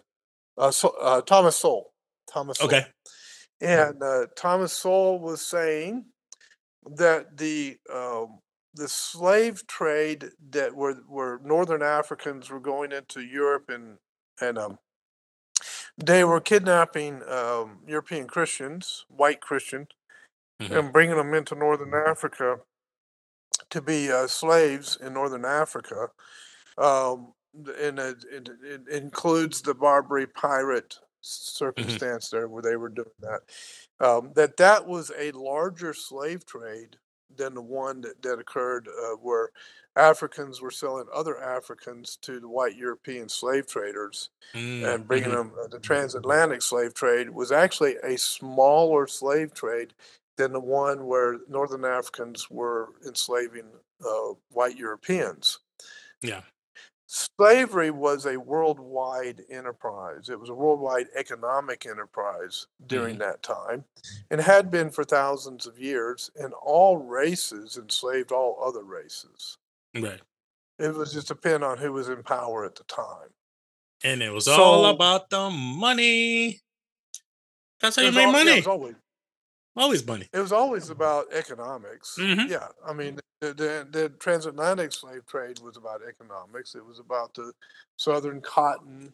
uh, 0.58 0.72
so, 0.72 0.96
uh, 1.02 1.22
Thomas 1.22 1.58
Sowell. 1.58 1.92
Thomas. 2.32 2.58
Sowell. 2.58 2.76
Okay. 2.76 2.86
And 3.62 4.02
uh, 4.02 4.28
Thomas 4.38 4.74
Sowell 4.74 5.20
was 5.20 5.42
saying 5.42 6.06
that 6.96 7.38
the 7.38 7.78
um, 7.94 8.40
the 8.76 8.88
slave 8.90 9.66
trade 9.68 10.32
that 10.52 10.76
were 10.76 10.96
where 11.08 11.40
Northern 11.44 11.82
Africans 11.82 12.50
were 12.50 12.60
going 12.60 12.92
into 12.92 13.22
Europe 13.22 13.70
and 13.70 13.98
and 14.42 14.58
um, 14.58 14.80
they 15.98 16.24
were 16.26 16.42
kidnapping 16.42 17.22
um, 17.30 17.80
European 17.88 18.28
Christians, 18.28 19.06
white 19.10 19.42
Christians, 19.42 19.88
Mhm. 20.62 20.80
and 20.80 20.94
bringing 20.94 21.18
them 21.18 21.34
into 21.34 21.56
Northern 21.56 21.94
Africa 21.94 22.60
to 23.70 23.82
be 23.82 24.12
uh, 24.12 24.28
slaves 24.28 24.98
in 25.02 25.14
Northern 25.14 25.46
Africa. 25.46 26.10
Um, 26.78 27.34
and 27.54 28.00
it, 28.00 28.24
it, 28.32 28.50
it 28.64 28.88
includes 28.90 29.62
the 29.62 29.74
Barbary 29.74 30.28
pirate 30.28 30.98
circumstance 31.22 32.30
there 32.30 32.48
where 32.48 32.62
they 32.62 32.76
were 32.76 32.90
doing 32.90 33.08
that. 33.20 33.42
Um, 34.00 34.32
that 34.36 34.58
that 34.58 34.88
was 34.88 35.12
a 35.18 35.32
larger 35.32 35.94
slave 35.94 36.46
trade 36.46 36.98
than 37.36 37.54
the 37.54 37.62
one 37.62 38.02
that, 38.02 38.22
that 38.22 38.40
occurred 38.40 38.88
uh, 38.88 39.16
where 39.16 39.52
Africans 39.96 40.62
were 40.62 40.72
selling 40.72 41.08
other 41.14 41.42
Africans 41.42 42.18
to 42.24 42.40
the 42.40 42.50
white 42.50 42.76
European 42.76 43.30
slave 43.30 43.68
traders 43.68 44.30
and 44.82 45.08
bringing 45.08 45.32
Mhm. 45.32 45.36
them 45.38 45.54
uh, 45.62 45.68
the 45.68 45.80
transatlantic 45.80 46.62
slave 46.62 46.94
trade 46.94 47.30
was 47.30 47.52
actually 47.52 47.96
a 48.04 48.18
smaller 48.18 49.08
slave 49.08 49.54
trade 49.54 49.94
than 50.38 50.52
the 50.54 50.60
one 50.60 51.06
where 51.08 51.40
northern 51.48 51.86
africans 51.86 52.50
were 52.50 52.90
enslaving 53.08 53.72
uh, 54.06 54.34
white 54.52 54.78
europeans 54.78 55.60
Yeah. 56.22 56.42
Slavery 57.08 57.92
was 57.92 58.26
a 58.26 58.38
worldwide 58.40 59.42
enterprise 59.50 60.30
it 60.30 60.40
was 60.40 60.50
a 60.50 60.54
worldwide 60.54 61.08
economic 61.16 61.86
enterprise 61.86 62.68
during 62.88 63.16
mm-hmm. 63.16 63.30
that 63.30 63.44
time 63.44 63.84
and 64.32 64.42
had 64.42 64.72
been 64.72 64.90
for 64.90 65.04
thousands 65.04 65.68
of 65.68 65.78
years 65.80 66.32
and 66.36 66.52
all 66.64 66.98
races 66.98 67.78
enslaved 67.78 68.32
all 68.32 68.58
other 68.66 68.84
races 68.84 69.58
Right. 69.94 70.22
it 70.80 70.94
was 70.96 71.14
just 71.14 71.28
depend 71.28 71.64
on 71.64 71.78
who 71.78 71.94
was 71.94 72.10
in 72.10 72.24
power 72.24 72.66
at 72.66 72.76
the 72.76 72.84
time 72.86 73.30
And 74.04 74.22
it 74.22 74.32
was 74.32 74.48
all 74.48 74.86
about 74.88 75.30
the 75.30 75.50
money. 75.50 76.60
That's 77.82 77.96
how 77.96 78.02
you 78.02 78.08
was 78.10 78.16
make 78.16 78.26
al- 78.26 78.32
yeah, 78.34 78.44
money. 78.44 78.56
was 78.58 78.68
always 78.68 78.96
Always 79.76 80.06
money. 80.08 80.28
It 80.34 80.40
was 80.40 80.52
always 80.54 80.90
about 80.90 81.34
economics. 81.34 82.18
Mhm. 82.20 82.50
Yeah, 82.50 82.68
I 82.88 82.94
mean, 82.94 83.20
the, 83.42 83.54
the 83.54 83.88
the 83.92 84.10
transatlantic 84.20 84.94
slave 84.94 85.26
trade 85.26 85.60
was 85.60 85.76
about 85.78 86.02
economics. 86.08 86.76
It 86.76 86.86
was 86.86 87.00
about 87.00 87.34
the 87.34 87.52
southern 87.98 88.40
cotton 88.42 89.14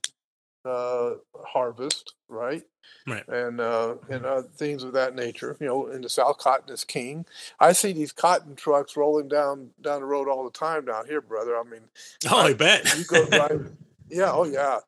uh, 0.63 1.13
harvest, 1.43 2.13
right? 2.29 2.61
Right. 3.07 3.27
And 3.27 3.59
uh, 3.59 3.95
and 4.09 4.23
uh, 4.25 4.43
things 4.55 4.83
of 4.83 4.93
that 4.93 5.15
nature. 5.15 5.57
You 5.59 5.65
know, 5.65 5.87
in 5.87 6.01
the 6.01 6.09
South, 6.09 6.37
cotton 6.37 6.71
is 6.71 6.83
king. 6.83 7.25
I 7.59 7.73
see 7.73 7.93
these 7.93 8.11
cotton 8.11 8.55
trucks 8.55 8.95
rolling 8.95 9.27
down 9.27 9.71
down 9.81 10.01
the 10.01 10.05
road 10.05 10.27
all 10.27 10.43
the 10.43 10.51
time 10.51 10.85
down 10.85 11.07
here, 11.07 11.21
brother. 11.21 11.57
I 11.57 11.63
mean, 11.63 11.81
Oh, 12.29 12.37
I 12.39 12.49
I- 12.49 12.53
bet. 12.53 12.95
you 12.97 13.03
go 13.05 13.25
drive. 13.25 13.71
Yeah, 14.11 14.31
oh 14.33 14.43
yeah, 14.43 14.79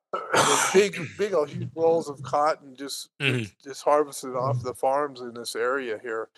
big, 0.74 0.97
big, 1.17 1.34
old 1.34 1.49
huge 1.49 1.69
rolls 1.76 2.09
of 2.09 2.21
cotton 2.24 2.76
just 2.76 3.09
Mhm. 3.21 3.49
just 3.63 3.84
harvested 3.84 4.36
off 4.36 4.61
the 4.63 4.74
farms 4.76 5.21
in 5.21 5.34
this 5.34 5.55
area 5.55 5.97
here, 6.01 6.30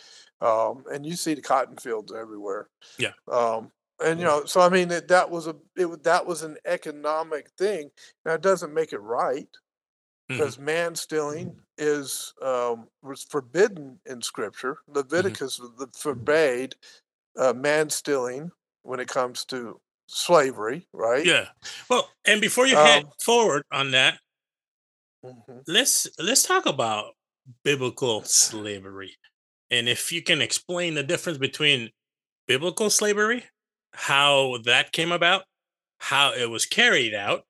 um, 0.41 0.83
and 0.91 1.05
you 1.05 1.15
see 1.15 1.33
the 1.33 1.41
cotton 1.41 1.77
fields 1.77 2.13
everywhere. 2.13 2.69
Yeah. 2.99 3.13
Um, 3.27 3.71
and 3.99 4.19
you 4.19 4.25
know, 4.25 4.45
so 4.45 4.61
I 4.61 4.69
mean, 4.69 4.89
that 4.89 5.07
that 5.07 5.29
was 5.31 5.47
a 5.47 5.55
it, 5.75 6.03
that 6.03 6.25
was 6.25 6.43
an 6.43 6.57
economic 6.65 7.49
thing. 7.57 7.91
Now 8.25 8.33
it 8.36 8.41
doesn't 8.41 8.73
make 8.73 8.93
it 8.93 8.99
right 8.99 9.49
Mhm. 10.29 10.38
because 10.38 10.59
man 10.59 10.95
stealing 10.95 11.59
is 11.77 12.33
um, 12.41 12.88
was 13.01 13.23
forbidden 13.23 13.99
in 14.05 14.21
Scripture. 14.21 14.77
Leviticus 14.88 15.57
the- 15.57 15.89
forbade 15.97 16.75
uh, 17.38 17.53
man 17.53 17.89
stealing 17.89 18.51
when 18.83 18.99
it 18.99 19.07
comes 19.07 19.45
to 19.45 19.81
slavery, 20.08 20.88
right? 20.93 21.26
Yeah. 21.26 21.49
Well, 21.89 22.10
and 22.26 22.41
before 22.41 22.68
you 22.68 22.76
head 22.78 23.03
Um, 23.03 23.12
forward 23.24 23.64
on 23.72 23.91
that, 23.91 24.20
Mhm. 25.24 25.64
let's 25.68 26.08
let's 26.20 26.43
talk 26.43 26.66
about 26.66 27.16
biblical 27.64 28.24
slavery. 28.24 29.18
And 29.72 29.89
if 29.89 30.12
you 30.12 30.22
can 30.22 30.41
explain 30.41 30.93
the 30.93 31.03
difference 31.03 31.38
between 31.39 31.91
biblical 32.47 32.89
slavery, 32.89 33.45
how 33.93 34.58
that 34.66 34.91
came 34.91 35.12
about, 35.12 35.45
how 35.99 36.34
it 36.34 36.49
was 36.49 36.66
carried 36.66 37.14
out, 37.16 37.45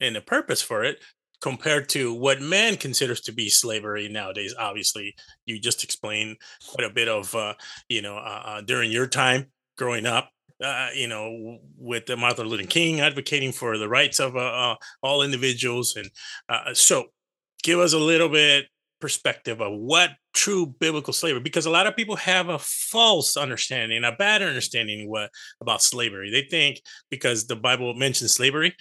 and 0.00 0.16
the 0.16 0.20
purpose 0.22 0.62
for 0.62 0.84
it, 0.84 1.02
compared 1.40 1.88
to 1.90 2.14
what 2.14 2.40
man 2.40 2.76
considers 2.76 3.20
to 3.22 3.32
be 3.32 3.50
slavery 3.50 4.08
nowadays. 4.08 4.54
Obviously, 4.58 5.14
you 5.46 5.58
just 5.60 5.84
explained 5.84 6.36
quite 6.68 6.86
a 6.86 6.94
bit 6.94 7.08
of, 7.08 7.34
uh, 7.34 7.54
you 7.88 8.02
know, 8.02 8.16
uh, 8.16 8.42
uh, 8.46 8.60
during 8.62 8.92
your 8.92 9.06
time 9.08 9.52
growing 9.76 10.06
up, 10.06 10.30
uh, 10.62 10.88
you 10.94 11.06
know, 11.08 11.58
with 11.76 12.06
the 12.06 12.16
Martin 12.16 12.46
Luther 12.46 12.66
King 12.66 13.00
advocating 13.00 13.52
for 13.52 13.78
the 13.78 13.88
rights 13.88 14.20
of 14.20 14.36
uh, 14.36 14.40
uh, 14.40 14.74
all 15.02 15.22
individuals, 15.22 15.96
and 15.96 16.10
uh, 16.48 16.74
so 16.74 17.06
give 17.62 17.78
us 17.78 17.92
a 17.92 17.98
little 17.98 18.28
bit 18.28 18.66
perspective 19.00 19.60
of 19.60 19.72
what 19.72 20.10
true 20.32 20.64
biblical 20.78 21.12
slavery 21.12 21.40
because 21.40 21.66
a 21.66 21.70
lot 21.70 21.88
of 21.88 21.96
people 21.96 22.14
have 22.14 22.48
a 22.48 22.58
false 22.60 23.36
understanding 23.36 24.04
a 24.04 24.12
bad 24.12 24.42
understanding 24.42 25.10
what 25.10 25.28
about 25.60 25.82
slavery. 25.82 26.30
They 26.30 26.42
think 26.48 26.80
because 27.10 27.48
the 27.48 27.56
bible 27.56 27.94
mentions 27.94 28.32
slavery 28.32 28.76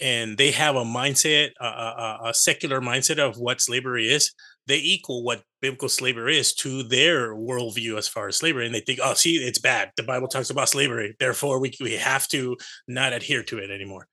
and 0.00 0.38
they 0.38 0.52
have 0.52 0.76
a 0.76 0.84
mindset, 0.84 1.50
a, 1.60 1.64
a, 1.64 2.18
a 2.26 2.34
secular 2.34 2.80
mindset 2.80 3.18
of 3.18 3.36
what 3.36 3.60
slavery 3.60 4.08
is, 4.08 4.32
they 4.68 4.76
equal 4.78 5.24
what 5.24 5.42
biblical 5.60 5.88
slavery 5.88 6.38
is 6.38 6.54
to 6.54 6.82
their 6.84 7.34
worldview 7.34 7.96
as 7.98 8.06
far 8.06 8.28
as 8.28 8.36
slavery, 8.36 8.66
and 8.66 8.74
they 8.74 8.80
think, 8.80 9.00
oh, 9.02 9.14
see, 9.14 9.36
it's 9.36 9.58
bad. 9.58 9.90
The 9.96 10.02
Bible 10.02 10.28
talks 10.28 10.50
about 10.50 10.68
slavery, 10.68 11.16
therefore 11.18 11.58
we 11.58 11.74
we 11.80 11.94
have 11.96 12.28
to 12.28 12.56
not 12.86 13.12
adhere 13.12 13.42
to 13.44 13.58
it 13.58 13.70
anymore. 13.70 14.06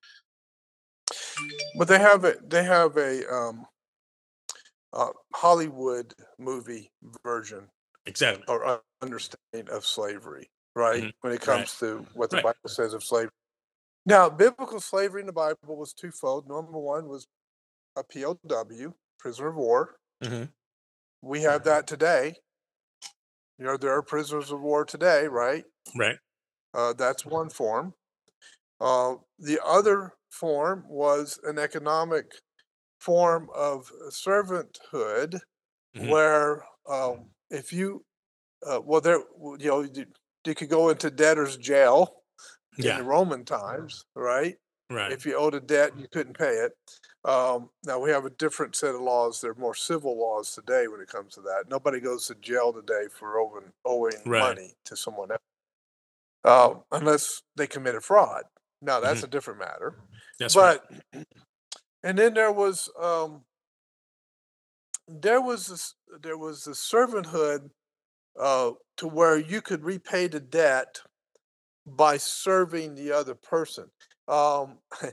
But 1.77 1.87
they 1.87 1.99
have 1.99 2.23
a 2.23 2.35
they 2.47 2.63
have 2.63 2.97
a 2.97 3.31
um, 3.31 3.65
uh, 4.93 5.09
Hollywood 5.33 6.13
movie 6.39 6.89
version 7.23 7.67
Exactly. 8.05 8.45
or 8.47 8.81
understanding 9.01 9.69
of 9.69 9.85
slavery, 9.85 10.49
right? 10.75 11.03
Mhm. 11.03 11.13
When 11.21 11.33
it 11.33 11.45
Right. 11.45 11.57
comes 11.57 11.77
to 11.79 12.05
what 12.13 12.29
the 12.29 12.37
Right. 12.37 12.43
Bible 12.45 12.69
says 12.69 12.93
of 12.93 13.03
slavery. 13.03 13.31
Now, 14.05 14.29
biblical 14.29 14.79
slavery 14.79 15.21
in 15.21 15.27
the 15.27 15.33
Bible 15.33 15.75
was 15.75 15.93
twofold. 15.93 16.47
Number 16.47 16.71
one 16.77 17.07
was 17.07 17.27
a 17.95 18.03
POW, 18.03 18.93
prisoner 19.19 19.49
of 19.49 19.55
war. 19.55 19.99
Mhm. 20.21 20.53
We 21.21 21.41
have 21.41 21.65
that 21.65 21.87
today. 21.87 22.37
You 23.57 23.65
know, 23.65 23.75
there 23.75 23.91
are 23.91 24.01
prisoners 24.01 24.49
of 24.49 24.61
war 24.61 24.85
today, 24.85 25.27
right? 25.27 25.65
Right. 25.95 26.19
Uh, 26.73 26.93
that's 26.93 27.25
one 27.25 27.49
form. 27.49 27.93
Uh, 28.79 29.15
the 29.39 29.59
other 29.65 30.13
form 30.31 30.85
was 30.89 31.39
an 31.43 31.59
economic 31.59 32.31
form 32.99 33.49
of 33.55 33.91
servanthood, 34.09 35.41
Mhm. 35.93 36.15
where 36.15 36.65
um, 36.89 37.31
if 37.51 37.73
you, 37.73 38.05
uh, 38.65 38.81
well, 38.83 39.01
there, 39.01 39.19
you 39.19 39.57
know, 39.69 39.81
you, 39.83 40.05
you 40.45 40.55
could 40.55 40.69
go 40.69 40.89
into 40.89 41.11
debtor's 41.11 41.57
jail 41.57 42.23
in 42.83 42.83
Yeah. 42.83 42.97
the 42.97 43.03
Roman 43.03 43.45
times, 43.45 44.05
right? 44.15 44.55
Right. 44.89 45.17
If 45.17 45.25
you 45.25 45.35
owed 45.35 45.55
a 45.55 45.61
debt 45.61 45.91
and 45.93 46.01
you 46.01 46.07
couldn't 46.11 46.37
pay 46.37 46.51
it. 46.53 46.73
Um, 47.25 47.69
now 47.83 47.99
we 47.99 48.11
have 48.11 48.25
a 48.25 48.29
different 48.29 48.75
set 48.75 48.93
of 48.93 49.01
laws. 49.01 49.41
They're 49.41 49.55
more 49.55 49.73
civil 49.73 50.17
laws 50.17 50.51
today 50.51 50.87
when 50.87 51.01
it 51.01 51.07
comes 51.09 51.33
to 51.33 51.41
that. 51.41 51.65
Nobody 51.67 51.99
goes 51.99 52.27
to 52.27 52.35
jail 52.35 52.71
today 52.71 53.07
for 53.11 53.39
owing, 53.39 53.71
owing 53.83 54.13
Right. 54.25 54.55
money 54.55 54.75
to 54.85 54.95
someone 54.95 55.31
else, 55.31 55.41
uh, 56.43 56.75
unless 56.91 57.41
they 57.55 57.65
committed 57.65 58.03
fraud. 58.03 58.43
Now 58.81 58.99
that's 58.99 59.21
Mm-hmm. 59.21 59.25
a 59.25 59.29
different 59.29 59.59
matter. 59.59 59.95
That's 60.39 60.55
right. 60.55 60.79
but 61.11 61.25
and 62.03 62.17
then 62.19 62.35
there 62.35 62.51
was 62.51 62.89
um, 63.01 63.41
there 65.07 65.41
was 65.41 65.65
this, 65.67 65.95
there 66.21 66.37
was 66.37 66.63
the 66.63 66.71
servanthood 66.73 67.71
uh, 68.39 68.71
to 68.97 69.07
where 69.07 69.37
you 69.37 69.61
could 69.61 69.83
repay 69.83 70.27
the 70.27 70.39
debt 70.39 70.99
by 71.87 72.17
serving 72.17 72.93
the 72.93 73.11
other 73.11 73.33
person. 73.35 73.89
Um, 74.27 74.77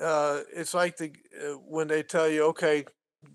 uh, 0.00 0.42
it's 0.54 0.74
like 0.74 0.96
the 0.96 1.12
uh, 1.40 1.54
when 1.58 1.88
they 1.88 2.02
tell 2.02 2.28
you, 2.28 2.44
okay, 2.46 2.84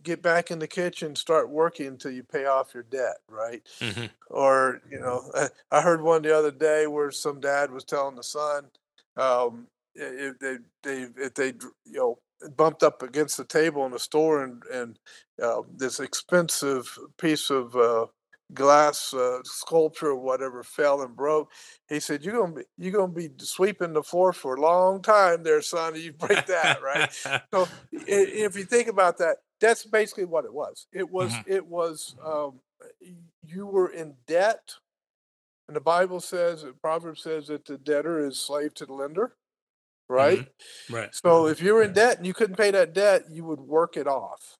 get 0.04 0.22
back 0.22 0.52
in 0.52 0.60
the 0.60 0.68
kitchen, 0.68 1.16
start 1.16 1.50
working 1.50 1.88
until 1.88 2.12
you 2.12 2.24
pay 2.24 2.46
off 2.46 2.74
your 2.74 2.84
debt, 2.84 3.18
right? 3.28 3.68
Mhm. 3.82 4.12
Or 4.30 4.82
you 4.90 5.00
know, 5.00 5.30
I, 5.36 5.50
I 5.72 5.82
heard 5.82 6.02
one 6.02 6.22
the 6.22 6.38
other 6.38 6.52
day 6.52 6.88
where 6.88 7.12
some 7.12 7.40
dad 7.42 7.72
was 7.72 7.84
telling 7.84 8.16
the 8.16 8.24
son, 8.24 8.72
um, 9.18 9.68
if 9.96 10.40
they 10.40 10.58
they 10.84 11.02
if 11.18 11.34
they 11.34 11.48
you 11.86 11.94
know 11.94 12.20
bumped 12.56 12.82
up 12.84 13.04
against 13.04 13.38
the 13.38 13.46
table 13.46 13.86
in 13.86 13.92
the 13.92 14.00
store 14.00 14.44
and 14.44 14.64
and 14.66 15.00
uh, 15.42 15.62
this 15.70 16.00
expensive 16.00 16.98
piece 17.18 17.50
of 17.50 17.76
uh, 17.76 18.08
glass 18.54 19.14
uh, 19.14 19.40
sculpture 19.44 20.08
or 20.10 20.16
whatever 20.16 20.64
fell 20.64 21.02
and 21.02 21.16
broke. 21.16 21.52
He 21.90 22.00
said, 22.00 22.24
"You're 22.24 22.40
gonna 22.40 22.54
be 22.54 22.64
you're 22.78 22.92
gonna 22.94 23.12
be 23.12 23.30
sweeping 23.38 23.94
the 23.94 24.04
floor 24.04 24.34
for 24.34 24.56
a 24.56 24.62
long 24.62 25.02
time, 25.02 25.44
there, 25.44 25.62
son. 25.62 25.96
You 25.96 26.14
break 26.14 26.46
that, 26.48 26.82
right?" 26.82 27.08
So 27.54 27.70
if 27.92 28.56
you 28.56 28.64
think 28.66 28.88
about 28.88 29.18
that, 29.20 29.38
that's 29.60 29.86
basically 29.86 30.26
what 30.26 30.46
it 30.46 30.54
was. 30.54 30.88
It 30.94 31.10
was 31.10 31.34
Mhm. 31.34 31.44
it 31.48 31.66
was 31.66 32.16
um, 32.26 32.60
you 33.46 33.68
were 33.68 33.90
in 33.90 34.16
debt, 34.28 34.74
and 35.68 35.76
the 35.76 35.82
Bible 35.82 36.20
says, 36.20 36.66
Proverbs 36.82 37.24
says 37.24 37.48
that 37.48 37.66
the 37.66 37.78
debtor 37.78 38.26
is 38.26 38.40
slave 38.40 38.74
to 38.76 38.86
the 38.86 38.94
lender, 38.94 39.36
right? 40.10 40.46
right. 40.90 41.14
So 41.14 41.48
if 41.48 41.62
you 41.62 41.74
were 41.74 41.84
in 41.84 41.94
debt 41.94 42.18
and 42.18 42.26
you 42.26 42.34
couldn't 42.34 42.58
pay 42.58 42.72
that 42.72 42.94
debt, 42.94 43.24
you 43.30 43.44
would 43.46 43.60
work 43.62 43.98
it 43.98 44.08
off. 44.08 44.58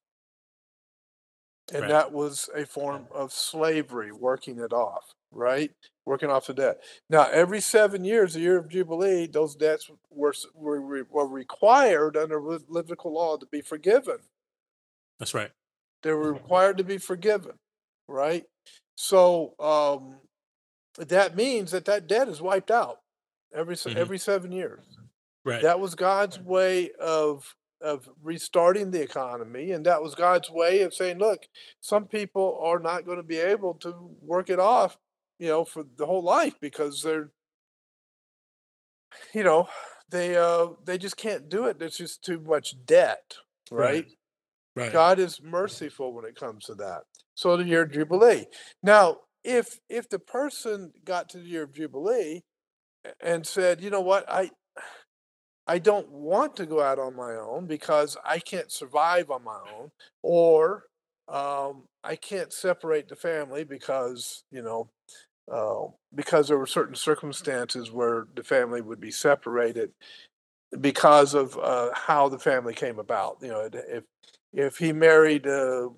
And 1.72 1.82
Right. 1.82 1.88
that 1.88 2.12
was 2.12 2.50
a 2.54 2.66
form 2.66 3.08
of 3.10 3.32
slavery, 3.32 4.12
working 4.12 4.58
it 4.58 4.72
off, 4.74 5.14
right? 5.30 5.72
Working 6.04 6.28
off 6.30 6.46
the 6.46 6.52
debt. 6.54 6.82
Now, 7.08 7.28
every 7.30 7.60
seven 7.62 8.04
years, 8.04 8.34
the 8.34 8.40
year 8.40 8.58
of 8.58 8.68
Jubilee, 8.68 9.26
those 9.26 9.54
debts 9.56 9.90
were, 10.10 10.34
were, 10.54 11.04
were 11.04 11.26
required 11.26 12.16
under 12.16 12.40
Le- 12.42 12.60
Levitical 12.68 13.14
law 13.14 13.38
to 13.38 13.46
be 13.46 13.62
forgiven. 13.62 14.18
That's 15.18 15.32
right. 15.32 15.50
They 16.02 16.12
were 16.12 16.32
required 16.34 16.76
to 16.78 16.84
be 16.84 16.98
forgiven, 16.98 17.58
right? 18.06 18.44
So 18.96 19.54
um, 19.58 20.20
that 20.98 21.36
means 21.36 21.70
that 21.70 21.86
that 21.86 22.06
debt 22.06 22.28
is 22.28 22.42
wiped 22.42 22.70
out 22.70 22.98
every 23.54 23.76
Mhm. 23.76 23.96
every 23.96 24.18
seven 24.18 24.52
years. 24.52 24.84
Right. 25.44 25.62
That 25.62 25.80
was 25.80 25.94
God's 25.94 26.38
way 26.38 26.90
of 27.00 27.54
of 27.82 28.08
restarting 28.22 28.90
the 28.90 29.02
economy, 29.02 29.72
and 29.72 29.84
that 29.86 30.02
was 30.02 30.14
God's 30.14 30.50
way 30.50 30.82
of 30.82 30.94
saying, 30.94 31.18
"Look, 31.18 31.46
some 31.80 32.06
people 32.06 32.58
are 32.62 32.78
not 32.78 33.04
going 33.04 33.18
to 33.18 33.22
be 33.22 33.38
able 33.38 33.74
to 33.74 33.92
work 34.20 34.50
it 34.50 34.58
off, 34.60 34.96
you 35.38 35.48
know, 35.48 35.64
for 35.64 35.84
the 35.96 36.06
whole 36.06 36.22
life 36.22 36.54
because 36.60 37.02
they're, 37.02 37.30
you 39.34 39.44
know, 39.44 39.68
they 40.08 40.36
uh 40.36 40.68
they 40.84 40.98
just 40.98 41.16
can't 41.16 41.48
do 41.48 41.66
it. 41.66 41.78
There's 41.78 41.96
just 41.96 42.22
too 42.24 42.40
much 42.40 42.74
debt, 42.86 43.34
Right. 43.70 43.94
right? 43.94 44.06
right. 44.76 44.92
God 44.92 45.18
is 45.18 45.42
merciful 45.42 46.12
when 46.12 46.24
it 46.24 46.36
comes 46.36 46.66
to 46.66 46.74
that. 46.76 47.02
So 47.34 47.56
the 47.56 47.64
year 47.64 47.82
of 47.82 47.92
Jubilee. 47.92 48.46
Now, 48.82 49.18
if 49.42 49.80
if 49.88 50.08
the 50.08 50.18
person 50.18 50.92
got 51.04 51.28
to 51.30 51.38
the 51.38 51.48
year 51.48 51.64
of 51.64 51.72
Jubilee 51.72 52.42
and 53.20 53.46
said, 53.46 53.80
you 53.80 53.90
know 53.90 54.00
what, 54.00 54.30
I 54.30 54.50
I 55.72 55.78
don't 55.78 56.10
want 56.10 56.54
to 56.56 56.66
go 56.66 56.82
out 56.82 56.98
on 56.98 57.16
my 57.16 57.32
own 57.32 57.64
because 57.66 58.18
I 58.26 58.40
can't 58.40 58.70
survive 58.70 59.30
on 59.30 59.42
my 59.42 59.58
own, 59.74 59.90
or 60.22 60.84
um, 61.28 61.84
I 62.04 62.14
can't 62.14 62.52
separate 62.52 63.08
the 63.08 63.16
family 63.16 63.64
because 63.64 64.44
you 64.50 64.60
know 64.60 64.90
uh, 65.50 65.90
because 66.14 66.48
there 66.48 66.58
were 66.58 66.66
certain 66.66 66.94
circumstances 66.94 67.90
where 67.90 68.26
the 68.34 68.44
family 68.44 68.82
would 68.82 69.00
be 69.00 69.10
separated 69.10 69.92
because 70.80 71.34
of 71.34 71.58
uh, 71.58 71.90
how 71.94 72.28
the 72.28 72.38
family 72.38 72.74
came 72.74 72.98
about. 72.98 73.38
You 73.42 73.48
know, 73.48 73.70
if 73.72 74.04
if 74.52 74.78
he 74.78 74.92
married 74.92 75.46
uh, 75.46 75.88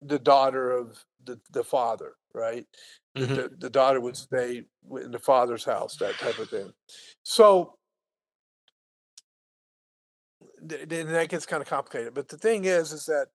the 0.00 0.18
daughter 0.18 0.70
of 0.70 1.04
the, 1.24 1.40
the 1.52 1.64
father, 1.64 2.14
right? 2.34 2.66
Mhm. 3.16 3.34
The, 3.36 3.50
the 3.58 3.70
daughter 3.70 4.00
would 4.00 4.16
stay 4.16 4.64
in 5.02 5.10
the 5.10 5.18
father's 5.18 5.64
house, 5.64 5.96
that 5.98 6.18
type 6.18 6.38
of 6.38 6.48
thing. 6.48 6.72
So 7.22 7.74
then 10.62 11.08
that 11.08 11.28
gets 11.28 11.46
kind 11.46 11.62
of 11.62 11.68
complicated. 11.68 12.14
But 12.14 12.28
the 12.28 12.38
thing 12.38 12.64
is, 12.64 12.92
is 12.92 13.06
that 13.06 13.28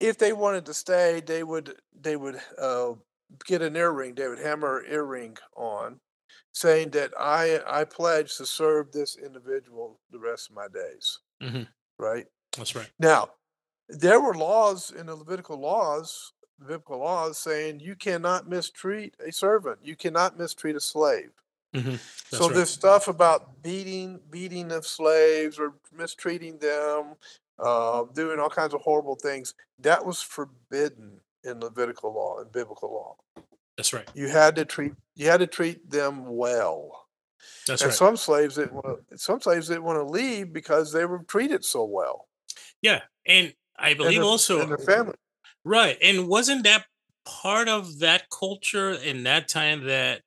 if 0.00 0.18
they 0.18 0.32
wanted 0.32 0.66
to 0.66 0.74
stay, 0.74 1.20
they 1.20 1.42
would 1.44 1.76
they 1.98 2.16
would 2.16 2.40
uh, 2.58 2.94
get 3.46 3.62
an 3.62 3.76
earring. 3.76 4.14
They 4.14 4.28
would 4.28 4.38
hammer 4.40 4.80
an 4.80 4.92
earring 4.92 5.38
on, 5.56 6.00
saying 6.52 6.90
that 6.90 7.12
I 7.18 7.60
I 7.66 7.84
pledge 7.84 8.36
to 8.38 8.46
serve 8.46 8.92
this 8.92 9.16
individual 9.16 10.00
the 10.10 10.18
rest 10.18 10.50
of 10.50 10.56
my 10.56 10.68
days. 10.68 11.20
Mhm. 11.42 11.68
Right 11.98 12.26
That's 12.56 12.74
right. 12.74 12.90
now, 12.98 13.30
there 13.88 14.20
were 14.20 14.34
laws 14.34 14.90
in 14.90 15.06
the 15.06 15.16
Levitical 15.16 15.58
laws, 15.58 16.32
Levitical 16.58 16.98
laws 16.98 17.38
saying 17.38 17.80
you 17.80 17.96
cannot 17.96 18.48
mistreat 18.48 19.16
a 19.20 19.32
servant. 19.32 19.80
You 19.82 19.96
cannot 19.96 20.38
mistreat 20.38 20.76
a 20.76 20.80
slave. 20.80 21.32
Mhm. 21.74 22.00
so 22.28 22.48
right. 22.48 22.54
this 22.54 22.70
stuff 22.70 23.08
about 23.08 23.62
beating 23.62 24.20
beating 24.30 24.70
of 24.72 24.86
slaves 24.86 25.58
or 25.58 25.74
mistreating 25.92 26.58
them, 26.58 27.16
uh, 27.58 28.04
doing 28.14 28.38
all 28.40 28.50
kinds 28.50 28.74
of 28.74 28.82
horrible 28.82 29.16
things, 29.16 29.54
that 29.78 30.04
was 30.04 30.20
forbidden 30.22 31.20
in 31.44 31.60
Levitical 31.60 32.12
law 32.14 32.38
and 32.40 32.52
biblical 32.52 32.92
law. 32.92 33.16
That's 33.76 33.92
right. 33.92 34.08
You 34.14 34.28
had 34.28 34.56
to 34.56 34.64
treat 34.64 34.92
you 35.16 35.26
had 35.26 35.40
to 35.40 35.46
treat 35.46 35.88
them 35.90 36.26
well. 36.36 37.08
That's 37.66 37.82
and 37.82 37.88
right. 37.90 37.96
some 37.96 38.16
slaves 38.16 38.56
didn't 38.56 38.74
want 38.74 39.08
to 39.10 39.18
some 39.18 39.40
slaves 39.40 39.68
didn't 39.68 39.84
want 39.84 39.98
to 39.98 40.04
leave 40.04 40.52
because 40.52 40.92
they 40.92 41.06
were 41.06 41.20
treated 41.24 41.64
so 41.64 41.84
well. 41.84 42.28
yeah. 42.82 43.02
And 43.26 43.54
I 43.78 43.90
And 43.90 43.98
believe 43.98 44.22
also 44.22 44.60
and 44.60 44.70
their 44.70 44.78
family. 44.78 45.14
Right. 45.64 45.98
And 46.02 46.28
wasn't 46.28 46.64
that 46.64 46.86
part 47.24 47.68
of 47.68 48.00
that 48.00 48.24
culture 48.30 48.90
in 48.92 49.22
that 49.24 49.48
time 49.48 49.84
that 49.86 50.22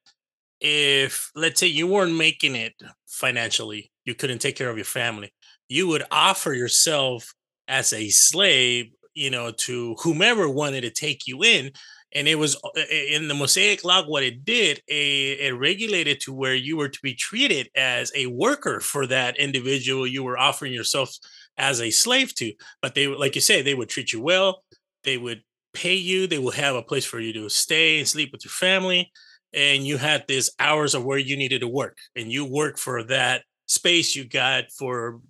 if 0.60 1.32
let's 1.36 1.60
say 1.60 1.68
you 1.68 1.88
weren't 1.88 2.16
making 2.16 2.56
it 2.56 2.74
financially, 3.08 3.91
you 4.06 4.16
couldn't 4.16 4.39
take 4.39 4.56
care 4.56 4.70
of 4.70 4.78
your 4.78 4.86
family, 4.86 5.34
you 5.70 5.88
would 5.88 6.03
offer 6.12 6.53
yourself 6.53 7.34
as 7.68 7.93
a 7.93 8.10
slave, 8.10 8.88
you 9.14 9.30
know, 9.30 9.51
to 9.51 9.95
whomever 10.03 10.49
wanted 10.49 10.82
to 10.82 10.91
take 10.91 11.28
you 11.28 11.43
in. 11.43 11.72
and 12.14 12.28
it 12.28 12.36
was 12.36 12.56
uh, 12.64 12.82
in 13.12 13.28
the 13.28 13.34
Mosaic 13.34 13.84
Law. 13.84 14.03
What 14.06 14.24
it 14.24 14.45
did, 14.45 14.82
it, 14.88 15.39
it 15.41 15.53
regulated 15.58 16.20
to 16.22 16.34
where 16.34 16.56
you 16.56 16.78
were 16.78 16.89
to 16.89 16.99
be 17.03 17.14
treated 17.14 17.70
as 17.76 18.12
a 18.16 18.28
worker 18.28 18.80
for 18.80 19.06
that 19.08 19.38
individual 19.38 20.08
you 20.08 20.24
were 20.24 20.38
offering 20.38 20.74
yourself 20.74 21.16
as 21.58 21.82
a 21.82 21.91
slave 21.91 22.34
to. 22.36 22.53
But 22.82 22.95
they, 22.95 23.08
like 23.08 23.36
you 23.36 23.41
say, 23.41 23.62
they 23.62 23.74
would 23.76 23.89
treat 23.89 24.14
you 24.14 24.22
well. 24.22 24.64
They 25.03 25.18
would 25.18 25.43
pay 25.74 25.95
you. 25.95 26.28
They 26.28 26.39
would 26.39 26.56
have 26.56 26.76
a 26.76 26.82
place 26.82 27.06
for 27.06 27.20
you 27.20 27.34
to 27.34 27.49
stay 27.49 27.99
and 27.99 28.08
sleep 28.08 28.32
with 28.32 28.45
your 28.45 28.51
family. 28.51 29.12
And 29.56 29.86
you 29.86 29.97
had 29.97 30.26
these 30.28 30.51
hours 30.60 30.93
of 30.93 31.06
where 31.06 31.18
you 31.18 31.38
needed 31.38 31.62
to 31.62 31.68
work, 31.68 31.97
and 32.16 32.32
you 32.32 32.45
work 32.45 32.78
for 32.78 33.03
that 33.06 33.43
space 33.68 34.16
you 34.16 34.28
got 34.28 34.66
for 34.78 35.22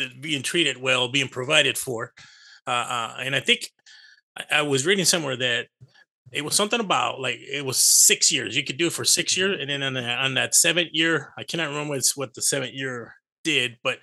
uh, 0.00 0.04
being 0.20 0.42
treated 0.42 0.80
well, 0.80 1.08
being 1.08 1.28
provided 1.28 1.76
for. 1.76 2.12
Uh, 2.66 2.70
uh, 2.70 3.16
and 3.20 3.34
I 3.34 3.40
think 3.40 3.68
I, 4.50 4.62
was 4.62 4.86
reading 4.86 5.04
somewhere 5.04 5.36
that 5.36 5.66
it 6.30 6.44
was 6.44 6.54
something 6.54 6.80
about 6.80 7.20
like 7.20 7.38
it 7.40 7.64
was 7.64 7.76
six 7.76 8.30
years. 8.30 8.56
You 8.56 8.64
could 8.64 8.78
do 8.78 8.86
it 8.86 8.92
for 8.92 9.04
six 9.04 9.36
years, 9.36 9.58
and 9.60 9.68
then 9.68 9.82
on, 9.82 9.94
the, 9.94 10.02
on 10.02 10.34
that 10.34 10.54
seventh 10.54 10.90
year, 10.92 11.32
I 11.36 11.42
cannot 11.42 11.68
remember 11.68 11.98
what 12.14 12.34
the 12.34 12.42
seventh 12.42 12.72
year 12.72 13.16
did, 13.42 13.78
but 13.82 13.98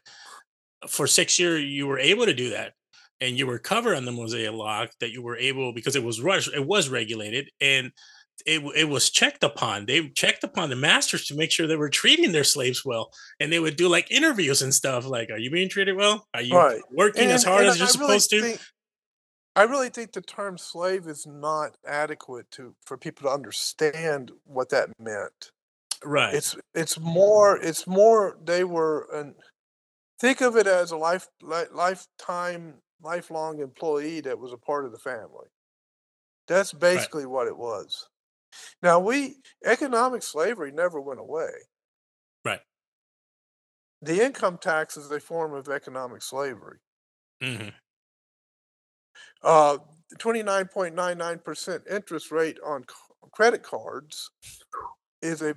for 0.88 1.08
six 1.08 1.40
year 1.40 1.58
you 1.58 1.88
were 1.88 2.00
able 2.00 2.26
to 2.26 2.34
do 2.34 2.52
that 2.52 2.74
and 3.22 3.38
you 3.38 3.46
were 3.46 3.60
covered 3.60 3.96
on 3.96 4.06
the 4.06 4.12
mosaic 4.12 4.54
law 4.54 4.86
that 5.00 5.12
you 5.12 5.22
were 5.22 5.38
able 5.38 5.74
because 5.74 5.96
it 5.96 6.04
was 6.04 6.22
rush 6.22 6.48
it 6.54 6.66
was 6.66 6.90
regulated 6.90 7.50
and 7.60 7.92
it, 8.46 8.62
it 8.76 8.90
was 8.90 9.10
checked 9.10 9.44
upon. 9.44 9.86
They 9.86 10.10
checked 10.10 10.44
upon 10.44 10.70
the 10.70 10.76
masters 10.76 11.26
to 11.26 11.36
make 11.36 11.52
sure 11.52 11.68
they 11.68 11.76
were 11.76 11.90
treating 11.90 12.32
their 12.32 12.44
slaves 12.44 12.84
well 12.86 13.12
and 13.40 13.52
they 13.52 13.60
would 13.60 13.76
do 13.76 13.88
like 13.88 14.12
interviews 14.12 14.62
and 14.62 14.74
stuff 14.74 15.06
like 15.06 15.30
are 15.30 15.38
you 15.38 15.52
being 15.52 15.70
treated 15.70 15.96
well? 15.96 16.28
Are 16.34 16.42
you 16.42 16.56
right. 16.56 16.82
working 16.92 17.24
and, 17.24 17.32
as 17.32 17.44
hard 17.44 17.66
as 17.66 17.78
you're 17.78 17.88
I 17.88 17.92
supposed 17.92 18.32
really 18.32 18.44
to? 18.44 18.50
think, 18.50 18.62
i 19.56 19.64
really 19.64 19.90
think 19.90 20.12
the 20.12 20.22
term 20.22 20.58
slave 20.58 21.08
is 21.08 21.26
not 21.28 21.76
adequate 21.86 22.50
to 22.52 22.76
for 22.86 22.98
people 22.98 23.30
to 23.30 23.34
understand 23.34 24.32
what 24.46 24.70
that 24.70 24.90
meant. 25.00 25.52
Right. 26.04 26.34
It's 26.34 26.56
it's 26.74 27.00
more 27.00 27.58
it's 27.58 27.88
more 27.88 28.38
they 28.44 28.64
were 28.64 29.08
an 29.14 29.36
think 30.20 30.42
of 30.42 30.56
it 30.56 30.68
as 30.68 30.92
a 30.92 30.98
life 30.98 31.28
lifetime 31.42 32.76
lifelong 33.02 33.60
employee 33.60 34.22
that 34.22 34.38
was 34.38 34.52
a 34.52 34.58
part 34.58 34.86
of 34.86 34.92
the 34.92 35.00
family. 35.00 35.48
That's 36.48 36.74
basically 36.74 37.26
right. 37.26 37.32
what 37.32 37.48
it 37.48 37.58
was 37.58 38.09
now 38.82 39.00
we 39.00 39.36
economic 39.66 40.24
slavery 40.24 40.72
never 40.72 41.00
went 41.00 41.20
away 41.20 41.50
right 42.46 42.62
the 44.02 44.24
income 44.24 44.58
tax 44.58 44.98
is 44.98 45.12
a 45.12 45.20
form 45.20 45.54
of 45.54 45.68
economic 45.68 46.22
slavery 46.22 46.80
mm-hmm. 47.42 47.70
uh, 49.44 49.78
29.99% 50.18 51.82
interest 51.92 52.32
rate 52.32 52.58
on 52.66 52.84
credit 53.32 53.64
cards 53.64 54.32
is 55.22 55.42
a 55.42 55.54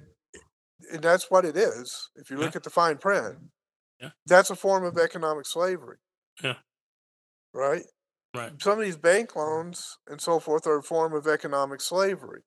and 0.92 1.00
that's 1.00 1.30
what 1.30 1.44
it 1.44 1.56
is 1.56 2.10
if 2.16 2.28
you 2.30 2.36
look 2.36 2.54
yeah. 2.54 2.56
at 2.56 2.64
the 2.64 2.70
fine 2.70 2.98
print 2.98 3.38
yeah. 4.02 4.10
That's 4.26 4.50
a 4.50 4.56
form 4.56 4.84
of 4.84 4.98
economic 4.98 5.46
slavery. 5.46 5.98
Yeah. 6.42 6.56
Right? 7.54 7.84
Right. 8.34 8.50
Some 8.60 8.78
of 8.78 8.84
these 8.84 8.96
bank 8.96 9.36
loans 9.36 9.98
and 10.08 10.20
so 10.20 10.40
forth 10.40 10.66
are 10.66 10.78
a 10.78 10.82
form 10.82 11.14
of 11.14 11.28
economic 11.28 11.80
slavery. 11.80 12.40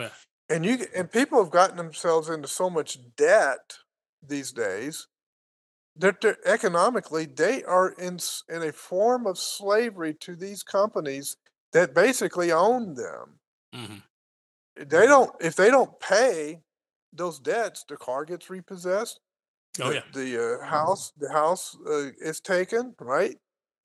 Yeah. 0.00 0.10
And 0.48 0.64
you 0.64 0.86
and 0.96 1.10
people 1.10 1.42
have 1.42 1.52
gotten 1.52 1.76
themselves 1.76 2.28
into 2.28 2.48
so 2.48 2.68
much 2.68 2.98
debt 3.16 3.74
these 4.26 4.52
days 4.52 5.06
that 5.96 6.24
economically 6.44 7.26
they 7.26 7.62
are 7.64 7.90
in 7.90 8.18
in 8.48 8.62
a 8.62 8.72
form 8.72 9.26
of 9.26 9.38
slavery 9.38 10.14
to 10.20 10.34
these 10.34 10.62
companies 10.62 11.36
that 11.72 11.94
basically 11.94 12.50
own 12.50 12.94
them. 12.94 13.38
Mm-hmm. 13.74 13.98
They 14.76 15.06
don't 15.06 15.30
if 15.40 15.54
they 15.54 15.70
don't 15.70 15.98
pay 16.00 16.62
those 17.12 17.38
debts, 17.38 17.84
the 17.88 17.96
car 17.96 18.24
gets 18.24 18.50
repossessed, 18.50 19.20
Oh 19.78 19.88
the, 19.88 19.94
yeah. 19.94 20.00
The 20.12 20.58
uh, 20.60 20.66
house, 20.66 21.12
the 21.18 21.30
house 21.30 21.76
uh, 21.88 22.10
is 22.20 22.40
taken, 22.40 22.94
right? 23.00 23.36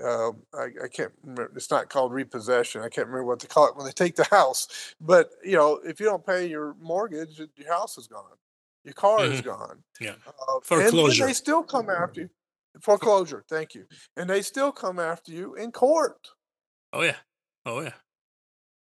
Uh, 0.04 0.32
I, 0.54 0.66
I 0.84 0.88
can't 0.92 1.14
remember. 1.24 1.52
It's 1.56 1.72
not 1.72 1.90
called 1.90 2.12
repossession. 2.12 2.82
I 2.82 2.90
can't 2.90 3.08
remember 3.08 3.26
what 3.26 3.40
they 3.40 3.48
call 3.48 3.68
it 3.70 3.78
when 3.78 3.86
they 3.86 3.94
take 3.94 4.16
the 4.16 4.26
house. 4.26 4.94
But 5.00 5.30
you 5.44 5.56
know, 5.56 5.80
if 5.86 6.00
you 6.00 6.06
don't 6.06 6.26
pay 6.26 6.48
your 6.48 6.76
mortgage, 6.82 7.40
your 7.40 7.74
house 7.74 7.98
is 7.98 8.08
gone. 8.08 8.24
Your 8.84 8.94
car 8.94 9.20
mm-hmm. 9.20 9.34
is 9.34 9.42
gone. 9.42 9.84
Yeah. 10.00 10.16
Uh, 10.28 10.60
Foreclosure. 10.64 11.24
And 11.24 11.30
they 11.30 11.34
still 11.34 11.64
come 11.64 11.90
after 11.90 12.22
you. 12.22 12.30
Foreclosure. 12.82 13.44
Thank 13.50 13.74
you. 13.74 13.86
And 14.18 14.30
they 14.30 14.42
still 14.42 14.72
come 14.72 15.00
after 15.00 15.32
you 15.32 15.56
in 15.56 15.72
court. 15.72 16.28
Oh 16.94 17.02
yeah. 17.02 17.16
Oh 17.66 17.80
yeah. 17.82 17.94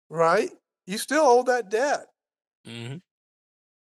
Right. 0.10 0.50
You 0.88 0.98
still 0.98 1.24
owe 1.24 1.44
that 1.44 1.70
debt. 1.70 2.08
Mm-hmm. 2.68 2.98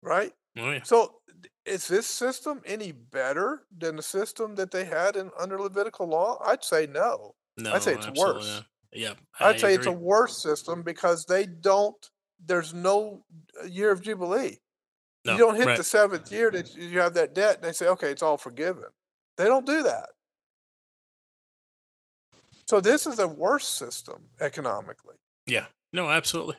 Right. 0.03 0.33
Oh 0.59 0.71
yeah. 0.71 0.83
So 0.83 1.20
is 1.65 1.89
this 1.89 2.07
system 2.07 2.61
any 2.65 2.93
better 2.93 3.63
than 3.77 3.97
the 3.97 4.03
system 4.03 4.55
that 4.57 4.71
they 4.71 4.85
had 4.85 5.17
in 5.17 5.31
under 5.39 5.59
Levitical 5.59 6.07
law? 6.07 6.39
I'd 6.45 6.65
say 6.65 6.87
no. 6.87 7.35
No, 7.57 7.73
I'd 7.73 7.83
say 7.83 7.95
it's 7.95 8.09
worse. 8.19 8.63
Yeah, 8.93 9.13
I'd 9.39 9.61
say 9.61 9.75
agree. 9.75 9.77
it's 9.77 9.87
a 9.87 9.93
worse 9.93 10.43
system 10.43 10.83
because 10.83 11.25
they 11.25 11.47
don't. 11.47 11.97
There's 12.45 12.75
no 12.75 13.25
uh, 13.63 13.67
year 13.67 13.91
of 13.91 14.03
jubilee. 14.03 14.59
No, 15.25 15.33
you 15.33 15.39
don't 15.39 15.57
hit 15.57 15.67
right. 15.67 15.77
the 15.77 15.85
seventh 15.85 16.33
year 16.33 16.51
that 16.51 16.75
you 16.75 16.99
have 17.01 17.15
that 17.15 17.35
debt, 17.35 17.57
and 17.57 17.65
they 17.65 17.73
say, 17.73 17.87
"Okay, 17.87 18.11
it's 18.11 18.23
all 18.23 18.39
forgiven." 18.39 18.85
They 19.37 19.45
don't 19.45 19.67
do 19.67 19.83
that. 19.83 20.09
So 22.67 22.81
this 22.81 23.07
is 23.07 23.19
a 23.19 23.27
worse 23.27 23.67
system 23.67 24.29
economically. 24.41 25.17
Yeah. 25.47 25.67
No, 25.93 26.09
absolutely. 26.09 26.57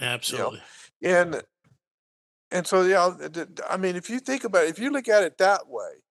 Absolutely. 0.00 0.62
You 1.00 1.08
know? 1.08 1.20
And 1.20 1.42
and 2.50 2.66
so, 2.66 2.82
yeah, 2.82 3.10
I 3.68 3.76
mean, 3.76 3.96
if 3.96 4.08
you 4.08 4.20
think 4.20 4.44
about 4.44 4.64
it, 4.64 4.70
if 4.70 4.78
you 4.78 4.90
look 4.90 5.08
at 5.08 5.24
it 5.24 5.38
that 5.38 5.68
way, 5.68 6.02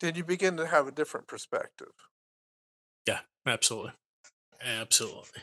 then 0.00 0.14
you 0.14 0.24
begin 0.24 0.56
to 0.56 0.66
have 0.66 0.86
a 0.86 0.92
different 0.92 1.26
perspective. 1.26 1.92
Yeah, 3.06 3.20
absolutely. 3.46 3.92
Absolutely. 4.62 5.42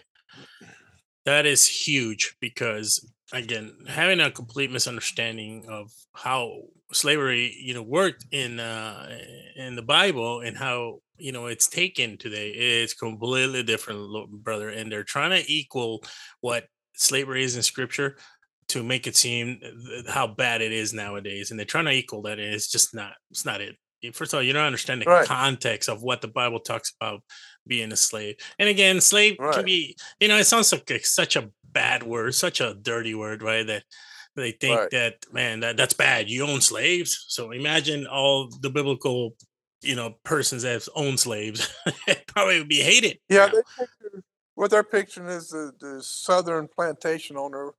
That 1.26 1.45
is 1.45 1.68
huge 1.68 2.36
because 2.39 3.12
again, 3.34 3.76
having 3.88 4.20
a 4.20 4.30
complete 4.30 4.72
misunderstanding 4.72 5.66
of 5.68 5.91
how 6.14 6.62
slavery, 6.93 7.56
you 7.60 7.74
know, 7.74 7.82
worked 7.82 8.26
in 8.32 8.60
uh 8.60 9.18
in 9.56 9.76
the 9.76 9.82
Bible 9.82 10.41
and 10.41 10.56
how, 10.56 10.99
you 11.18 11.32
know, 11.32 11.47
it's 11.47 11.68
taken 11.68 12.18
today, 12.18 12.51
it's 12.51 12.93
completely 12.93 13.64
different, 13.64 14.08
brother. 14.43 14.70
And 14.70 14.91
they're 14.91 15.03
trying 15.03 15.32
to 15.32 15.51
equal 15.51 16.03
what 16.41 16.68
slavery 16.95 17.43
is 17.43 17.56
in 17.56 17.64
scripture 17.64 18.18
to 18.70 18.84
make 18.84 19.07
it 19.07 19.16
seem 19.16 19.59
uh, 19.63 20.11
how 20.11 20.28
bad 20.28 20.61
it 20.61 20.72
is 20.72 20.93
nowadays 20.93 21.51
and 21.51 21.59
they're 21.59 21.66
trying 21.66 21.86
to 21.86 21.91
equal 21.91 22.22
that 22.22 22.39
and 22.39 22.53
it's 22.53 22.70
just 22.70 22.93
not 22.93 23.13
it's 23.32 23.45
not 23.45 23.61
it 23.61 23.76
first 24.13 24.34
of 24.34 24.38
all 24.38 24.43
you 24.43 24.53
don't 24.53 24.66
understand 24.66 25.01
the 25.01 25.05
right. 25.05 25.28
context 25.28 25.89
of 25.89 26.03
what 26.03 26.22
the 26.22 26.28
bible 26.28 26.59
talks 26.59 26.93
about 26.99 27.22
being 27.68 27.91
a 27.91 27.95
slave 27.95 28.36
and 28.59 28.70
again 28.70 29.01
slave 29.01 29.36
right. 29.39 29.55
can 29.55 29.66
be 29.66 29.95
you 30.20 30.28
know 30.28 30.38
it 30.38 30.43
sounds 30.45 30.72
like 30.72 31.05
such 31.05 31.36
a 31.36 31.49
bad 31.72 32.03
word 32.03 32.34
such 32.34 32.61
a 32.61 32.76
dirty 32.76 33.16
word 33.16 33.41
right 33.41 33.68
that 33.68 33.84
they 34.36 34.51
think 34.51 34.78
right. 34.78 34.89
that 34.91 35.16
man 35.32 35.61
that, 35.61 35.78
that's 35.78 35.93
bad 35.93 36.30
you 36.30 36.45
own 36.45 36.61
slaves 36.61 37.26
so 37.30 37.51
imagine 37.51 38.05
all 38.05 38.49
the 38.61 38.70
biblical 38.70 39.36
you 39.82 39.95
know 39.95 40.16
persons 40.24 40.63
that 40.63 40.88
own 40.95 41.18
slaves 41.18 41.74
probably 42.28 42.59
would 42.59 42.70
be 42.70 42.82
hated 42.82 43.18
yeah 43.30 43.47
picture, 43.47 44.24
what 44.55 44.72
they're 44.72 44.84
picturing 44.84 45.30
is 45.30 45.49
the, 45.49 45.72
the 45.80 46.01
southern 46.01 46.68
plantation 46.68 47.38
owner 47.38 47.74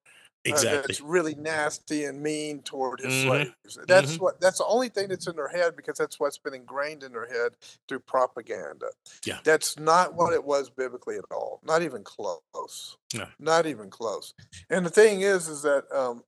Exactly. 0.47 0.79
Uh, 0.79 0.83
that's 0.83 1.01
really 1.01 1.35
nasty 1.35 2.05
and 2.05 2.23
mean 2.23 2.63
toward 2.63 3.01
his 3.01 3.13
mm-hmm. 3.13 3.29
slaves. 3.29 3.79
That's 3.87 4.13
mm-hmm. 4.13 4.25
what. 4.25 4.41
That's 4.41 4.59
the 4.59 4.67
only 4.67 4.89
thing 4.89 5.09
that's 5.09 5.27
in 5.27 5.37
their 5.37 5.49
head 5.49 5.77
because 5.77 5.99
that's 5.99 6.21
what's 6.21 6.39
been 6.39 6.55
ingrained 6.55 7.03
in 7.03 7.13
their 7.13 7.27
head 7.27 7.53
through 7.89 8.01
propaganda. 8.01 8.87
Yeah. 9.25 9.39
That's 9.45 9.79
not 9.79 10.15
what 10.15 10.33
it 10.33 10.45
was 10.45 10.71
biblically 10.71 11.17
at 11.17 11.25
all. 11.31 11.61
Not 11.65 11.83
even 11.83 12.05
close. 12.05 12.97
No. 13.15 13.27
Not 13.39 13.67
even 13.67 13.91
close. 13.91 14.35
And 14.71 14.87
the 14.87 14.91
thing 14.91 15.23
is, 15.23 15.49
is 15.49 15.63
that 15.63 15.85
um, 15.93 16.23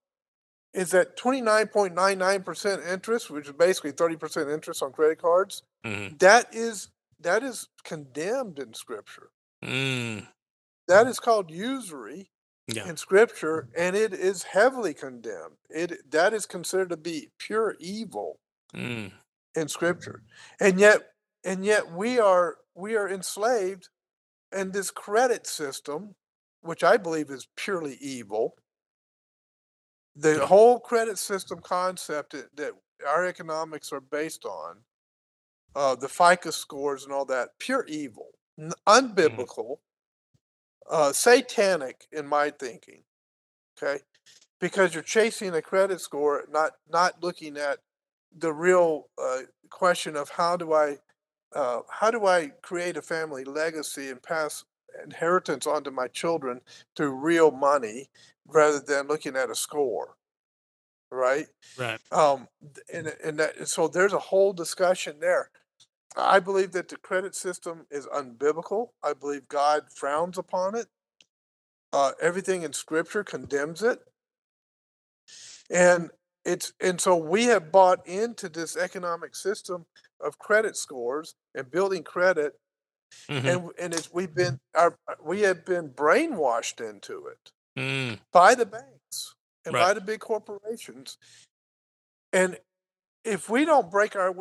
is 0.75 0.91
that 0.91 1.16
twenty 1.16 1.41
nine 1.41 1.69
point 1.69 1.95
nine 1.95 2.19
nine 2.19 2.43
percent 2.43 2.83
interest, 2.89 3.31
which 3.31 3.47
is 3.47 3.53
basically 3.53 3.93
thirty 3.93 4.16
percent 4.16 4.51
interest 4.51 4.83
on 4.83 4.93
credit 4.93 5.21
cards. 5.21 5.62
Mm-hmm. 5.85 6.16
That 6.19 6.55
is 6.55 6.89
that 7.21 7.43
is 7.43 7.69
condemned 7.85 8.59
in 8.59 8.75
Scripture. 8.75 9.31
Mm. 9.64 10.27
That 10.87 11.07
is 11.07 11.19
called 11.19 11.51
usury 11.51 12.31
yeah. 12.69 12.89
in 12.89 12.97
scripture 12.97 13.69
and 13.77 13.97
it 13.97 14.12
is 14.12 14.43
heavily 14.43 14.95
condemned 14.95 15.57
it 15.71 16.11
that 16.11 16.35
is 16.35 16.47
considered 16.47 16.91
to 16.91 16.97
be 16.97 17.31
pure 17.39 17.75
evil 17.81 18.39
mm. 18.75 19.11
in 19.55 19.69
scripture 19.69 20.23
and 20.61 20.79
yet 20.79 21.01
and 21.45 21.64
yet 21.64 21.91
we 21.91 22.19
are 22.19 22.57
we 22.75 22.95
are 22.95 23.09
enslaved 23.09 23.89
in 24.57 24.71
this 24.71 24.91
credit 24.91 25.47
system 25.47 26.14
which 26.61 26.85
i 26.85 26.97
believe 26.97 27.31
is 27.31 27.49
purely 27.57 27.97
evil 28.01 28.55
the 30.14 30.37
yeah. 30.37 30.47
whole 30.47 30.81
credit 30.81 31.16
system 31.16 31.61
concept 31.62 32.33
that, 32.33 32.55
that, 32.57 32.73
our 33.07 33.25
economics 33.27 33.93
are 33.93 34.01
based 34.01 34.45
on 34.45 34.79
uh, 35.77 35.95
the 35.95 36.09
FICO 36.09 36.51
scores 36.51 37.05
and 37.05 37.12
all 37.12 37.25
that 37.25 37.51
pure 37.61 37.85
evil 37.87 38.31
mm-hmm. 38.59 38.71
unbiblical 38.89 39.77
uh, 40.89 41.12
satanic 41.12 42.07
in 42.12 42.26
my 42.26 42.51
thinking. 42.51 43.05
Okay, 43.78 44.03
because 44.61 44.95
you're 44.95 45.03
chasing 45.03 45.55
a 45.55 45.62
credit 45.62 46.01
score, 46.01 46.45
not 46.51 46.72
not 46.89 47.22
looking 47.22 47.57
at 47.57 47.80
the 48.36 48.53
real 48.53 49.09
uh, 49.22 49.43
question 49.70 50.16
of 50.16 50.30
how 50.30 50.57
do 50.57 50.72
I 50.74 50.99
uh, 51.55 51.82
how 51.91 52.11
do 52.11 52.26
I 52.26 52.49
create 52.62 52.97
a 52.97 53.03
family 53.03 53.45
legacy 53.45 54.11
and 54.11 54.22
pass 54.22 54.64
inheritance 55.05 55.66
onto 55.66 55.91
my 55.91 56.09
children 56.09 56.62
through 56.97 57.12
real 57.16 57.51
money 57.51 58.11
rather 58.47 58.80
than 58.80 59.07
looking 59.09 59.36
at 59.36 59.51
a 59.51 59.55
score 59.55 60.16
right 61.11 61.47
Right. 61.76 62.01
um 62.12 62.49
and, 62.93 63.09
and 63.24 63.39
that 63.39 63.68
so 63.68 63.89
there's 63.89 64.12
a 64.12 64.18
whole 64.18 64.53
discussion 64.53 65.20
there 65.20 65.51
i 66.17 66.39
believe 66.41 66.73
that 66.73 66.89
the 66.89 66.97
credit 66.97 67.35
system 67.35 67.87
is 67.91 68.07
unbiblical. 68.07 68.89
I 69.03 69.13
believe 69.13 69.49
god 69.49 69.85
frowns 69.95 70.39
upon 70.39 70.75
it. 70.75 70.87
Uh, 71.93 72.13
everything 72.21 72.63
in 72.63 72.73
scripture 72.73 73.25
condemns 73.25 73.83
it. 73.83 74.01
And 75.71 76.11
it's 76.45 76.73
and 76.81 77.01
so 77.01 77.17
we 77.17 77.45
have 77.45 77.71
bought 77.73 78.07
into 78.07 78.49
this 78.49 78.77
economic 78.77 79.35
system 79.37 79.87
of 80.21 80.39
credit 80.39 80.77
scores 80.77 81.35
and 81.55 81.71
building 81.71 82.03
credit 82.03 82.59
Mhm. 83.29 83.47
and 83.47 83.71
and 83.79 83.95
it's 83.95 84.13
we've 84.13 84.35
been 84.35 84.59
our 84.75 84.99
we 85.23 85.43
have 85.43 85.65
been 85.65 85.91
brainwashed 85.91 86.81
into 86.87 87.27
it 87.27 87.53
Mm, 87.77 88.19
by 88.33 88.55
the 88.55 88.67
banks 88.67 89.35
and 89.65 89.73
by 89.73 89.95
the 89.95 90.01
big 90.01 90.21
corporations. 90.21 91.17
And 92.33 92.59
if 93.25 93.49
we 93.49 93.65
don't 93.65 93.91
break 93.91 94.17
our 94.17 94.35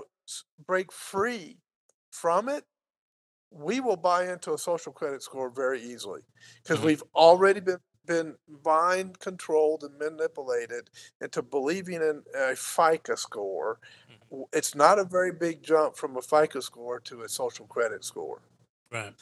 break 0.67 0.91
free 0.91 1.59
from 2.11 2.49
it 2.49 2.65
we 3.51 3.79
will 3.79 3.97
buy 3.97 4.31
into 4.31 4.53
a 4.53 4.57
social 4.57 4.91
credit 4.91 5.23
score 5.23 5.49
very 5.49 5.81
easily 5.81 6.21
because 6.63 6.81
Mhm. 6.81 6.85
we've 6.85 7.03
already 7.15 7.59
been 7.59 7.79
been 8.05 8.37
mind 8.63 9.19
controlled 9.19 9.83
and 9.83 9.97
manipulated 9.99 10.89
into 11.19 11.41
believing 11.41 11.95
in 12.01 12.23
a 12.35 12.55
FICO 12.55 13.15
score. 13.15 13.79
W- 14.29 14.47
It's 14.53 14.75
not 14.75 14.97
a 14.97 15.03
very 15.03 15.33
big 15.33 15.61
jump 15.61 15.97
from 15.97 16.15
a 16.15 16.21
FICO 16.21 16.61
score 16.61 17.01
to 17.01 17.23
a 17.23 17.29
social 17.29 17.67
credit 17.67 18.05
score. 18.05 18.41
right. 18.91 19.15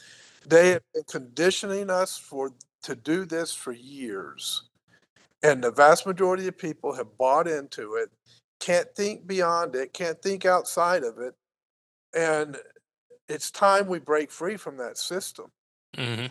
They 0.46 0.70
have 0.70 0.82
been 0.94 1.04
conditioning 1.04 1.90
us 1.90 2.18
for 2.18 2.52
to 2.84 2.96
do 2.96 3.24
this 3.26 3.54
for 3.54 3.72
years. 3.72 4.70
And 5.42 5.64
the 5.64 5.70
vast 5.72 6.06
majority 6.06 6.48
of 6.48 6.58
people 6.58 6.94
have 6.94 7.18
bought 7.18 7.48
into 7.48 7.96
it, 7.96 8.10
can't 8.66 8.88
think 8.96 9.26
beyond 9.28 9.76
it, 9.76 9.92
can't 9.92 10.20
think 10.20 10.44
outside 10.44 11.04
of 11.04 11.18
it. 11.18 11.34
And 12.16 12.56
it's 13.28 13.52
time 13.52 13.86
we 13.86 14.00
break 14.00 14.32
free 14.32 14.56
from 14.56 14.76
that 14.78 14.98
system. 14.98 15.46
hmm 15.96 16.26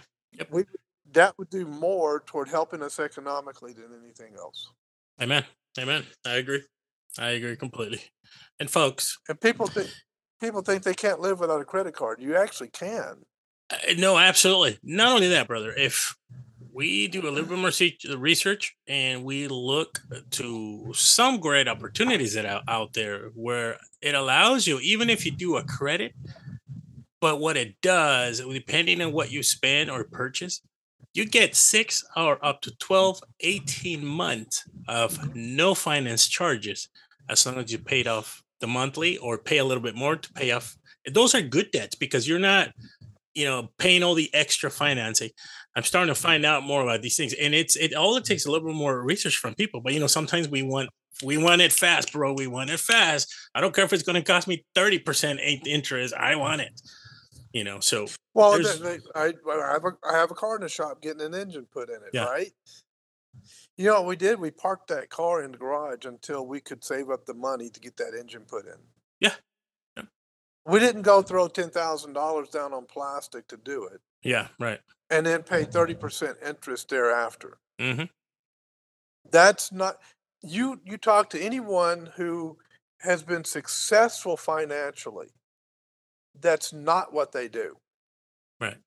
We 0.52 0.66
that 1.14 1.38
would 1.38 1.50
do 1.50 1.66
more 1.66 2.24
toward 2.26 2.50
helping 2.50 2.82
us 2.82 3.00
economically 3.00 3.72
than 3.72 3.98
anything 4.04 4.36
else. 4.38 4.70
Amen. 5.22 5.46
Amen. 5.80 6.04
I 6.26 6.34
agree. 6.34 6.64
I 7.18 7.30
agree 7.30 7.56
completely. 7.56 8.02
And 8.60 8.70
folks, 8.70 9.18
And 9.30 9.40
people 9.40 9.68
think 9.68 9.90
people 10.42 10.62
think 10.62 10.84
they 10.84 10.94
can't 10.94 11.22
live 11.22 11.40
without 11.40 11.62
a 11.62 11.66
credit 11.66 11.94
card. 11.96 12.22
You 12.22 12.36
actually 12.36 12.70
can. 12.70 13.24
uh, 13.70 13.78
no, 13.98 14.18
absolutely. 14.18 14.78
Not 14.84 15.14
only 15.16 15.30
that, 15.30 15.48
brother. 15.48 15.74
If 15.74 16.18
we 16.76 17.08
do 17.08 17.22
a 17.22 17.32
little 17.32 17.48
bit 17.48 17.58
more 17.58 17.70
uh, 17.70 18.18
research 18.18 18.76
and 18.86 19.24
we 19.24 19.48
look 19.48 20.02
to 20.30 20.92
some 20.94 21.40
great 21.40 21.70
opportunities 21.70 22.34
that 22.34 22.46
are 22.46 22.62
out 22.68 22.92
there 22.92 23.30
where 23.34 23.78
it 24.02 24.14
allows 24.14 24.68
you, 24.68 24.78
even 24.82 25.10
if 25.10 25.26
you 25.26 25.32
do 25.32 25.56
a 25.56 25.64
credit, 25.64 26.14
but 27.22 27.40
what 27.40 27.56
it 27.56 27.80
does, 27.82 28.42
depending 28.42 29.02
on 29.02 29.14
what 29.14 29.32
you 29.32 29.42
spend 29.42 29.90
or 29.90 30.04
purchase, 30.04 30.62
you 31.14 31.26
get 31.26 31.56
six 31.56 32.04
or 32.18 32.44
up 32.46 32.60
to 32.64 32.76
12, 32.76 33.24
18 33.40 34.06
months 34.06 34.68
of 34.90 35.34
no 35.34 35.74
finance 35.74 36.28
charges 36.28 36.90
as 37.30 37.46
long 37.46 37.56
as 37.56 37.72
you 37.72 37.80
paid 37.80 38.06
off 38.06 38.44
the 38.60 38.68
monthly 38.68 39.18
or 39.20 39.38
pay 39.38 39.60
a 39.60 39.66
little 39.66 39.82
bit 39.82 39.96
more 39.96 40.18
to 40.18 40.34
pay 40.34 40.52
off. 40.52 40.76
Those 41.10 41.34
are 41.36 41.42
good 41.42 41.72
debts 41.72 41.96
because 41.96 42.28
you're 42.28 42.38
not, 42.38 42.74
you 43.34 43.46
know, 43.46 43.70
paying 43.78 44.04
all 44.04 44.14
the 44.14 44.30
extra 44.34 44.70
financing. 44.70 45.30
I'm 45.76 45.84
starting 45.84 46.14
to 46.14 46.20
find 46.20 46.46
out 46.46 46.64
more 46.64 46.82
about 46.82 47.02
these 47.02 47.18
things, 47.18 47.34
and 47.34 47.54
it's 47.54 47.76
it 47.76 47.94
all 47.94 48.16
it 48.18 48.24
takes 48.26 48.46
a 48.46 48.52
little 48.52 48.68
bit 48.68 48.76
more 48.76 49.02
research 49.04 49.38
from 49.38 49.56
people. 49.56 49.82
But 49.82 49.94
you 49.94 50.00
know, 50.00 50.08
sometimes 50.08 50.48
we 50.48 50.64
want 50.64 50.90
we 51.24 51.38
want 51.38 51.62
it 51.62 51.72
fast, 51.74 52.14
bro. 52.14 52.34
We 52.34 52.48
want 52.48 52.70
it 52.70 52.80
fast. 52.80 53.34
I 53.54 53.62
don't 53.62 53.74
care 53.76 53.86
if 53.86 53.94
it's 53.94 54.04
going 54.04 54.16
to 54.16 54.22
cost 54.22 54.48
me 54.48 54.66
thirty 54.74 55.00
percent 55.00 55.40
interest. 55.66 56.14
I 56.14 56.36
want 56.36 56.62
it. 56.62 56.82
You 57.54 57.64
know, 57.64 57.80
so 57.80 58.08
Well, 58.34 58.62
they, 58.62 59.00
I, 59.16 59.32
I 59.50 59.72
have 59.72 59.86
a 59.86 59.92
I 60.10 60.18
have 60.18 60.32
a 60.32 60.34
car 60.34 60.56
in 60.56 60.62
the 60.62 60.70
shop 60.70 61.02
getting 61.02 61.22
an 61.22 61.34
engine 61.34 61.66
put 61.72 61.90
in 61.90 61.96
it, 61.96 62.10
Yeah. 62.14 62.26
right? 62.26 62.52
You 63.78 63.86
know 63.88 63.96
what 63.96 64.06
we 64.08 64.16
did? 64.16 64.40
We 64.40 64.52
parked 64.52 64.88
that 64.90 65.10
car 65.10 65.44
in 65.44 65.52
the 65.52 65.58
garage 65.58 66.06
until 66.06 66.46
we 66.48 66.62
could 66.62 66.84
save 66.84 67.10
up 67.10 67.26
the 67.26 67.34
money 67.34 67.70
to 67.70 67.80
get 67.80 67.98
that 67.98 68.14
engine 68.18 68.44
put 68.48 68.66
in. 68.66 68.76
Yeah. 69.20 69.34
Yeah. 69.98 70.04
We 70.66 70.80
didn't 70.80 71.04
go 71.04 71.22
throw 71.22 71.48
ten 71.48 71.70
thousand 71.70 72.14
dollars 72.14 72.50
down 72.50 72.74
on 72.74 72.86
plastic 72.86 73.48
to 73.50 73.58
do 73.58 73.86
it, 73.88 74.00
yeah, 74.24 74.48
right. 74.60 74.80
And 75.10 75.26
then 75.26 75.44
pay 75.44 75.64
thirty 75.66 75.96
percent 75.96 76.38
interest 76.46 76.90
thereafter. 76.90 77.58
hmm 77.80 78.04
That's 79.32 79.72
not 79.72 79.98
you. 80.42 80.82
You 80.86 80.98
talk 80.98 81.30
to 81.32 81.42
anyone 81.42 82.12
who 82.16 82.58
has 83.02 83.24
been 83.24 83.44
successful 83.44 84.38
financially. 84.38 85.28
That's 86.40 86.74
not 86.74 87.14
what 87.14 87.32
they 87.32 87.48
do. 87.48 87.78
Right. 88.60 88.78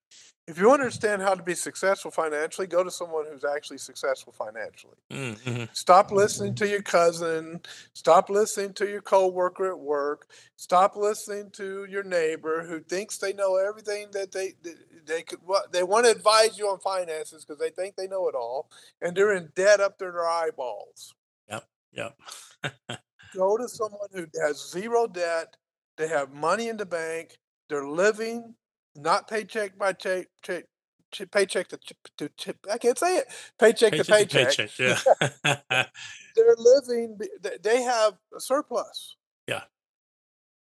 If 0.48 0.56
you 0.56 0.72
understand 0.72 1.20
how 1.20 1.34
to 1.34 1.42
be 1.42 1.54
successful 1.54 2.10
financially, 2.10 2.66
go 2.66 2.82
to 2.82 2.90
someone 2.90 3.26
who's 3.30 3.44
actually 3.44 3.76
successful 3.76 4.32
financially. 4.32 4.96
hmm 5.10 5.64
Stop 5.74 6.10
listening 6.10 6.54
to 6.54 6.66
your 6.66 6.80
cousin. 6.80 7.60
Stop 7.92 8.30
listening 8.30 8.72
to 8.74 8.88
your 8.88 9.02
coworker 9.02 9.70
at 9.70 9.78
work. 9.78 10.30
Stop 10.56 10.96
listening 10.96 11.50
to 11.50 11.84
your 11.84 12.02
neighbor 12.02 12.64
who 12.64 12.80
thinks 12.80 13.18
they 13.18 13.34
know 13.34 13.56
everything 13.56 14.06
that 14.12 14.32
they 14.32 14.54
they, 14.62 14.72
they 15.04 15.22
could. 15.22 15.38
What 15.44 15.70
they 15.70 15.82
want 15.82 16.06
to 16.06 16.12
advise 16.12 16.58
you 16.58 16.66
on 16.68 16.78
finances 16.78 17.44
because 17.44 17.60
they 17.60 17.70
think 17.70 17.96
they 17.96 18.08
know 18.08 18.26
it 18.28 18.34
all, 18.34 18.70
and 19.02 19.14
they're 19.14 19.36
in 19.36 19.50
debt 19.54 19.80
up 19.80 19.98
to 19.98 20.04
their 20.06 20.26
eyeballs. 20.26 21.14
Yep. 21.50 21.64
Yep. 21.92 22.18
Go 23.36 23.58
to 23.58 23.68
someone 23.68 24.08
who 24.14 24.26
has 24.42 24.70
zero 24.70 25.06
debt. 25.06 25.58
They 25.98 26.08
have 26.08 26.32
money 26.32 26.68
in 26.68 26.78
the 26.78 26.86
bank. 26.86 27.36
They're 27.68 27.86
living 27.86 28.54
not 28.98 29.28
paycheck 29.28 29.78
by 29.78 29.92
check, 29.92 30.26
check, 30.42 30.64
ch- 31.12 31.30
paycheck 31.30 31.68
to, 31.68 31.78
to, 32.18 32.28
ch- 32.36 32.48
I 32.70 32.78
can't 32.78 32.98
say 32.98 33.18
it. 33.18 33.26
Paycheck, 33.58 33.92
to 33.92 34.04
Paycheck 34.04 34.48
paycheck. 34.48 34.70
to 34.70 34.84
paycheck. 34.86 35.04
Yeah. 35.44 35.84
they're 36.36 36.56
living 36.58 37.18
they 37.62 37.82
have 37.82 38.14
a 38.36 38.40
surplus 38.40 39.16
Yeah. 39.46 39.62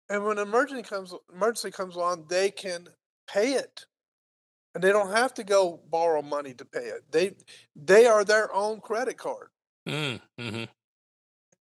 and 0.08 0.24
when 0.24 0.38
emergency 0.38 0.82
comes 0.82 1.12
emergency 1.34 1.70
comes 1.70 1.96
along 1.96 2.26
they 2.28 2.50
can 2.50 2.88
pay 3.26 3.52
it 3.52 3.84
and 4.74 4.82
they 4.82 4.90
don't 4.92 5.10
have 5.12 5.34
to 5.34 5.44
go 5.44 5.80
borrow 5.90 6.22
money 6.22 6.54
to 6.54 6.64
pay 6.64 6.86
it 6.86 7.02
they 7.10 7.34
they 7.74 8.06
are 8.06 8.24
their 8.24 8.52
own 8.54 8.80
credit 8.80 9.18
card 9.18 9.48
mm-hmm. 9.86 10.64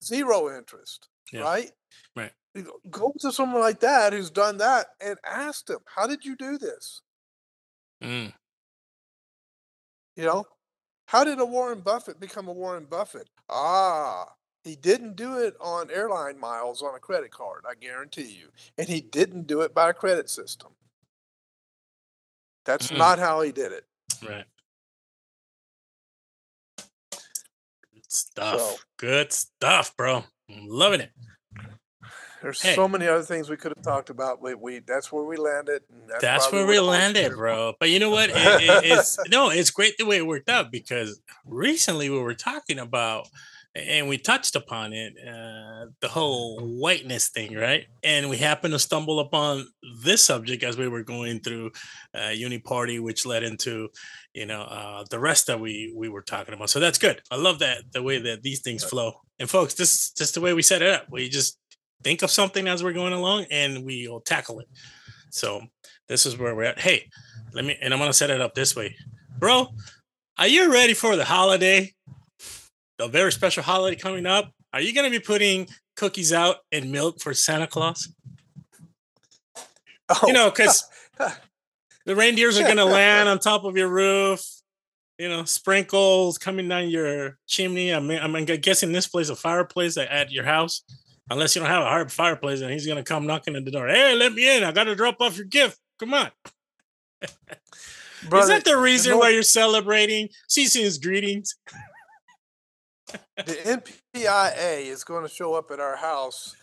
zero 0.05 0.57
interest 0.57 1.09
Yeah. 1.33 1.41
right 1.41 1.71
Right. 2.15 2.33
Go- 2.91 3.13
to 3.21 3.33
someone 3.33 3.61
like 3.61 3.81
that 3.81 4.13
who's 4.13 4.31
done 4.31 4.57
that 4.59 4.87
and 5.01 5.19
ask 5.25 5.67
them 5.67 5.81
how 5.95 6.07
did 6.07 6.25
you 6.25 6.37
do 6.37 6.57
this 6.59 7.03
mm 8.03 8.33
you 10.17 10.25
know 10.25 10.45
how 11.07 11.25
did 11.25 11.39
a 11.41 11.45
warren 11.45 11.81
buffett 11.81 12.19
become 12.19 12.49
a 12.49 12.53
warren 12.53 12.85
buffett 12.87 13.29
ah 13.51 14.27
he 14.65 14.75
didn't 14.77 15.15
do 15.17 15.39
it 15.39 15.55
on 15.61 15.91
airline 15.91 16.39
miles 16.39 16.83
on 16.83 16.95
a 16.95 16.99
credit 16.99 17.31
card 17.31 17.65
i 17.69 17.75
guarantee 17.75 18.23
you 18.41 18.49
and 18.79 18.89
he 18.89 19.01
didn't 19.01 19.47
do 19.47 19.61
it 19.61 19.75
by 19.75 19.91
a 19.91 19.95
credit 19.95 20.29
system 20.31 20.73
that's 22.65 22.89
Mm. 22.89 22.99
not 22.99 23.19
how 23.19 23.43
he 23.43 23.53
did 23.53 23.73
it 23.73 23.85
Right. 24.27 24.47
Good 27.93 28.11
stuff. 28.13 28.59
So- 28.61 28.77
Good 28.97 29.33
stuff, 29.33 29.95
bro. 29.97 30.25
I'm 30.49 30.67
loving 30.69 31.01
it. 31.03 31.11
There's 32.43 32.61
Hey. 32.63 32.75
so 32.75 32.87
many 32.89 33.07
other 33.07 33.23
things 33.23 33.49
we 33.51 33.57
could 33.57 33.73
have 33.77 33.85
talked 33.85 34.11
about 34.11 34.43
we, 34.43 34.55
we 34.55 34.79
that's 34.81 35.11
where 35.13 35.25
we 35.25 35.37
landed 35.37 35.83
that's, 36.09 36.21
That's 36.23 36.53
where 36.53 36.67
we 36.67 36.79
landed, 36.81 37.33
bro. 37.33 37.75
But 37.81 37.91
you 37.91 37.99
know 37.99 38.11
what? 38.11 38.31
It, 38.31 38.37
it- 38.37 38.85
it's 38.85 39.19
no, 39.31 39.51
it's 39.51 39.71
great 39.71 39.97
the 39.99 40.07
way 40.07 40.19
it 40.19 40.27
worked 40.27 40.49
out 40.49 40.71
because 40.71 41.21
recently 41.45 42.11
we 42.11 42.19
were 42.19 42.35
talking 42.35 42.79
about 42.79 43.29
and 43.75 44.09
we 44.09 44.17
touched 44.17 44.57
upon 44.57 44.95
it, 44.95 45.13
uh, 45.19 45.91
the 46.01 46.09
whole 46.09 46.59
whiteness 46.61 47.29
thing, 47.29 47.55
right? 47.55 47.85
And 48.03 48.31
we 48.31 48.39
happened 48.39 48.73
to 48.73 48.79
stumble 48.79 49.21
upon 49.21 49.67
this 50.03 50.25
subject 50.25 50.63
as 50.63 50.79
we 50.79 50.89
were 50.89 51.03
going 51.03 51.41
through 51.41 51.73
uh, 52.19 52.29
Uni 52.31 52.59
Party, 52.59 52.99
which 53.01 53.27
led 53.27 53.43
into, 53.43 53.91
you 54.33 54.47
know, 54.47 54.63
uh, 54.63 55.05
the 55.11 55.19
rest 55.19 55.49
that 55.49 55.61
we 55.61 55.93
we 55.95 56.09
were 56.09 56.23
talking 56.23 56.55
about. 56.55 56.71
So 56.71 56.81
that's 56.81 56.97
good. 56.97 57.21
I 57.31 57.37
love 57.37 57.59
that 57.59 57.83
the 57.93 58.03
way 58.03 58.17
that 58.19 58.43
these 58.43 58.63
things 58.63 58.83
flow. 58.83 59.21
And 59.39 59.51
folks, 59.51 59.75
this 59.75 59.93
is 59.95 60.11
just 60.17 60.33
the 60.35 60.41
way 60.41 60.55
we 60.55 60.63
set 60.63 60.81
it 60.81 60.89
up. 60.95 61.09
We 61.11 61.29
just 61.29 61.59
think 62.03 62.23
of 62.23 62.31
something 62.31 62.67
as 62.69 62.83
we're 62.85 62.93
going 62.93 63.13
along, 63.13 63.47
and 63.51 63.85
we'll 63.85 64.21
tackle 64.21 64.61
it. 64.61 64.69
So 65.31 65.63
this 66.09 66.27
is 66.27 66.37
where 66.39 66.55
we're 66.55 66.65
at. 66.65 66.79
Hey, 66.81 67.09
let 67.53 67.65
me, 67.65 67.77
and 67.81 67.93
I'm 67.93 67.99
gonna 68.01 68.13
set 68.13 68.31
it 68.31 68.41
up 68.41 68.55
this 68.55 68.75
way. 68.77 68.97
bro, 69.39 69.69
are 70.39 70.47
you 70.47 70.73
ready 70.73 70.95
for 70.95 71.17
the 71.17 71.25
holiday? 71.25 71.93
The 72.99 73.09
very 73.09 73.33
special 73.33 73.63
holiday 73.63 73.97
coming 73.97 74.27
up. 74.27 74.51
Are 74.73 74.81
you 74.81 74.95
gonna 74.95 75.11
be 75.11 75.21
putting 75.21 75.69
cookies 75.97 76.33
out 76.33 76.57
and 76.73 76.91
milk 76.93 77.21
for 77.21 77.35
Santa 77.35 77.67
Claus? 77.67 78.09
Oh, 80.09 80.21
You 80.27 80.33
know, 80.33 80.51
because 80.51 80.85
the 82.07 82.15
reindeers 82.17 82.59
are 82.59 82.67
gonna 82.67 82.85
land 83.01 83.29
on 83.29 83.39
top 83.39 83.65
of 83.65 83.77
your 83.77 83.89
roof. 83.89 84.45
You 85.19 85.31
know, 85.31 85.45
sprinkles 85.45 86.37
coming 86.37 86.69
down 86.69 86.91
your 86.91 87.39
chimney. 87.47 87.93
I 87.95 88.01
mean, 88.01 88.19
I'm 88.21 88.45
guessing 88.45 88.93
this 88.93 89.07
place 89.07 89.31
a 89.31 89.37
fireplace 89.37 89.97
at- 89.97 90.09
at 90.11 90.31
your 90.31 90.45
house, 90.45 90.83
unless 91.31 91.55
you 91.55 91.61
don't 91.61 91.71
have 91.71 91.83
a 91.83 91.89
hard 91.89 92.13
fireplace, 92.13 92.61
and 92.61 92.71
he's 92.71 92.87
gonna 92.87 93.03
come 93.03 93.27
knocking 93.27 93.57
at 93.57 93.65
the 93.65 93.71
door. 93.71 93.89
Hey, 93.89 94.15
let 94.15 94.33
me 94.33 94.57
in! 94.57 94.65
I 94.65 94.73
gotta 94.73 94.95
drop 94.95 95.21
off 95.21 95.37
your 95.37 95.47
gift. 95.47 95.79
Come 95.99 96.15
on. 96.15 96.31
Is 97.23 98.49
that 98.49 98.65
the 98.65 98.77
reason 98.77 99.13
North- 99.13 99.23
why 99.23 99.31
you're 99.31 99.43
celebrating 99.43 100.29
season's 100.49 100.99
greetings? 100.99 101.55
the 103.37 103.83
NPIA 104.15 104.87
is 104.87 105.05
going 105.05 105.23
to 105.23 105.33
show 105.33 105.55
up 105.55 105.71
at 105.71 105.81
our 105.81 105.97
house 105.97 106.55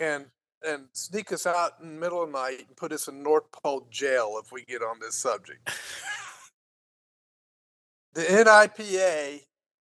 and 0.00 0.26
and 0.64 0.86
sneak 0.92 1.32
us 1.32 1.44
out 1.44 1.72
in 1.82 1.94
the 1.94 2.00
middle 2.00 2.22
of 2.22 2.30
the 2.30 2.38
night 2.38 2.64
and 2.68 2.76
put 2.76 2.92
us 2.92 3.08
in 3.08 3.20
North 3.20 3.50
Pole 3.50 3.84
jail 3.90 4.40
if 4.42 4.52
we 4.52 4.64
get 4.64 4.80
on 4.80 5.00
this 5.00 5.16
subject. 5.16 5.68
the 8.14 8.22
NIPA, 8.22 9.40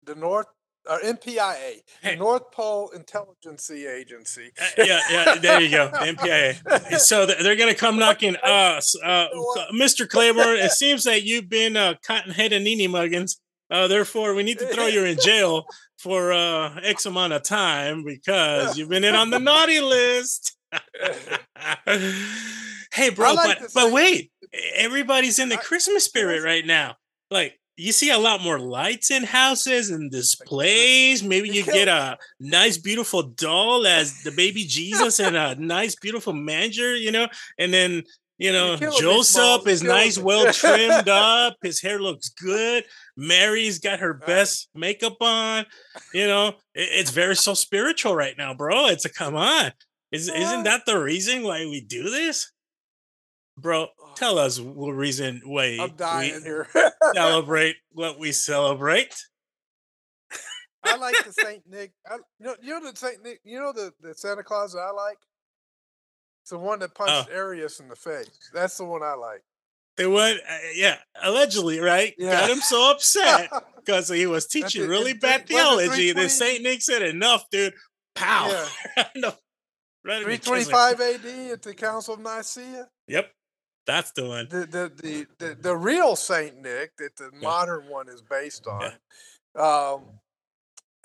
the 0.03 0.15
North 0.15 0.47
or 0.89 0.99
NPIA, 0.99 1.81
Hey. 2.01 2.15
North 2.15 2.51
Pole 2.51 2.89
Intelligence 2.89 3.69
Agency. 3.71 4.51
Uh, 4.59 4.65
yeah, 4.85 4.99
yeah. 5.09 5.35
There 5.35 5.61
you 5.61 5.69
go. 5.69 5.89
NPIA. 5.93 6.99
So 6.99 7.25
they're 7.25 7.55
gonna 7.55 7.75
come 7.75 7.97
knocking. 7.97 8.35
us, 8.37 8.95
uh, 9.03 9.27
Mr. 9.73 10.07
Claiborne, 10.07 10.57
it 10.57 10.71
seems 10.71 11.03
that 11.03 11.23
you've 11.23 11.49
been 11.49 11.75
uh, 11.77 11.95
cotton-headed 12.05 12.61
ninny 12.63 12.87
muggins. 12.87 13.37
Uh, 13.71 13.87
therefore, 13.87 14.33
we 14.35 14.43
need 14.43 14.59
to 14.59 14.67
throw 14.67 14.85
you 14.87 15.03
in 15.05 15.17
jail 15.19 15.65
for 15.97 16.31
uh, 16.31 16.79
X 16.83 17.05
amount 17.07 17.33
of 17.33 17.41
time 17.43 18.03
because 18.03 18.77
you've 18.77 18.89
been 18.89 19.03
in 19.03 19.15
on 19.15 19.31
the 19.31 19.39
naughty 19.39 19.79
list. 19.81 20.55
hey, 22.93 23.09
bro, 23.09 23.33
like 23.33 23.59
but 23.59 23.69
but 23.73 23.91
wait, 23.91 24.31
everybody's 24.75 25.39
in 25.39 25.49
the 25.49 25.55
I- 25.57 25.61
Christmas 25.61 26.05
spirit 26.05 26.43
right 26.43 26.65
now. 26.65 26.95
Like 27.31 27.59
you 27.77 27.91
see 27.91 28.09
a 28.09 28.17
lot 28.17 28.41
more 28.41 28.59
lights 28.59 29.11
in 29.11 29.23
houses 29.23 29.89
and 29.89 30.11
displays. 30.11 31.23
Maybe 31.27 31.49
You 31.49 31.63
get 31.63 31.87
a 31.87 32.17
nice, 32.39 32.77
beautiful 32.77 33.23
doll 33.23 33.85
as 33.85 34.23
the 34.23 34.31
baby 34.31 34.63
Jesus 34.63 35.19
and 35.19 35.35
a 35.35 35.55
nice, 35.55 35.95
beautiful 35.95 36.33
manger, 36.33 36.95
you 36.95 37.11
know, 37.11 37.27
and 37.57 37.73
then. 37.73 38.03
You 38.37 38.51
know, 38.51 38.75
Joseph 38.75 39.65
is 39.65 39.81
nice, 39.81 40.17
well 40.17 40.51
trimmed 40.53 41.07
up. 41.07 41.55
His 41.63 41.81
hair 41.81 41.99
looks 41.99 42.27
good. 42.27 42.83
Mary's 43.15 43.79
got 43.79 44.01
her 44.01 44.13
best 44.13 44.67
makeup 44.75 45.15
on. 45.21 45.65
You 46.13 46.27
know, 46.27 46.55
it's 46.73 47.11
very 47.11 47.37
so 47.37 47.53
spiritual 47.53 48.13
right 48.13 48.37
now, 48.37 48.53
bro. 48.53 48.87
It's 48.87 49.05
a 49.05 49.09
come 49.09 49.37
on. 49.37 49.71
Is 50.11 50.27
isn't 50.27 50.63
that 50.63 50.85
the 50.85 50.99
reason 50.99 51.43
why 51.43 51.65
we 51.65 51.79
do 51.79 52.09
this, 52.09 52.51
bro? 53.57 53.87
Tell 54.15 54.39
us 54.39 54.59
what 54.59 54.91
reason 54.91 55.41
why 55.45 55.77
I'm 55.79 55.95
dying 55.95 56.35
we 56.35 56.41
here. 56.41 56.67
celebrate 57.13 57.75
what 57.91 58.17
we 58.19 58.31
celebrate. 58.31 59.15
I 60.83 60.95
like 60.97 61.15
the 61.25 61.33
Saint 61.33 61.63
Nick. 61.67 61.91
I, 62.09 62.15
you 62.39 62.45
know, 62.45 62.55
you 62.61 62.79
know 62.79 62.91
the 62.91 62.97
Saint 62.97 63.23
Nick. 63.23 63.39
You 63.43 63.59
know 63.59 63.73
the, 63.73 63.91
the 64.01 64.13
Santa 64.13 64.43
Claus 64.43 64.73
that 64.73 64.79
I 64.79 64.91
like. 64.91 65.17
It's 66.43 66.51
the 66.51 66.59
one 66.59 66.79
that 66.79 66.93
punched 66.93 67.29
Arius 67.31 67.79
in 67.79 67.87
the 67.87 67.95
face. 67.95 68.29
That's 68.53 68.77
the 68.77 68.85
one 68.85 69.01
I 69.01 69.15
like. 69.15 69.41
They 69.97 70.05
went, 70.05 70.39
uh, 70.47 70.57
yeah, 70.75 70.97
allegedly, 71.23 71.79
right? 71.79 72.13
Got 72.19 72.49
him 72.49 72.59
so 72.59 72.91
upset 72.91 73.49
because 73.77 74.09
he 74.09 74.27
was 74.27 74.45
teaching 74.45 74.83
it, 74.83 74.87
really 74.87 75.11
it- 75.11 75.21
bad 75.21 75.41
it 75.41 75.47
theology. 75.47 76.11
Then 76.11 76.29
Saint 76.29 76.61
Nick 76.63 76.81
said, 76.81 77.01
"Enough, 77.01 77.45
dude! 77.49 77.73
Pow!" 78.13 78.47
Yeah. 78.97 79.05
the- 79.15 79.35
right 80.03 80.17
in 80.17 80.19
the 80.19 80.25
Three 80.25 80.37
kisser. 80.37 80.49
twenty-five 80.49 80.99
A.D. 80.99 81.49
at 81.51 81.61
the 81.63 81.73
Council 81.73 82.13
of 82.15 82.19
Nicaea. 82.19 82.87
Yep, 83.07 83.31
that's 83.85 84.11
the 84.11 84.25
one. 84.25 84.47
The 84.49 84.65
the 84.65 84.91
the 84.95 85.27
the, 85.39 85.55
the 85.55 85.75
real 85.77 86.15
Saint 86.15 86.61
Nick 86.61 86.97
that 86.97 87.15
the 87.17 87.29
Yeah. 87.33 87.39
modern 87.41 87.87
one 87.89 88.09
is 88.09 88.21
based 88.21 88.67
on, 88.67 88.93
um, 89.55 90.19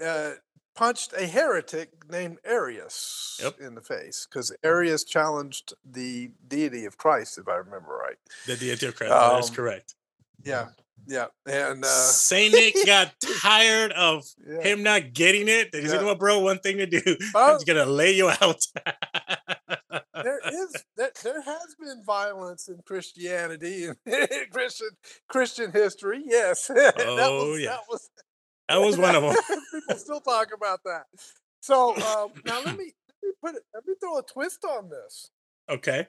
uh, 0.05 0.33
punched 0.75 1.13
a 1.13 1.27
heretic 1.27 1.91
named 2.11 2.39
Arius 2.45 3.39
Yep. 3.43 3.61
in 3.61 3.75
the 3.75 3.83
face 3.83 4.27
because 4.29 4.53
Arius 4.63 5.05
challenged 5.05 5.75
the 5.85 6.31
deity 6.49 6.85
of 6.87 6.97
Christ, 6.97 7.37
if 7.39 7.49
I 7.49 7.57
remember 7.57 7.93
right. 7.97 8.17
The 8.47 8.57
deity 8.57 8.87
of 8.87 8.97
Christ. 8.97 9.11
that 9.11 9.39
is 9.41 9.49
Um, 9.51 9.55
correct. 9.55 9.95
Yeah, 10.43 10.69
yeah, 11.07 11.27
and 11.47 11.85
uh, 11.85 11.89
Saint 11.89 12.55
Nick 12.55 12.75
got 12.87 13.13
tired 13.43 13.93
of 13.93 14.25
yeah. 14.47 14.63
him 14.63 14.83
not 14.83 15.13
getting 15.13 15.49
it. 15.49 15.69
He 15.75 15.83
said, 15.83 15.87
Yeah. 15.87 15.93
"You 15.95 16.01
know 16.01 16.07
what, 16.07 16.19
bro? 16.19 16.39
One 16.39 16.59
thing 16.61 16.79
to 16.79 16.87
do. 16.87 17.03
Oh. 17.35 17.51
I'm 17.53 17.55
just 17.57 17.67
gonna 17.67 17.85
lay 17.85 18.13
you 18.13 18.31
out." 18.31 18.65
there 20.23 20.41
is 20.53 20.85
there, 20.97 21.11
there 21.23 21.43
has 21.43 21.75
been 21.81 22.03
violence 22.05 22.69
in 22.69 22.81
Christianity 22.87 23.87
and 23.87 23.97
Christian 24.53 24.89
Christian 25.29 25.73
history. 25.73 26.23
Yes, 26.25 26.67
that 26.69 26.95
Oh, 26.99 27.51
was, 27.51 27.61
yeah. 27.61 27.69
that 27.71 27.81
was 27.89 28.11
that 28.69 28.77
was 28.81 28.97
one 28.99 29.15
of 29.15 29.23
them. 29.23 29.35
People 29.73 29.97
still 29.97 30.21
talk 30.21 30.49
about 30.55 30.81
that. 30.85 31.05
So 31.61 31.91
um, 32.03 32.31
now 32.45 32.63
let 32.63 32.77
me 32.77 32.93
let 33.23 33.29
me 33.29 33.33
put 33.43 33.55
it, 33.57 33.63
let 33.75 33.87
me 33.87 33.95
throw 34.01 34.19
a 34.19 34.23
twist 34.23 34.65
on 34.65 34.89
this. 34.89 35.31
Okay. 35.69 36.09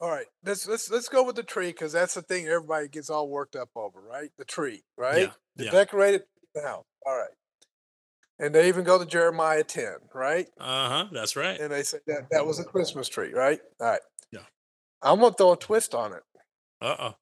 All 0.00 0.08
right, 0.08 0.26
let's 0.44 0.66
let's 0.68 0.88
let's 0.90 1.08
go 1.08 1.24
with 1.24 1.34
the 1.34 1.42
tree 1.42 1.68
because 1.72 1.90
that's 1.92 2.14
the 2.14 2.22
thing 2.22 2.46
everybody 2.46 2.86
gets 2.86 3.10
all 3.10 3.28
worked 3.28 3.56
up 3.56 3.70
over, 3.74 4.00
right? 4.00 4.30
The 4.38 4.44
tree, 4.44 4.84
right? 4.96 5.22
Yeah. 5.22 5.32
The 5.56 5.64
Yeah. 5.64 5.70
decorated 5.72 6.22
house. 6.54 6.84
All 7.04 7.16
right, 7.16 7.34
and 8.38 8.54
they 8.54 8.68
even 8.68 8.84
go 8.84 8.98
to 8.98 9.06
Jeremiah 9.06 9.64
ten, 9.64 9.96
right? 10.14 10.48
Uh 10.58 10.88
huh. 10.88 11.04
That's 11.12 11.36
right. 11.36 11.58
And 11.60 11.72
they 11.72 11.82
say 11.82 11.98
that 12.06 12.28
that 12.30 12.46
was 12.46 12.58
a 12.60 12.64
Christmas 12.64 13.08
tree, 13.08 13.32
right? 13.32 13.60
All 13.80 13.88
right. 13.88 14.00
Yeah. 14.32 14.40
I'm 15.02 15.20
gonna 15.20 15.34
throw 15.34 15.52
a 15.52 15.56
twist 15.56 15.94
on 15.94 16.12
it 16.12 16.22
Uh 16.80 16.96
oh. 16.98 17.14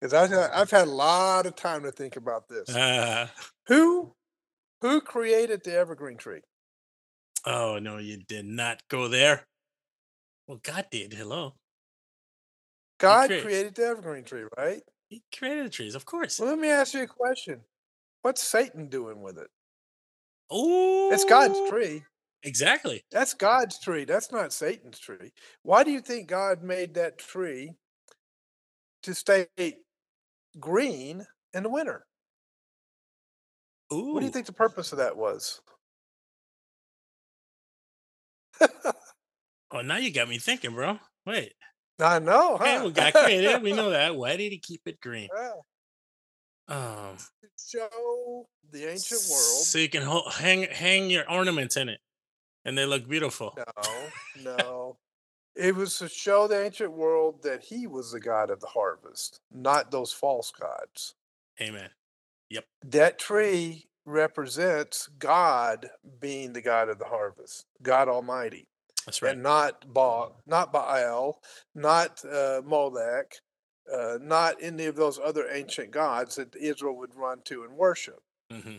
because 0.00 0.14
I've 0.14 0.30
had, 0.30 0.50
I've 0.52 0.70
had 0.70 0.88
a 0.88 0.90
lot 0.90 1.46
of 1.46 1.54
time 1.56 1.82
to 1.84 1.92
think 1.92 2.16
about 2.16 2.48
this. 2.48 2.68
Uh, 2.74 3.28
Who 3.68 4.12
who 4.82 5.00
created 5.00 5.62
the 5.64 5.74
evergreen 5.76 6.16
tree? 6.18 6.40
oh 7.46 7.78
no, 7.78 7.98
you 7.98 8.18
did 8.28 8.44
not 8.46 8.82
go 8.88 9.08
there. 9.08 9.46
Well, 10.46 10.60
God 10.62 10.86
did. 10.90 11.12
Hello. 11.14 11.54
God 12.98 13.28
create- 13.28 13.42
created 13.44 13.74
the 13.74 13.86
evergreen 13.86 14.24
tree, 14.24 14.44
right? 14.56 14.82
He 15.08 15.22
created 15.36 15.66
the 15.66 15.70
trees, 15.70 15.94
of 15.94 16.04
course. 16.06 16.38
Well, 16.40 16.48
let 16.48 16.58
me 16.58 16.70
ask 16.70 16.94
you 16.94 17.02
a 17.02 17.06
question. 17.06 17.60
What's 18.22 18.42
Satan 18.42 18.88
doing 18.88 19.20
with 19.22 19.38
it? 19.38 19.48
Oh, 20.50 21.10
It's 21.12 21.24
God's 21.24 21.58
tree. 21.70 22.04
Exactly. 22.42 23.02
That's 23.10 23.32
God's 23.34 23.78
tree. 23.78 24.04
That's 24.04 24.30
not 24.30 24.52
Satan's 24.52 24.98
tree. 24.98 25.32
Why 25.62 25.82
do 25.82 25.90
you 25.90 26.00
think 26.00 26.28
God 26.28 26.62
made 26.62 26.94
that 26.94 27.18
tree 27.18 27.72
to 29.02 29.14
stay 29.14 29.46
green 30.60 31.26
in 31.54 31.62
the 31.62 31.70
winter? 31.70 32.06
Ooh. 33.92 34.12
What 34.12 34.20
do 34.20 34.26
you 34.26 34.32
think 34.32 34.46
the 34.46 34.52
purpose 34.52 34.92
of 34.92 34.98
that 34.98 35.16
was? 35.16 35.60
Oh, 39.70 39.80
now 39.80 39.96
you 39.96 40.12
got 40.12 40.28
me 40.28 40.38
thinking, 40.38 40.72
bro. 40.72 40.98
Wait. 41.26 41.54
I 42.00 42.18
know, 42.18 42.56
huh? 42.56 42.64
Hey, 42.64 42.78
well, 42.78 42.90
God 42.90 43.12
created. 43.12 43.62
We 43.62 43.72
know 43.76 43.90
that. 43.90 44.14
Why 44.14 44.36
did 44.36 44.52
He 44.52 44.58
keep 44.58 44.82
it 44.86 45.00
green? 45.00 45.28
Yeah, 45.36 45.50
Um, 46.68 47.16
show 47.58 48.46
the 48.70 48.90
ancient 48.90 49.20
world. 49.30 49.64
so 49.64 49.78
you 49.78 49.88
can 49.88 50.02
ho- 50.02 50.28
hang 50.30 50.62
hang 50.62 51.10
your 51.10 51.30
ornaments 51.30 51.76
in 51.76 51.88
it, 51.88 52.00
and 52.64 52.76
they 52.76 52.86
look 52.86 53.08
beautiful. 53.08 53.56
No, 53.56 54.08
no. 54.42 54.96
It 55.56 55.74
was 55.76 55.98
to 55.98 56.08
show 56.08 56.48
the 56.48 56.64
ancient 56.64 56.92
world 56.92 57.42
that 57.44 57.62
he 57.62 57.86
was 57.86 58.10
the 58.10 58.18
God 58.20 58.50
of 58.50 58.60
the 58.60 58.66
harvest, 58.66 59.40
not 59.52 59.90
those 59.92 60.12
false 60.12 60.50
gods. 60.50 61.14
Amen. 61.60 61.90
Yep. 62.50 62.64
That 62.86 63.18
tree 63.20 63.86
represents 64.04 65.08
God 65.18 65.88
being 66.20 66.52
the 66.54 66.60
God 66.60 66.88
of 66.88 66.98
the 66.98 67.04
harvest, 67.04 67.66
God 67.82 68.08
Almighty, 68.08 68.66
That's 69.06 69.22
right. 69.22 69.32
and 69.34 69.42
not 69.42 69.92
Baal, 69.94 70.40
not 70.46 70.72
Baal, 70.72 71.40
not 71.74 72.24
uh, 72.24 72.60
Molech, 72.64 73.36
uh, 73.92 74.18
not 74.20 74.56
any 74.60 74.86
of 74.86 74.96
those 74.96 75.18
other 75.18 75.48
ancient 75.50 75.90
gods 75.90 76.36
that 76.36 76.54
Israel 76.56 76.96
would 76.96 77.14
run 77.14 77.40
to 77.44 77.64
and 77.64 77.76
worship. 77.76 78.20
hmm 78.50 78.76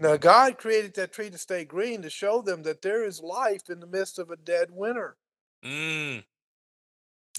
Now, 0.00 0.16
God 0.16 0.58
created 0.58 0.94
that 0.94 1.12
tree 1.12 1.30
to 1.30 1.38
stay 1.38 1.64
green 1.64 2.02
to 2.02 2.10
show 2.10 2.42
them 2.42 2.62
that 2.62 2.82
there 2.82 3.04
is 3.04 3.20
life 3.22 3.68
in 3.68 3.80
the 3.80 3.86
midst 3.86 4.18
of 4.18 4.30
a 4.30 4.36
dead 4.36 4.68
winter, 4.70 5.16
Mm. 5.64 6.24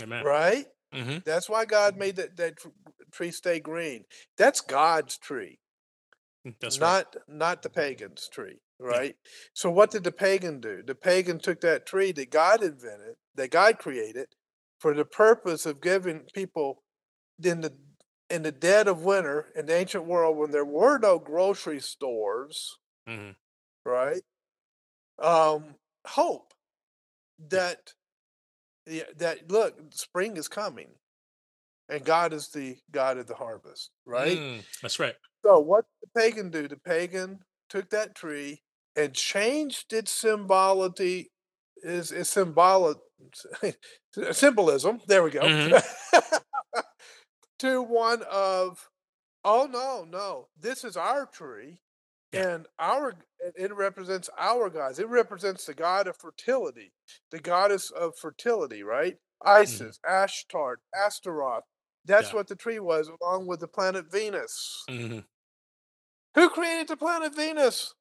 Amen. 0.01 0.23
right? 0.25 0.65
Mm-hmm. 0.93 1.17
That's 1.25 1.49
why 1.49 1.65
God 1.65 1.97
made 1.97 2.17
that, 2.17 2.37
that 2.37 2.55
tree 3.11 3.31
stay 3.31 3.59
green. 3.59 4.05
That's 4.37 4.61
God's 4.61 5.17
tree, 5.17 5.59
That's 6.59 6.79
right. 6.79 7.05
not 7.05 7.15
not 7.27 7.61
the 7.63 7.69
pagan's 7.69 8.27
tree, 8.27 8.59
right? 8.79 9.15
So 9.53 9.69
what 9.71 9.91
did 9.91 10.03
the 10.03 10.11
pagan 10.11 10.59
do? 10.59 10.83
The 10.85 10.95
pagan 10.95 11.39
took 11.39 11.61
that 11.61 11.85
tree 11.85 12.11
that 12.13 12.29
God 12.31 12.61
invented, 12.63 13.15
that 13.35 13.51
God 13.51 13.79
created, 13.79 14.27
for 14.81 14.95
the 14.95 15.05
purpose 15.05 15.65
of 15.67 15.81
giving 15.81 16.27
people 16.33 16.83
in 17.43 17.61
the 17.61 17.77
in 18.29 18.43
the 18.43 18.51
dead 18.53 18.87
of 18.89 19.03
winter 19.05 19.51
in 19.55 19.67
the 19.67 19.75
ancient 19.75 20.05
world 20.05 20.37
when 20.37 20.51
there 20.51 20.65
were 20.65 20.97
no 20.99 21.19
grocery 21.19 21.79
stores, 21.81 22.77
Mhm. 23.07 23.35
right? 23.85 24.21
Um, 25.19 25.75
hope 26.07 26.53
that 27.49 27.93
yeah, 28.87 29.03
that 29.17 29.51
look, 29.51 29.77
spring 29.93 30.37
is 30.37 30.47
coming, 30.47 30.95
and 31.89 32.05
God 32.05 32.33
is 32.33 32.49
the 32.49 32.77
God 32.91 33.17
of 33.17 33.27
the 33.27 33.35
harvest, 33.35 33.91
right? 34.05 34.43
Mm, 34.43 34.65
that's 34.81 34.99
right. 34.99 35.15
So 35.45 35.59
what 35.59 35.85
did 35.85 36.09
the 36.13 36.19
pagan 36.19 36.49
do? 36.51 36.67
The 36.67 36.77
pagan 36.77 37.39
took 37.69 37.89
that 37.89 38.15
tree 38.15 38.63
and 38.95 39.13
changed 39.13 39.93
its 39.93 40.11
symbology 40.11 41.31
is 41.83 42.11
is 42.11 42.29
symbolic 42.29 42.97
symbolism. 44.31 44.99
There 45.07 45.23
we 45.23 45.31
go. 45.31 45.41
to 47.59 47.81
one 47.81 48.23
of 48.31 48.89
oh 49.43 49.67
no, 49.71 50.05
no, 50.09 50.47
this 50.59 50.83
is 50.83 50.97
our 50.97 51.25
tree. 51.25 51.79
Yeah. 52.31 52.47
And 52.55 52.67
our 52.79 53.13
it- 53.57 53.75
represents 53.75 54.29
our 54.39 54.69
gods. 54.69 54.99
It 54.99 55.09
represents 55.09 55.65
the 55.65 55.73
god 55.73 56.07
of 56.07 56.15
fertility, 56.17 56.93
the 57.29 57.39
goddess 57.39 57.91
of 57.91 58.13
fertility, 58.17 58.83
right? 58.83 59.17
Isis, 59.43 59.99
Ashtart, 60.07 60.75
Astaroth. 60.95 61.63
That's 62.05 62.29
Yeah. 62.29 62.35
what 62.35 62.47
the 62.47 62.55
tree 62.55 62.79
was, 62.79 63.09
along 63.21 63.47
with 63.47 63.59
the 63.59 63.67
planet 63.67 64.05
Venus. 64.11 64.83
Mhm. 64.89 65.25
Who 66.35 66.49
created 66.49 66.87
the 66.87 66.95
planet 66.97 67.35
Venus? 67.35 67.93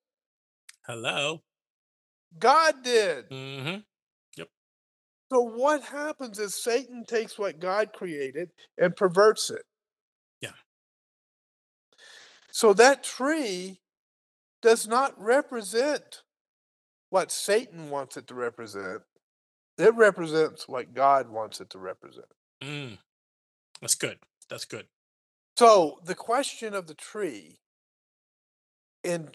Hello. 0.86 1.42
God 2.38 2.74
did. 2.82 3.26
hmm 3.30 3.76
So 5.32 5.42
what 5.42 5.82
happens 5.84 6.38
is 6.40 6.60
Satan 6.60 7.04
takes 7.06 7.38
what 7.38 7.60
God 7.60 7.92
created 7.92 8.50
and 8.76 8.96
perverts 8.96 9.48
it. 9.50 9.62
Yeah. 10.40 10.50
So 12.50 12.74
that 12.74 13.04
tree 13.04 13.80
does 14.60 14.88
not 14.88 15.14
represent 15.20 16.22
what 17.10 17.30
Satan 17.30 17.90
wants 17.90 18.16
it 18.16 18.26
to 18.26 18.34
represent. 18.34 19.02
It 19.78 19.94
represents 19.94 20.68
what 20.68 20.94
God 20.94 21.28
wants 21.30 21.60
it 21.60 21.70
to 21.70 21.78
represent. 21.78 22.26
Mm. 22.62 22.98
That's 23.80 23.94
good. 23.94 24.18
That's 24.48 24.64
good. 24.64 24.86
So 25.56 26.00
the 26.04 26.14
question 26.14 26.74
of 26.74 26.86
the 26.86 26.94
tree, 26.94 27.60
and 29.04 29.30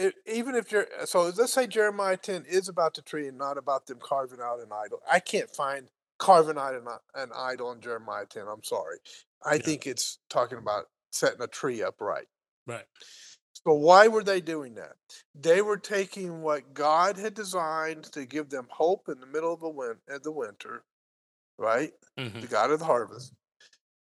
e- 0.00 0.10
even 0.26 0.54
if 0.54 0.72
you're 0.72 0.86
so, 1.04 1.22
let's 1.36 1.52
say 1.52 1.66
Jeremiah 1.66 2.16
ten 2.16 2.44
is 2.48 2.68
about 2.68 2.94
the 2.94 3.02
tree 3.02 3.28
and 3.28 3.38
not 3.38 3.58
about 3.58 3.86
them 3.86 3.98
carving 4.00 4.40
out 4.40 4.60
an 4.60 4.70
idol. 4.72 5.00
I 5.10 5.20
can't 5.20 5.50
find 5.50 5.88
carving 6.18 6.58
out 6.58 6.74
an, 6.74 6.86
an 7.14 7.30
idol 7.34 7.72
in 7.72 7.80
Jeremiah 7.80 8.26
ten. 8.26 8.46
I'm 8.48 8.64
sorry. 8.64 8.98
I 9.44 9.56
Yeah. 9.56 9.62
think 9.62 9.86
it's 9.86 10.18
talking 10.28 10.58
about 10.58 10.86
setting 11.10 11.40
a 11.42 11.46
tree 11.46 11.82
upright. 11.82 12.26
Right. 12.66 12.84
So 13.66 13.74
why 13.74 14.08
were 14.08 14.22
they 14.22 14.40
doing 14.40 14.74
that? 14.74 14.94
They 15.34 15.62
were 15.62 15.76
taking 15.78 16.42
what 16.42 16.74
God 16.74 17.16
had 17.18 17.34
designed 17.34 18.04
to 18.12 18.24
give 18.24 18.50
them 18.50 18.68
hope 18.70 19.08
in 19.08 19.20
the 19.20 19.26
middle 19.26 19.52
of 19.52 19.60
the 19.60 19.68
win- 19.68 20.00
of 20.08 20.22
the 20.22 20.32
winter, 20.32 20.84
right? 21.58 21.92
hmm 22.16 22.40
the 22.40 22.46
god 22.46 22.70
of 22.70 22.78
the 22.78 22.84
harvest, 22.84 23.32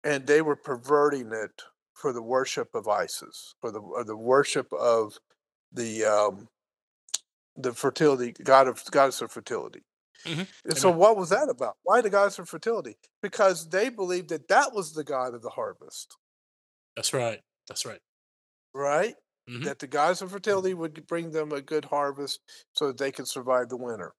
and 0.05 0.27
they 0.27 0.43
were 0.43 0.57
perverting 0.57 1.33
it 1.33 1.63
for 1.95 2.13
the 2.13 2.23
worship 2.23 2.75
of 2.75 2.89
Isis, 2.89 3.55
for 3.61 3.71
the 3.71 3.81
or 3.81 4.05
the 4.05 4.17
worship 4.17 4.73
of 4.73 5.19
the 5.73 6.05
um, 6.05 6.49
the 7.57 7.73
fertility 7.73 8.33
god 8.33 8.69
of 8.69 8.83
goddess 8.91 9.21
of 9.21 9.31
fertility. 9.33 9.83
Mhm. 10.27 10.47
And 10.65 10.77
so, 10.79 10.91
what 10.91 11.17
was 11.17 11.31
that 11.31 11.49
about? 11.49 11.77
Why 11.83 12.01
the 12.03 12.11
goddess 12.11 12.39
of 12.39 12.49
fertility? 12.49 12.97
Because 13.23 13.69
they 13.69 13.89
believed 13.89 14.29
that 14.31 14.49
that 14.49 14.73
was 14.75 14.93
the 14.93 15.05
god 15.05 15.35
of 15.35 15.43
the 15.43 15.51
harvest, 15.51 16.17
That's 16.97 17.13
right. 17.15 17.41
That's 17.69 17.87
right. 17.87 18.01
right? 18.75 19.17
Mhm. 19.49 19.65
That 19.65 19.79
the 19.79 19.87
goddess 19.87 20.23
of 20.23 20.31
fertility 20.31 20.75
would 20.75 21.07
bring 21.07 21.31
them 21.31 21.53
a 21.53 21.63
good 21.63 21.87
harvest 21.87 22.41
so 22.75 22.89
that 22.89 22.99
they 22.99 23.13
could 23.13 23.29
survive 23.29 23.69
the 23.69 23.77
winter. 23.77 24.15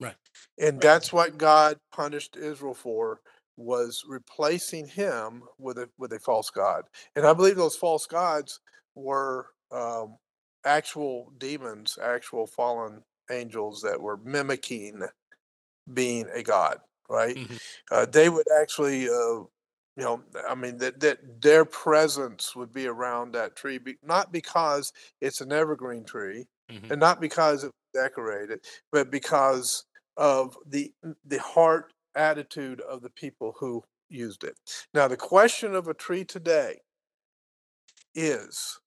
Right. 0.00 0.16
And 0.58 0.80
that's 0.80 1.12
what 1.12 1.38
God 1.38 1.78
punished 1.92 2.36
Israel 2.36 2.74
for 2.74 3.20
was 3.56 4.04
replacing 4.06 4.86
him 4.86 5.42
with 5.58 5.78
a 5.78 5.90
with 5.98 6.12
a 6.12 6.20
false 6.20 6.50
god. 6.50 6.84
And 7.16 7.26
I 7.26 7.32
believe 7.32 7.56
those 7.56 7.76
false 7.76 8.06
gods 8.06 8.60
were 8.94 9.48
um, 9.72 10.16
actual 10.64 11.32
demons, 11.38 11.98
actual 12.02 12.46
fallen 12.46 13.04
angels 13.30 13.82
that 13.82 14.00
were 14.00 14.16
mimicking 14.18 15.02
being 15.92 16.28
a 16.32 16.42
god. 16.42 16.80
Right? 17.08 17.38
Mhm. 17.38 17.58
Uh, 17.90 18.06
they 18.06 18.28
would 18.28 18.46
actually, 18.60 19.08
uh, 19.08 19.12
you 19.96 20.04
know, 20.04 20.24
I 20.48 20.54
mean 20.54 20.78
that 20.78 21.00
that 21.00 21.40
their 21.42 21.64
presence 21.64 22.54
would 22.56 22.72
be 22.72 22.86
around 22.86 23.32
that 23.32 23.56
tree, 23.56 23.78
be, 23.78 23.96
not 24.02 24.32
because 24.32 24.92
it's 25.20 25.40
an 25.40 25.52
evergreen 25.52 26.04
tree, 26.04 26.46
Mhm. 26.68 26.90
and 26.90 27.00
not 27.00 27.20
because 27.20 27.64
it 27.64 27.68
was 27.68 28.02
decorated, 28.04 28.64
but 28.92 29.10
because 29.10 29.84
of 30.18 30.56
the 30.66 30.94
the 31.24 31.40
heart 31.40 31.92
attitude 32.14 32.80
of 32.82 33.02
the 33.02 33.10
people 33.10 33.54
who 33.58 33.82
used 34.10 34.44
it. 34.44 34.58
Now, 34.94 35.08
the 35.08 35.16
question 35.16 35.74
of 35.74 35.88
a 35.88 35.94
tree 35.94 36.24
today 36.24 36.80
is 38.14 38.80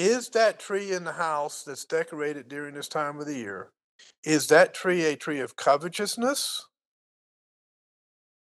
is 0.00 0.30
that 0.30 0.58
tree 0.58 0.92
in 0.92 1.04
the 1.04 1.12
house 1.12 1.62
that's 1.62 1.84
decorated 1.84 2.48
during 2.48 2.74
this 2.74 2.88
time 2.88 3.18
of 3.18 3.26
the 3.26 3.36
year 3.36 3.70
is 4.24 4.48
that 4.48 4.72
tree 4.74 5.04
a 5.04 5.16
tree 5.16 5.40
of 5.40 5.56
covetousness 5.56 6.66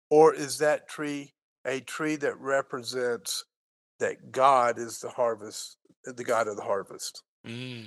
or 0.09 0.33
is 0.33 0.57
that 0.57 0.87
tree 0.89 1.33
a 1.65 1.79
tree 1.81 2.15
that 2.15 2.37
represents 2.39 3.45
that 3.99 4.31
God 4.31 4.77
is 4.77 4.99
the 4.99 5.09
harvest 5.09 5.77
the 6.03 6.23
God 6.23 6.47
of 6.47 6.55
the 6.55 6.63
harvest 6.63 7.23
Mm. 7.45 7.85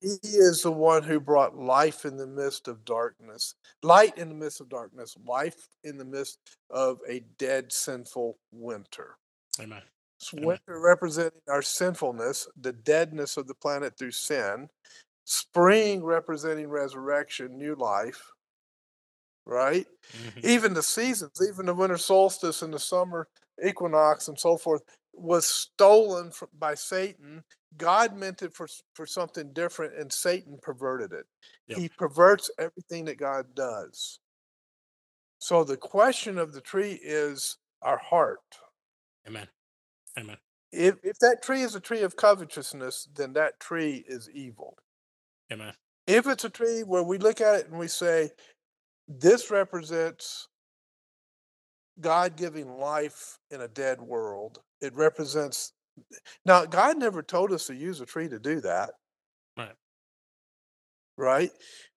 he 0.00 0.18
is 0.22 0.62
the 0.62 0.72
one 0.72 1.02
who 1.02 1.18
brought 1.18 1.56
life 1.56 2.04
in 2.04 2.16
the 2.16 2.26
midst 2.26 2.68
of 2.68 2.84
darkness, 2.84 3.54
light 3.82 4.18
in 4.18 4.28
the 4.28 4.34
midst 4.34 4.60
of 4.60 4.68
darkness, 4.68 5.16
life 5.24 5.68
in 5.84 5.96
the 5.96 6.04
midst 6.04 6.38
of 6.68 6.98
a 7.08 7.20
dead, 7.38 7.72
sinful 7.72 8.38
winter. 8.52 9.16
Amen. 9.60 9.82
Amen. 10.32 10.46
Winter 10.46 10.80
representing 10.80 11.40
our 11.48 11.62
sinfulness, 11.62 12.48
the 12.60 12.72
deadness 12.72 13.36
of 13.36 13.46
the 13.46 13.54
planet 13.54 13.96
through 13.98 14.12
sin. 14.12 14.68
Spring 15.24 16.04
representing 16.04 16.68
resurrection, 16.68 17.56
new 17.58 17.74
life. 17.74 18.30
Right? 19.44 19.86
Mhm. 20.12 20.44
Even 20.44 20.74
the 20.74 20.82
seasons, 20.82 21.32
even 21.46 21.66
the 21.66 21.74
winter 21.74 21.98
solstice 21.98 22.62
and 22.62 22.72
the 22.72 22.78
summer 22.78 23.28
equinox 23.64 24.28
and 24.28 24.38
so 24.38 24.56
forth, 24.56 24.82
was 25.12 25.46
stolen 25.46 26.30
fr- 26.30 26.44
by 26.54 26.74
Satan. 26.74 27.44
God 27.76 28.16
meant 28.16 28.42
it 28.42 28.54
for 28.54 28.68
for 28.94 29.06
something 29.06 29.52
different, 29.52 29.94
and 29.94 30.12
Satan 30.12 30.58
perverted 30.62 31.12
it. 31.12 31.26
Yep. 31.66 31.78
He 31.78 31.88
perverts 31.88 32.50
everything 32.58 33.04
that 33.06 33.16
God 33.16 33.54
does. 33.54 34.20
So 35.38 35.64
the 35.64 35.76
question 35.76 36.38
of 36.38 36.52
the 36.52 36.60
tree 36.60 37.00
is 37.02 37.56
our 37.82 37.98
heart. 37.98 38.40
Amen. 39.26 39.48
Amen. 40.18 40.36
If 40.72 40.96
if 41.02 41.18
that 41.18 41.42
tree 41.42 41.62
is 41.62 41.74
a 41.74 41.80
tree 41.80 42.02
of 42.02 42.16
covetousness, 42.16 43.08
then 43.14 43.34
that 43.34 43.60
tree 43.60 44.04
is 44.06 44.28
evil. 44.30 44.76
Amen. 45.52 45.74
If 46.06 46.26
it's 46.26 46.44
a 46.44 46.50
tree 46.50 46.80
where 46.80 47.02
we 47.02 47.18
look 47.18 47.40
at 47.40 47.56
it 47.56 47.68
and 47.68 47.78
we 47.78 47.88
say, 47.88 48.30
this 49.08 49.50
represents 49.50 50.48
God 52.00 52.36
giving 52.36 52.78
life 52.78 53.38
in 53.50 53.60
a 53.60 53.68
dead 53.68 54.00
world, 54.00 54.60
it 54.80 54.94
represents. 54.94 55.72
Now, 56.44 56.64
God 56.64 56.98
never 56.98 57.22
told 57.22 57.52
us 57.52 57.66
to 57.66 57.74
use 57.74 58.00
a 58.00 58.06
tree 58.06 58.28
to 58.28 58.38
do 58.38 58.60
that. 58.62 58.90
Right. 59.56 59.74
Right? 61.18 61.50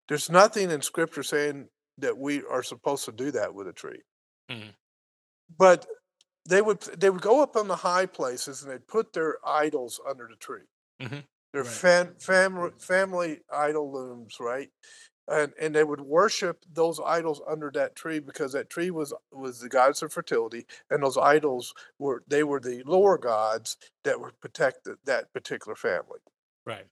There's 0.09 0.29
nothing 0.29 0.69
in 0.69 0.81
scripture 0.81 1.23
saying 1.23 1.69
that 1.97 2.17
we 2.17 2.43
are 2.43 2.61
supposed 2.61 3.05
to 3.05 3.11
do 3.11 3.31
that 3.31 3.53
with 3.55 3.67
a 3.67 3.73
tree. 3.73 4.01
Mhm. 4.51 4.75
But 5.57 5.87
they 6.47 6.61
would 6.61 6.81
they 6.81 7.09
would 7.09 7.21
go 7.21 7.41
up 7.43 7.55
on 7.55 7.67
the 7.67 7.77
high 7.77 8.05
places 8.05 8.61
and 8.63 8.71
they'd 8.71 8.87
put 8.87 9.13
their 9.13 9.37
idols 9.47 9.99
under 10.07 10.27
the 10.27 10.35
tree. 10.35 10.65
Mhm. 10.99 11.27
Their 11.53 11.63
Right. 11.63 11.65
fam, 11.65 12.15
family 12.19 12.71
family 12.79 13.41
idol 13.51 13.91
looms, 13.91 14.37
right? 14.39 14.71
And 15.27 15.53
and 15.59 15.75
they 15.75 15.83
would 15.85 16.01
worship 16.01 16.65
those 16.69 16.99
idols 16.99 17.41
under 17.47 17.71
that 17.73 17.95
tree 17.95 18.19
because 18.19 18.53
that 18.53 18.69
tree 18.69 18.91
was 18.91 19.13
was 19.31 19.59
the 19.61 19.69
goddess 19.69 20.01
of 20.03 20.13
fertility, 20.13 20.67
and 20.89 21.03
those 21.03 21.17
idols 21.17 21.73
were 21.99 22.23
they 22.27 22.43
were 22.43 22.59
the 22.61 22.83
lower 22.85 23.17
gods 23.17 23.77
that 24.03 24.21
would 24.21 24.39
protect 24.41 24.87
that 25.05 25.33
particular 25.33 25.75
family, 25.75 26.19
Right. 26.65 26.87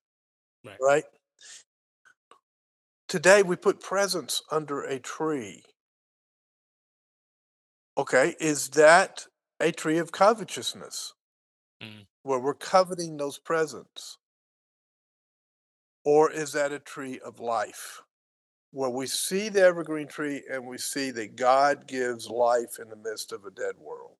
right? 0.80 1.06
Today 3.08 3.44
we 3.44 3.56
put 3.56 3.80
presents 3.80 4.42
under 4.52 4.82
a 4.82 5.00
tree. 5.00 5.64
Okay, 7.98 8.36
is 8.40 8.70
that 8.72 9.28
a 9.64 9.72
tree 9.72 9.98
of 9.98 10.12
covetousness? 10.12 11.14
Mm. 11.82 12.06
Where 12.24 12.40
we're 12.40 12.54
coveting 12.54 13.18
those 13.18 13.40
presents? 13.40 14.18
Or 16.06 16.30
is 16.30 16.52
that 16.54 16.72
a 16.72 16.80
tree 16.80 17.20
of 17.26 17.40
life? 17.40 18.02
Where 18.72 18.90
we 18.90 19.08
see 19.08 19.50
the 19.50 19.62
evergreen 19.62 20.08
tree 20.08 20.44
and 20.52 20.68
we 20.68 20.78
see 20.78 21.12
that 21.12 21.36
God 21.36 21.88
gives 21.88 22.30
life 22.30 22.78
in 22.82 22.90
the 22.90 22.96
midst 22.96 23.32
of 23.32 23.46
a 23.46 23.52
dead 23.52 23.76
world. 23.78 24.18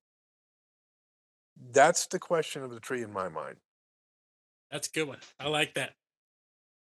That's 1.72 2.06
the 2.06 2.18
question 2.18 2.62
of 2.62 2.70
the 2.70 2.80
tree 2.80 3.02
in 3.02 3.12
my 3.12 3.28
mind. 3.28 3.56
That's 4.70 4.88
a 4.88 4.92
good 4.92 5.08
one. 5.08 5.18
I 5.38 5.48
like 5.48 5.74
that. 5.74 5.92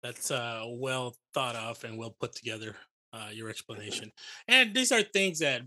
That's 0.02 0.30
uh, 0.30 0.64
well 0.66 1.16
thought 1.34 1.56
of 1.56 1.82
and 1.84 1.98
well 1.98 2.14
put 2.18 2.34
together. 2.34 2.76
Uh, 3.14 3.28
your 3.30 3.50
explanation, 3.50 4.10
and 4.48 4.74
these 4.74 4.90
are 4.90 5.02
things 5.02 5.40
that 5.40 5.60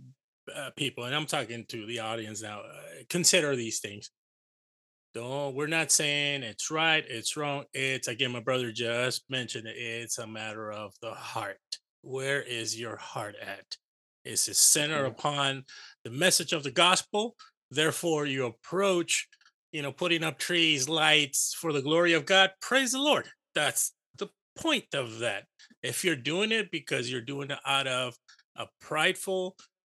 uh, 0.53 0.71
people, 0.75 1.05
and 1.05 1.15
I'm 1.15 1.25
talking 1.25 1.65
to 1.69 1.85
the 1.85 1.99
audience 1.99 2.41
now. 2.41 2.59
Uh, 2.59 3.03
consider 3.09 3.55
these 3.55 3.79
things. 3.79 4.11
Don't. 5.13 5.55
We're 5.55 5.67
not 5.67 5.91
saying 5.91 6.43
it's 6.43 6.69
right, 6.69 7.03
it's 7.07 7.37
wrong. 7.37 7.63
It's 7.73 8.09
again, 8.09 8.31
my 8.31 8.41
brother 8.41 8.71
just 8.71 9.23
mentioned 9.29 9.67
it. 9.67 9.77
It's 9.77 10.17
a 10.17 10.27
matter 10.27 10.71
of 10.71 10.93
the 11.01 11.11
heart. 11.11 11.57
Where 12.01 12.41
is 12.41 12.79
your 12.79 12.97
heart 12.97 13.35
at? 13.41 13.77
Is 14.25 14.47
it 14.47 14.57
centered 14.57 15.05
upon 15.05 15.63
the 16.03 16.09
message 16.09 16.51
of 16.51 16.63
the 16.63 16.71
gospel? 16.71 17.35
Therefore, 17.71 18.25
you 18.25 18.45
approach, 18.45 19.27
you 19.71 19.81
know, 19.81 19.91
putting 19.91 20.23
up 20.23 20.37
trees, 20.37 20.89
lights 20.89 21.55
for 21.57 21.71
the 21.71 21.81
glory 21.81 22.13
of 22.13 22.25
God. 22.25 22.51
Praise 22.61 22.91
the 22.91 22.99
Lord. 22.99 23.27
That's 23.53 23.93
the 24.17 24.27
point 24.57 24.93
of 24.93 25.19
that. 25.19 25.45
If 25.81 26.03
you're 26.03 26.15
doing 26.15 26.51
it 26.51 26.71
because 26.71 27.11
you're 27.11 27.21
doing 27.21 27.51
it 27.51 27.59
out 27.65 27.87
of 27.87 28.15
a 28.57 28.65
prideful, 28.81 29.55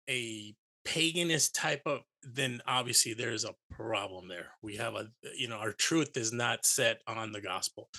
a 0.10 0.55
paganist 0.86 1.51
type 1.53 1.82
of, 1.86 1.99
then 2.24 2.62
obviously 2.66 3.14
there's 3.14 3.45
a 3.45 3.53
problem 3.72 4.28
there. 4.28 4.47
We 4.62 4.78
have 4.78 4.95
a, 4.95 5.08
you 5.36 5.47
know, 5.47 5.58
our 5.58 5.74
truth 5.74 6.16
is 6.18 6.32
not 6.32 6.66
set 6.66 7.01
on 7.08 7.32
the 7.32 7.41
gospel. 7.41 7.89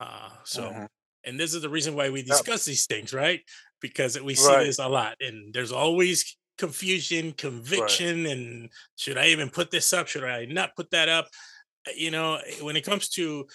Uh, 0.00 0.30
so, 0.44 0.62
Mhm. 0.70 0.88
and 1.24 1.40
this 1.40 1.54
is 1.54 1.62
the 1.62 1.68
reason 1.68 1.94
why 1.94 2.10
we 2.10 2.22
discuss 2.22 2.64
these 2.64 2.86
things, 2.86 3.12
right? 3.12 3.42
Because 3.80 4.18
we 4.20 4.34
see 4.34 4.46
Right. 4.48 4.64
this 4.64 4.78
a 4.78 4.88
lot, 4.88 5.16
and 5.20 5.52
there's 5.52 5.72
always 5.72 6.36
confusion, 6.58 7.32
conviction, 7.32 8.26
and 8.26 8.72
should 8.96 9.18
I 9.18 9.28
even 9.28 9.50
put 9.50 9.70
this 9.70 9.92
up? 9.92 10.08
Should 10.08 10.24
I 10.24 10.46
not 10.46 10.74
put 10.76 10.90
that 10.90 11.08
up? 11.08 11.28
Uh, 11.86 11.90
You 11.94 12.10
know, 12.10 12.36
eh, 12.36 12.62
when 12.62 12.76
it 12.76 12.84
comes 12.84 13.08
to 13.10 13.46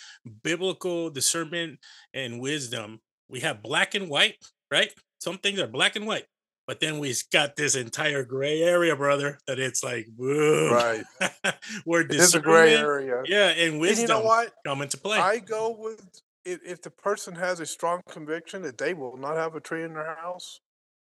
biblical 0.44 1.10
discernment 1.10 1.80
and 2.14 2.40
wisdom, 2.40 3.02
we 3.28 3.40
have 3.42 3.64
black 3.64 3.96
and 3.96 4.10
white, 4.10 4.38
right? 4.70 4.94
Some 5.20 5.38
things 5.38 5.60
are 5.60 5.68
black 5.68 5.96
and 5.96 6.06
white, 6.06 6.28
but 6.72 6.80
then 6.80 7.00
we've 7.00 7.22
got 7.34 7.58
this 7.58 7.76
entire 7.76 8.24
gray 8.24 8.62
area, 8.62 8.96
brother. 8.96 9.38
That 9.46 9.60
it's 9.60 9.84
like, 9.84 10.08
boom, 10.08 10.72
Right. 10.72 11.04
It 11.86 12.14
is 12.16 12.34
a 12.34 12.40
gray 12.40 12.78
area. 12.78 13.24
yeah, 13.26 13.50
and 13.50 13.74
And 13.74 13.82
wisdom 13.82 14.04
you 14.04 14.08
know 14.08 14.22
what? 14.22 14.54
come 14.66 14.82
into 14.82 14.98
play. 14.98 15.18
I 15.18 15.40
go 15.40 15.76
with 15.78 16.22
if, 16.46 16.62
if 16.66 16.82
the 16.82 16.90
person 16.90 17.36
has 17.36 17.60
a 17.60 17.66
strong 17.66 18.00
conviction 18.10 18.62
that 18.62 18.78
they 18.78 18.94
will 18.94 19.18
not 19.18 19.36
have 19.36 19.54
a 19.56 19.60
tree 19.60 19.84
in 19.84 19.96
their 19.96 20.16
house, 20.16 20.62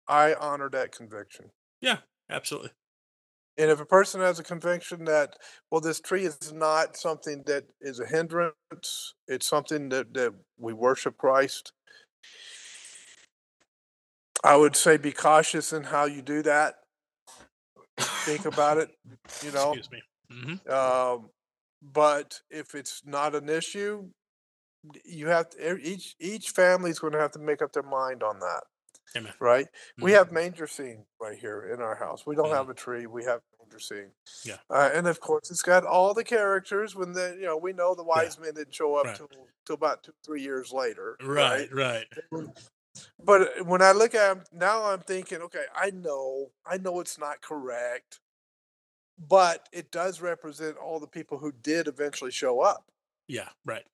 I 0.09 0.35
honor 0.35 0.69
that 0.71 0.91
conviction. 0.91 1.53
yeah, 1.81 1.99
absolutely. 2.29 2.71
And 3.57 3.71
if 3.71 3.81
a 3.81 3.87
person 3.87 4.21
has 4.21 4.41
a 4.41 4.43
conviction 4.43 5.05
that, 5.05 5.37
well, 5.71 5.81
this 5.81 6.01
tree 6.01 6.25
is 6.25 6.53
not 6.53 6.97
something 6.97 7.45
that 7.47 7.67
is 7.81 8.01
a 8.01 8.07
hindrance, 8.07 9.15
it's 9.29 9.47
something 9.47 9.91
that, 9.91 10.13
that 10.15 10.35
we 10.59 10.73
worship 10.73 11.17
Christ, 11.19 11.73
I 14.45 14.57
would 14.57 14.76
say 14.76 14.97
be 14.97 15.12
cautious 15.12 15.72
in 15.72 15.84
how 15.84 16.05
you 16.07 16.22
do 16.22 16.43
that. 16.43 16.76
Think 17.99 18.45
about 18.45 18.78
it, 18.78 18.90
you 19.43 19.51
know. 19.53 19.72
Excuse 19.72 19.90
me. 19.90 20.03
hmm 20.30 20.72
Um, 20.72 21.30
but 21.82 22.40
if 22.51 22.74
it's 22.74 23.03
not 23.05 23.34
an 23.34 23.49
issue, 23.49 24.09
you 25.05 25.28
have 25.28 25.51
to, 25.51 25.76
each 25.78 26.16
each 26.20 26.51
family's 26.51 26.99
going 26.99 27.12
to 27.12 27.20
have 27.20 27.32
to 27.32 27.38
make 27.38 27.62
up 27.62 27.72
their 27.72 27.82
mind 27.82 28.22
on 28.22 28.40
that, 28.40 28.64
Amen. 29.16 29.32
right? 29.40 29.66
We 30.01 30.11
Mhm. 30.11 30.14
have 30.14 30.32
manger 30.32 30.66
scene 30.66 31.07
right 31.20 31.38
here 31.38 31.72
in 31.72 31.80
our 31.80 31.95
house. 31.97 32.26
We 32.26 32.34
don't 32.36 32.49
Mhm. 32.51 32.55
have 32.57 32.68
a 32.68 32.74
tree. 32.74 33.07
We 33.07 33.24
have 33.24 33.43
manger 33.61 33.78
scene. 33.78 34.12
Yeah. 34.45 34.59
Uh, 34.70 34.90
and 34.93 35.07
of 35.07 35.20
course, 35.20 35.51
it's 35.51 35.62
got 35.62 35.84
all 35.84 36.14
the 36.14 36.24
characters. 36.24 36.95
When 36.97 37.12
the 37.12 37.36
you 37.38 37.47
know 37.47 37.57
we 37.57 37.72
know 37.72 37.95
the 37.95 38.05
wise 38.05 38.38
men 38.38 38.55
didn't 38.55 38.74
show 38.74 38.97
up 38.97 39.07
Right. 39.07 39.16
till 39.16 39.28
till 39.66 39.74
about 39.74 40.03
two 40.05 40.14
three 40.24 40.43
years 40.43 40.72
later, 40.72 41.16
Right, 41.22 41.72
right. 41.72 42.07
But 43.18 43.59
uh, 43.61 43.64
when 43.64 43.82
I 43.82 43.93
look 43.93 44.14
at 44.14 44.30
'em 44.30 44.45
now, 44.53 44.84
I'm 44.84 45.01
thinking, 45.01 45.40
okay, 45.43 45.66
I 45.74 45.90
know, 45.90 46.53
I 46.66 46.78
know 46.78 47.01
it's 47.01 47.18
not 47.18 47.40
correct, 47.40 48.20
but 49.18 49.68
it 49.72 49.90
does 49.90 50.20
represent 50.20 50.76
all 50.76 51.01
the 51.01 51.07
people 51.07 51.38
who 51.38 51.53
did 51.53 51.88
eventually 51.88 52.30
show 52.30 52.61
up. 52.61 52.90
Yeah, 53.28 53.51
right. 53.64 53.86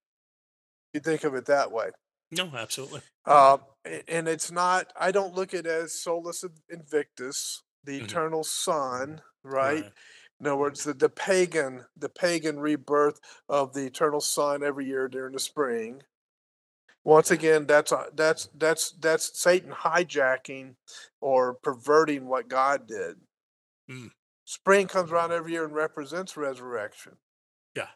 You 0.93 1.01
think 1.01 1.25
of 1.25 1.35
it 1.35 1.47
that 1.47 1.71
way. 1.73 1.91
No, 2.31 2.51
absolutely. 2.55 3.03
Um, 3.25 3.65
and 3.85 4.29
it's 4.29 4.51
not, 4.51 4.93
I 4.97 5.13
don't 5.13 5.35
look 5.35 5.55
at 5.55 5.61
it 5.61 5.67
as 5.67 6.01
Solus 6.01 6.45
Invictus, 6.69 7.63
the 7.85 7.99
Mhm. 7.99 8.05
eternal 8.05 8.45
sun, 8.45 9.23
right? 9.43 9.87
In 10.41 10.47
other 10.47 10.57
words, 10.57 10.85
the, 10.85 10.95
the 10.95 11.09
pagan, 11.11 11.87
the 11.97 12.09
pagan 12.09 12.59
rebirth 12.61 13.21
of 13.49 13.75
the 13.75 13.87
eternal 13.87 14.21
sun 14.21 14.63
every 14.63 14.87
year 14.87 15.09
during 15.09 15.33
the 15.33 15.41
spring. 15.41 16.03
Once 17.09 17.31
again, 17.31 17.65
that's 17.65 17.91
a, 17.91 18.05
that's 18.15 18.51
that's 18.59 18.91
that's 19.01 19.41
Satan 19.41 19.71
hijacking 19.73 20.75
or 21.23 21.55
perverting 21.55 22.27
what 22.27 22.49
God 22.49 22.87
did. 22.87 23.17
Mm. 23.91 24.11
Spring 24.45 24.87
comes 24.87 25.11
around 25.11 25.33
every 25.33 25.53
year 25.53 25.65
and 25.65 25.75
represents 25.75 26.37
resurrection. 26.37 27.13
Yeah. 27.75 27.89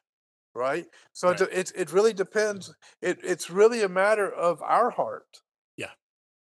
Right. 0.55 0.87
So 1.13 1.29
Right. 1.29 1.43
it, 1.43 1.49
it 1.53 1.73
it 1.77 1.93
really 1.93 2.15
depends. 2.15 2.75
It 3.03 3.19
it's 3.23 3.51
really 3.51 3.83
a 3.83 3.89
matter 3.89 4.33
of 4.33 4.63
our 4.63 4.89
heart. 4.89 5.43
Yeah. 5.77 5.91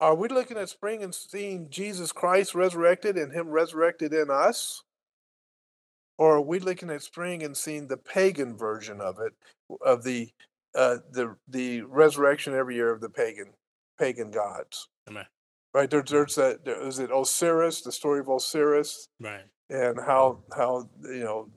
Are 0.00 0.16
we 0.16 0.26
looking 0.26 0.56
at 0.56 0.68
spring 0.68 1.04
and 1.04 1.14
seeing 1.14 1.70
Jesus 1.70 2.10
Christ 2.10 2.56
resurrected 2.56 3.16
and 3.16 3.32
Him 3.32 3.50
resurrected 3.50 4.12
in 4.12 4.32
us? 4.32 4.82
Or 6.18 6.38
are 6.38 6.40
we 6.40 6.58
looking 6.58 6.90
at 6.90 7.02
spring 7.02 7.44
and 7.44 7.56
seeing 7.56 7.86
the 7.86 7.96
pagan 7.96 8.56
version 8.56 9.00
of 9.00 9.20
it, 9.20 9.32
of 9.80 10.02
the 10.02 10.32
uh, 10.78 10.96
the 11.10 11.36
the 11.48 11.82
resurrection 11.82 12.54
every 12.54 12.76
year 12.76 12.90
of 12.90 13.00
the 13.00 13.10
pagan 13.10 13.52
pagan 13.98 14.30
gods? 14.30 14.88
Amen. 15.08 15.26
Right 15.74 15.90
there's 15.90 16.10
there's 16.10 16.34
that 16.36 16.64
there 16.64 16.80
is 16.86 16.98
it 16.98 17.10
Osiris, 17.14 17.82
the 17.82 17.92
story 17.92 18.20
of 18.20 18.28
Osiris, 18.28 19.08
Right. 19.20 19.44
and 19.68 19.98
how 20.00 20.42
how 20.56 20.88
you 21.02 21.24
know 21.24 21.50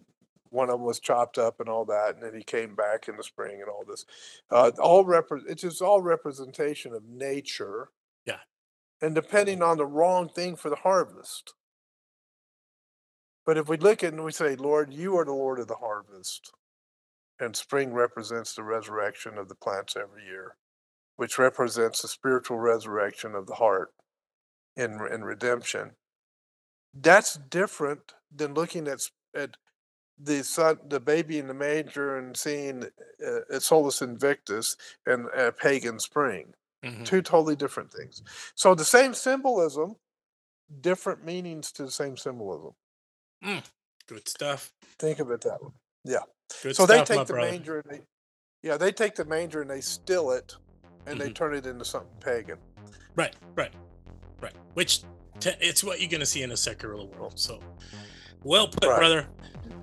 one 0.50 0.70
of 0.70 0.74
them 0.80 0.84
was 0.86 1.00
chopped 1.00 1.38
up 1.38 1.62
and 1.62 1.70
all 1.70 1.86
that, 1.86 2.16
and 2.16 2.24
then 2.24 2.34
he 2.36 2.44
came 2.44 2.76
back 2.76 3.08
in 3.08 3.16
the 3.16 3.24
spring 3.24 3.62
and 3.62 3.70
all 3.70 3.86
this. 3.88 4.06
Uh, 4.50 4.72
all 4.80 5.06
repre- 5.06 5.48
it's 5.48 5.62
just 5.62 5.82
all 5.82 6.02
representation 6.02 6.94
of 6.94 7.06
nature. 7.06 7.90
Yeah. 8.26 8.40
And 9.02 9.16
depending 9.16 9.62
on 9.64 9.78
the 9.78 9.86
wrong 9.86 10.28
thing 10.28 10.58
for 10.58 10.70
the 10.70 10.76
harvest. 10.76 11.54
But 13.46 13.58
if 13.58 13.70
we 13.70 13.78
look 13.78 14.04
at 14.04 14.08
it 14.08 14.14
and 14.14 14.24
we 14.26 14.32
say, 14.34 14.56
Lord, 14.56 14.94
you 14.94 15.18
are 15.18 15.26
the 15.26 15.32
Lord 15.34 15.60
of 15.60 15.68
the 15.68 15.76
harvest, 15.76 16.52
and 17.42 17.56
spring 17.56 17.92
represents 17.92 18.54
the 18.54 18.64
resurrection 18.64 19.38
of 19.38 19.50
the 19.50 19.56
plants 19.56 19.98
every 19.98 20.24
year, 20.24 20.56
which 21.18 21.40
represents 21.40 22.02
the 22.02 22.08
spiritual 22.08 22.60
resurrection 22.60 23.34
of 23.34 23.48
the 23.48 23.56
heart 23.56 23.90
in, 24.78 25.00
in 25.12 25.24
redemption. 25.24 25.92
That's 26.94 27.36
different 27.36 28.14
than 28.34 28.54
looking 28.54 28.88
at, 28.88 29.00
at 29.36 29.58
the 30.22 30.44
son, 30.44 30.78
the 30.88 31.00
baby 31.00 31.40
in 31.40 31.48
the 31.48 31.54
manger 31.54 32.16
and 32.16 32.38
seeing 32.38 32.86
uh, 33.26 33.60
Solus 33.60 34.02
Invictus 34.02 34.78
and 35.06 35.26
uh, 35.36 35.52
pagan 35.52 36.00
spring. 36.00 36.54
Mhm. 36.86 37.06
Two 37.06 37.22
totally 37.22 37.56
different 37.56 37.92
things. 37.92 38.24
So 38.56 38.74
the 38.76 38.86
same 38.86 39.14
symbolism, 39.14 39.98
different 40.80 41.24
meanings 41.24 41.72
to 41.74 41.86
the 41.86 41.92
same 41.92 42.18
symbolism. 42.18 42.74
Good 44.08 44.28
stuff. 44.28 44.74
Think 45.00 45.20
of 45.20 45.32
it 45.32 45.42
that 45.42 45.64
way. 45.64 45.72
Good 46.64 46.76
so 46.76 46.86
stuff, 46.86 47.08
they 47.08 47.16
take 47.18 47.28
the 47.28 47.34
brother. 47.34 47.52
manger 47.52 47.80
and 47.80 47.90
they, 47.92 48.02
yeah, 48.64 48.78
they 48.78 48.92
take 48.92 49.16
the 49.16 49.26
manger 49.26 49.62
and 49.62 49.70
they 49.70 49.82
steal 49.82 50.32
it, 50.32 50.56
and 51.06 51.20
they 51.20 51.30
Mhm. 51.30 51.36
turn 51.36 51.56
it 51.56 51.66
into 51.66 51.86
something 51.86 52.10
pagan. 52.20 52.58
Right, 53.16 53.36
right, 53.56 53.74
right. 54.42 54.54
Which 54.74 55.02
te- 55.40 55.56
it's 55.60 55.84
what 55.84 56.00
you're 56.00 56.10
gonna 56.10 56.26
see 56.26 56.44
in 56.44 56.52
a 56.52 56.58
secular 56.58 56.96
world. 57.04 57.40
So, 57.40 57.60
well 58.44 58.68
put, 58.68 58.86
Right. 58.88 58.98
brother. 59.00 59.28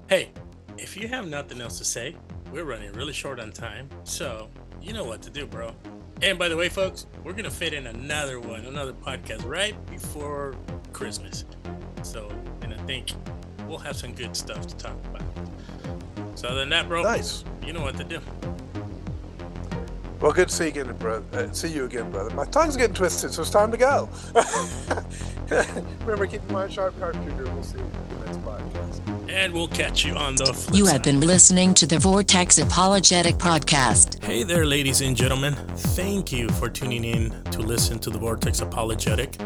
Hey, 0.09 0.31
if 0.77 0.97
you 0.97 1.09
have 1.09 1.27
nothing 1.27 1.61
else 1.61 1.79
to 1.79 1.85
say, 1.85 2.17
we're 2.53 2.65
running 2.65 2.93
really 2.93 3.13
short 3.13 3.41
on 3.41 3.53
time, 3.53 3.89
so 4.05 4.49
you 4.81 4.93
know 4.93 5.05
what 5.05 5.21
to 5.23 5.31
do, 5.31 5.47
bro. 5.47 5.75
And 6.23 6.39
by 6.39 6.49
the 6.49 6.57
way, 6.57 6.69
folks, 6.69 7.07
we're 7.25 7.33
gonna 7.35 7.51
fit 7.51 7.73
in 7.75 7.87
another 7.87 8.41
one, 8.41 8.65
another 8.67 8.93
podcast 8.93 9.45
right 9.45 9.75
before 9.87 10.55
Christmas. 10.93 11.45
So, 12.03 12.29
and 12.63 12.73
I 12.73 12.79
think 12.87 13.11
we'll 13.67 13.79
have 13.79 13.97
some 13.97 14.15
good 14.15 14.35
stuff 14.37 14.67
to 14.67 14.77
talk 14.77 14.97
about. 15.07 15.23
So, 16.39 16.47
other 16.47 16.61
than 16.61 16.69
that, 16.69 16.87
bro, 16.87 17.03
Nice. 17.03 17.43
you 17.67 17.73
know 17.73 17.83
what 17.83 17.97
to 17.97 18.05
do. 18.05 18.21
Well, 20.21 20.31
good 20.31 20.49
to 20.51 20.55
see 20.55 20.65
you 20.67 20.71
again, 20.71 20.97
brother. 20.97 21.25
Uh, 21.33 21.53
see 21.53 21.67
you 21.67 21.85
again, 21.85 22.13
brother. 22.13 22.33
My 22.33 22.45
tongue's 22.45 22.77
getting 22.77 22.95
twisted, 22.95 23.33
so 23.33 23.43
it's 23.43 23.51
time 23.51 23.73
to 23.73 23.77
go. 23.77 24.09
Remember, 26.05 26.29
keep 26.29 26.43
your 26.45 26.53
mind 26.53 26.73
sharp, 26.73 26.97
heart 27.01 27.17
shooter. 27.17 27.43
We'll 27.43 27.63
see 27.65 27.79
you 27.79 27.85
in 27.85 28.19
the 28.21 28.25
next 28.27 28.39
podcast. 28.45 29.29
And 29.29 29.53
we'll 29.53 29.67
catch 29.67 30.05
you 30.05 30.15
on 30.15 30.37
the 30.37 30.55
flip 30.55 30.77
You 30.77 30.87
side. 30.87 30.93
have 30.93 31.03
been 31.03 31.21
listening 31.21 31.75
to 31.75 31.87
the 31.89 31.99
Vortex 31.99 32.59
Apologetic 32.59 33.35
Podcast. 33.39 34.23
Hey 34.23 34.45
there, 34.45 34.65
ladies 34.65 35.01
and 35.01 35.17
gentlemen. 35.17 35.55
Thank 35.77 36.31
you 36.31 36.49
for 36.51 36.69
tuning 36.69 37.05
in 37.05 37.31
to 37.51 37.61
listen 37.63 37.99
to 37.99 38.11
the 38.11 38.19
Vortex 38.19 38.61
Apologetic. 38.61 39.37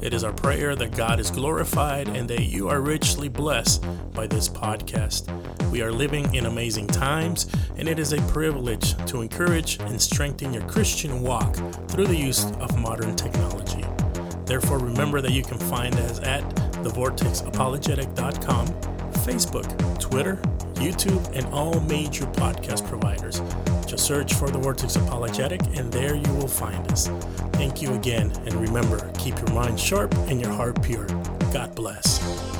It 0.00 0.12
is 0.12 0.24
our 0.24 0.32
prayer 0.32 0.76
that 0.76 0.94
God 0.94 1.18
is 1.18 1.30
glorified 1.30 2.08
and 2.08 2.28
that 2.28 2.42
you 2.42 2.68
are 2.68 2.80
richly 2.82 3.28
blessed 3.28 3.84
by 4.12 4.26
this 4.26 4.46
podcast. 4.48 5.30
We 5.70 5.80
are 5.80 5.90
living 5.90 6.34
in 6.34 6.44
amazing 6.46 6.88
times, 6.88 7.46
and 7.76 7.88
it 7.88 7.98
is 7.98 8.12
a 8.12 8.20
privilege 8.28 8.94
to 9.06 9.22
encourage 9.22 9.80
and 9.80 10.00
strengthen 10.00 10.52
your 10.52 10.64
Christian 10.64 11.22
walk 11.22 11.56
through 11.88 12.08
the 12.08 12.16
use 12.16 12.44
of 12.60 12.78
modern 12.78 13.16
technology. 13.16 13.84
Therefore, 14.44 14.78
remember 14.78 15.22
that 15.22 15.32
you 15.32 15.42
can 15.42 15.58
find 15.58 15.94
us 15.94 16.20
at 16.20 16.42
thevortexapologetic.com, 16.84 18.66
Facebook, 19.24 19.98
Twitter, 19.98 20.38
YouTube, 20.76 21.26
and 21.36 21.46
all 21.46 21.80
major 21.80 22.26
podcast 22.26 22.86
providers. 22.88 23.40
Just 23.86 24.06
search 24.06 24.34
for 24.34 24.50
The 24.50 24.58
Vortex 24.58 24.96
Apologetic, 24.96 25.60
and 25.76 25.92
there 25.92 26.14
you 26.14 26.32
will 26.34 26.48
find 26.48 26.90
us. 26.90 27.08
Thank 27.52 27.82
you 27.82 27.94
again, 27.94 28.32
and 28.46 28.54
remember, 28.54 29.10
keep 29.18 29.36
your 29.38 29.50
mind 29.50 29.78
sharp 29.78 30.14
and 30.28 30.40
your 30.40 30.52
heart 30.52 30.82
pure. 30.82 31.06
God 31.52 31.74
bless. 31.74 32.55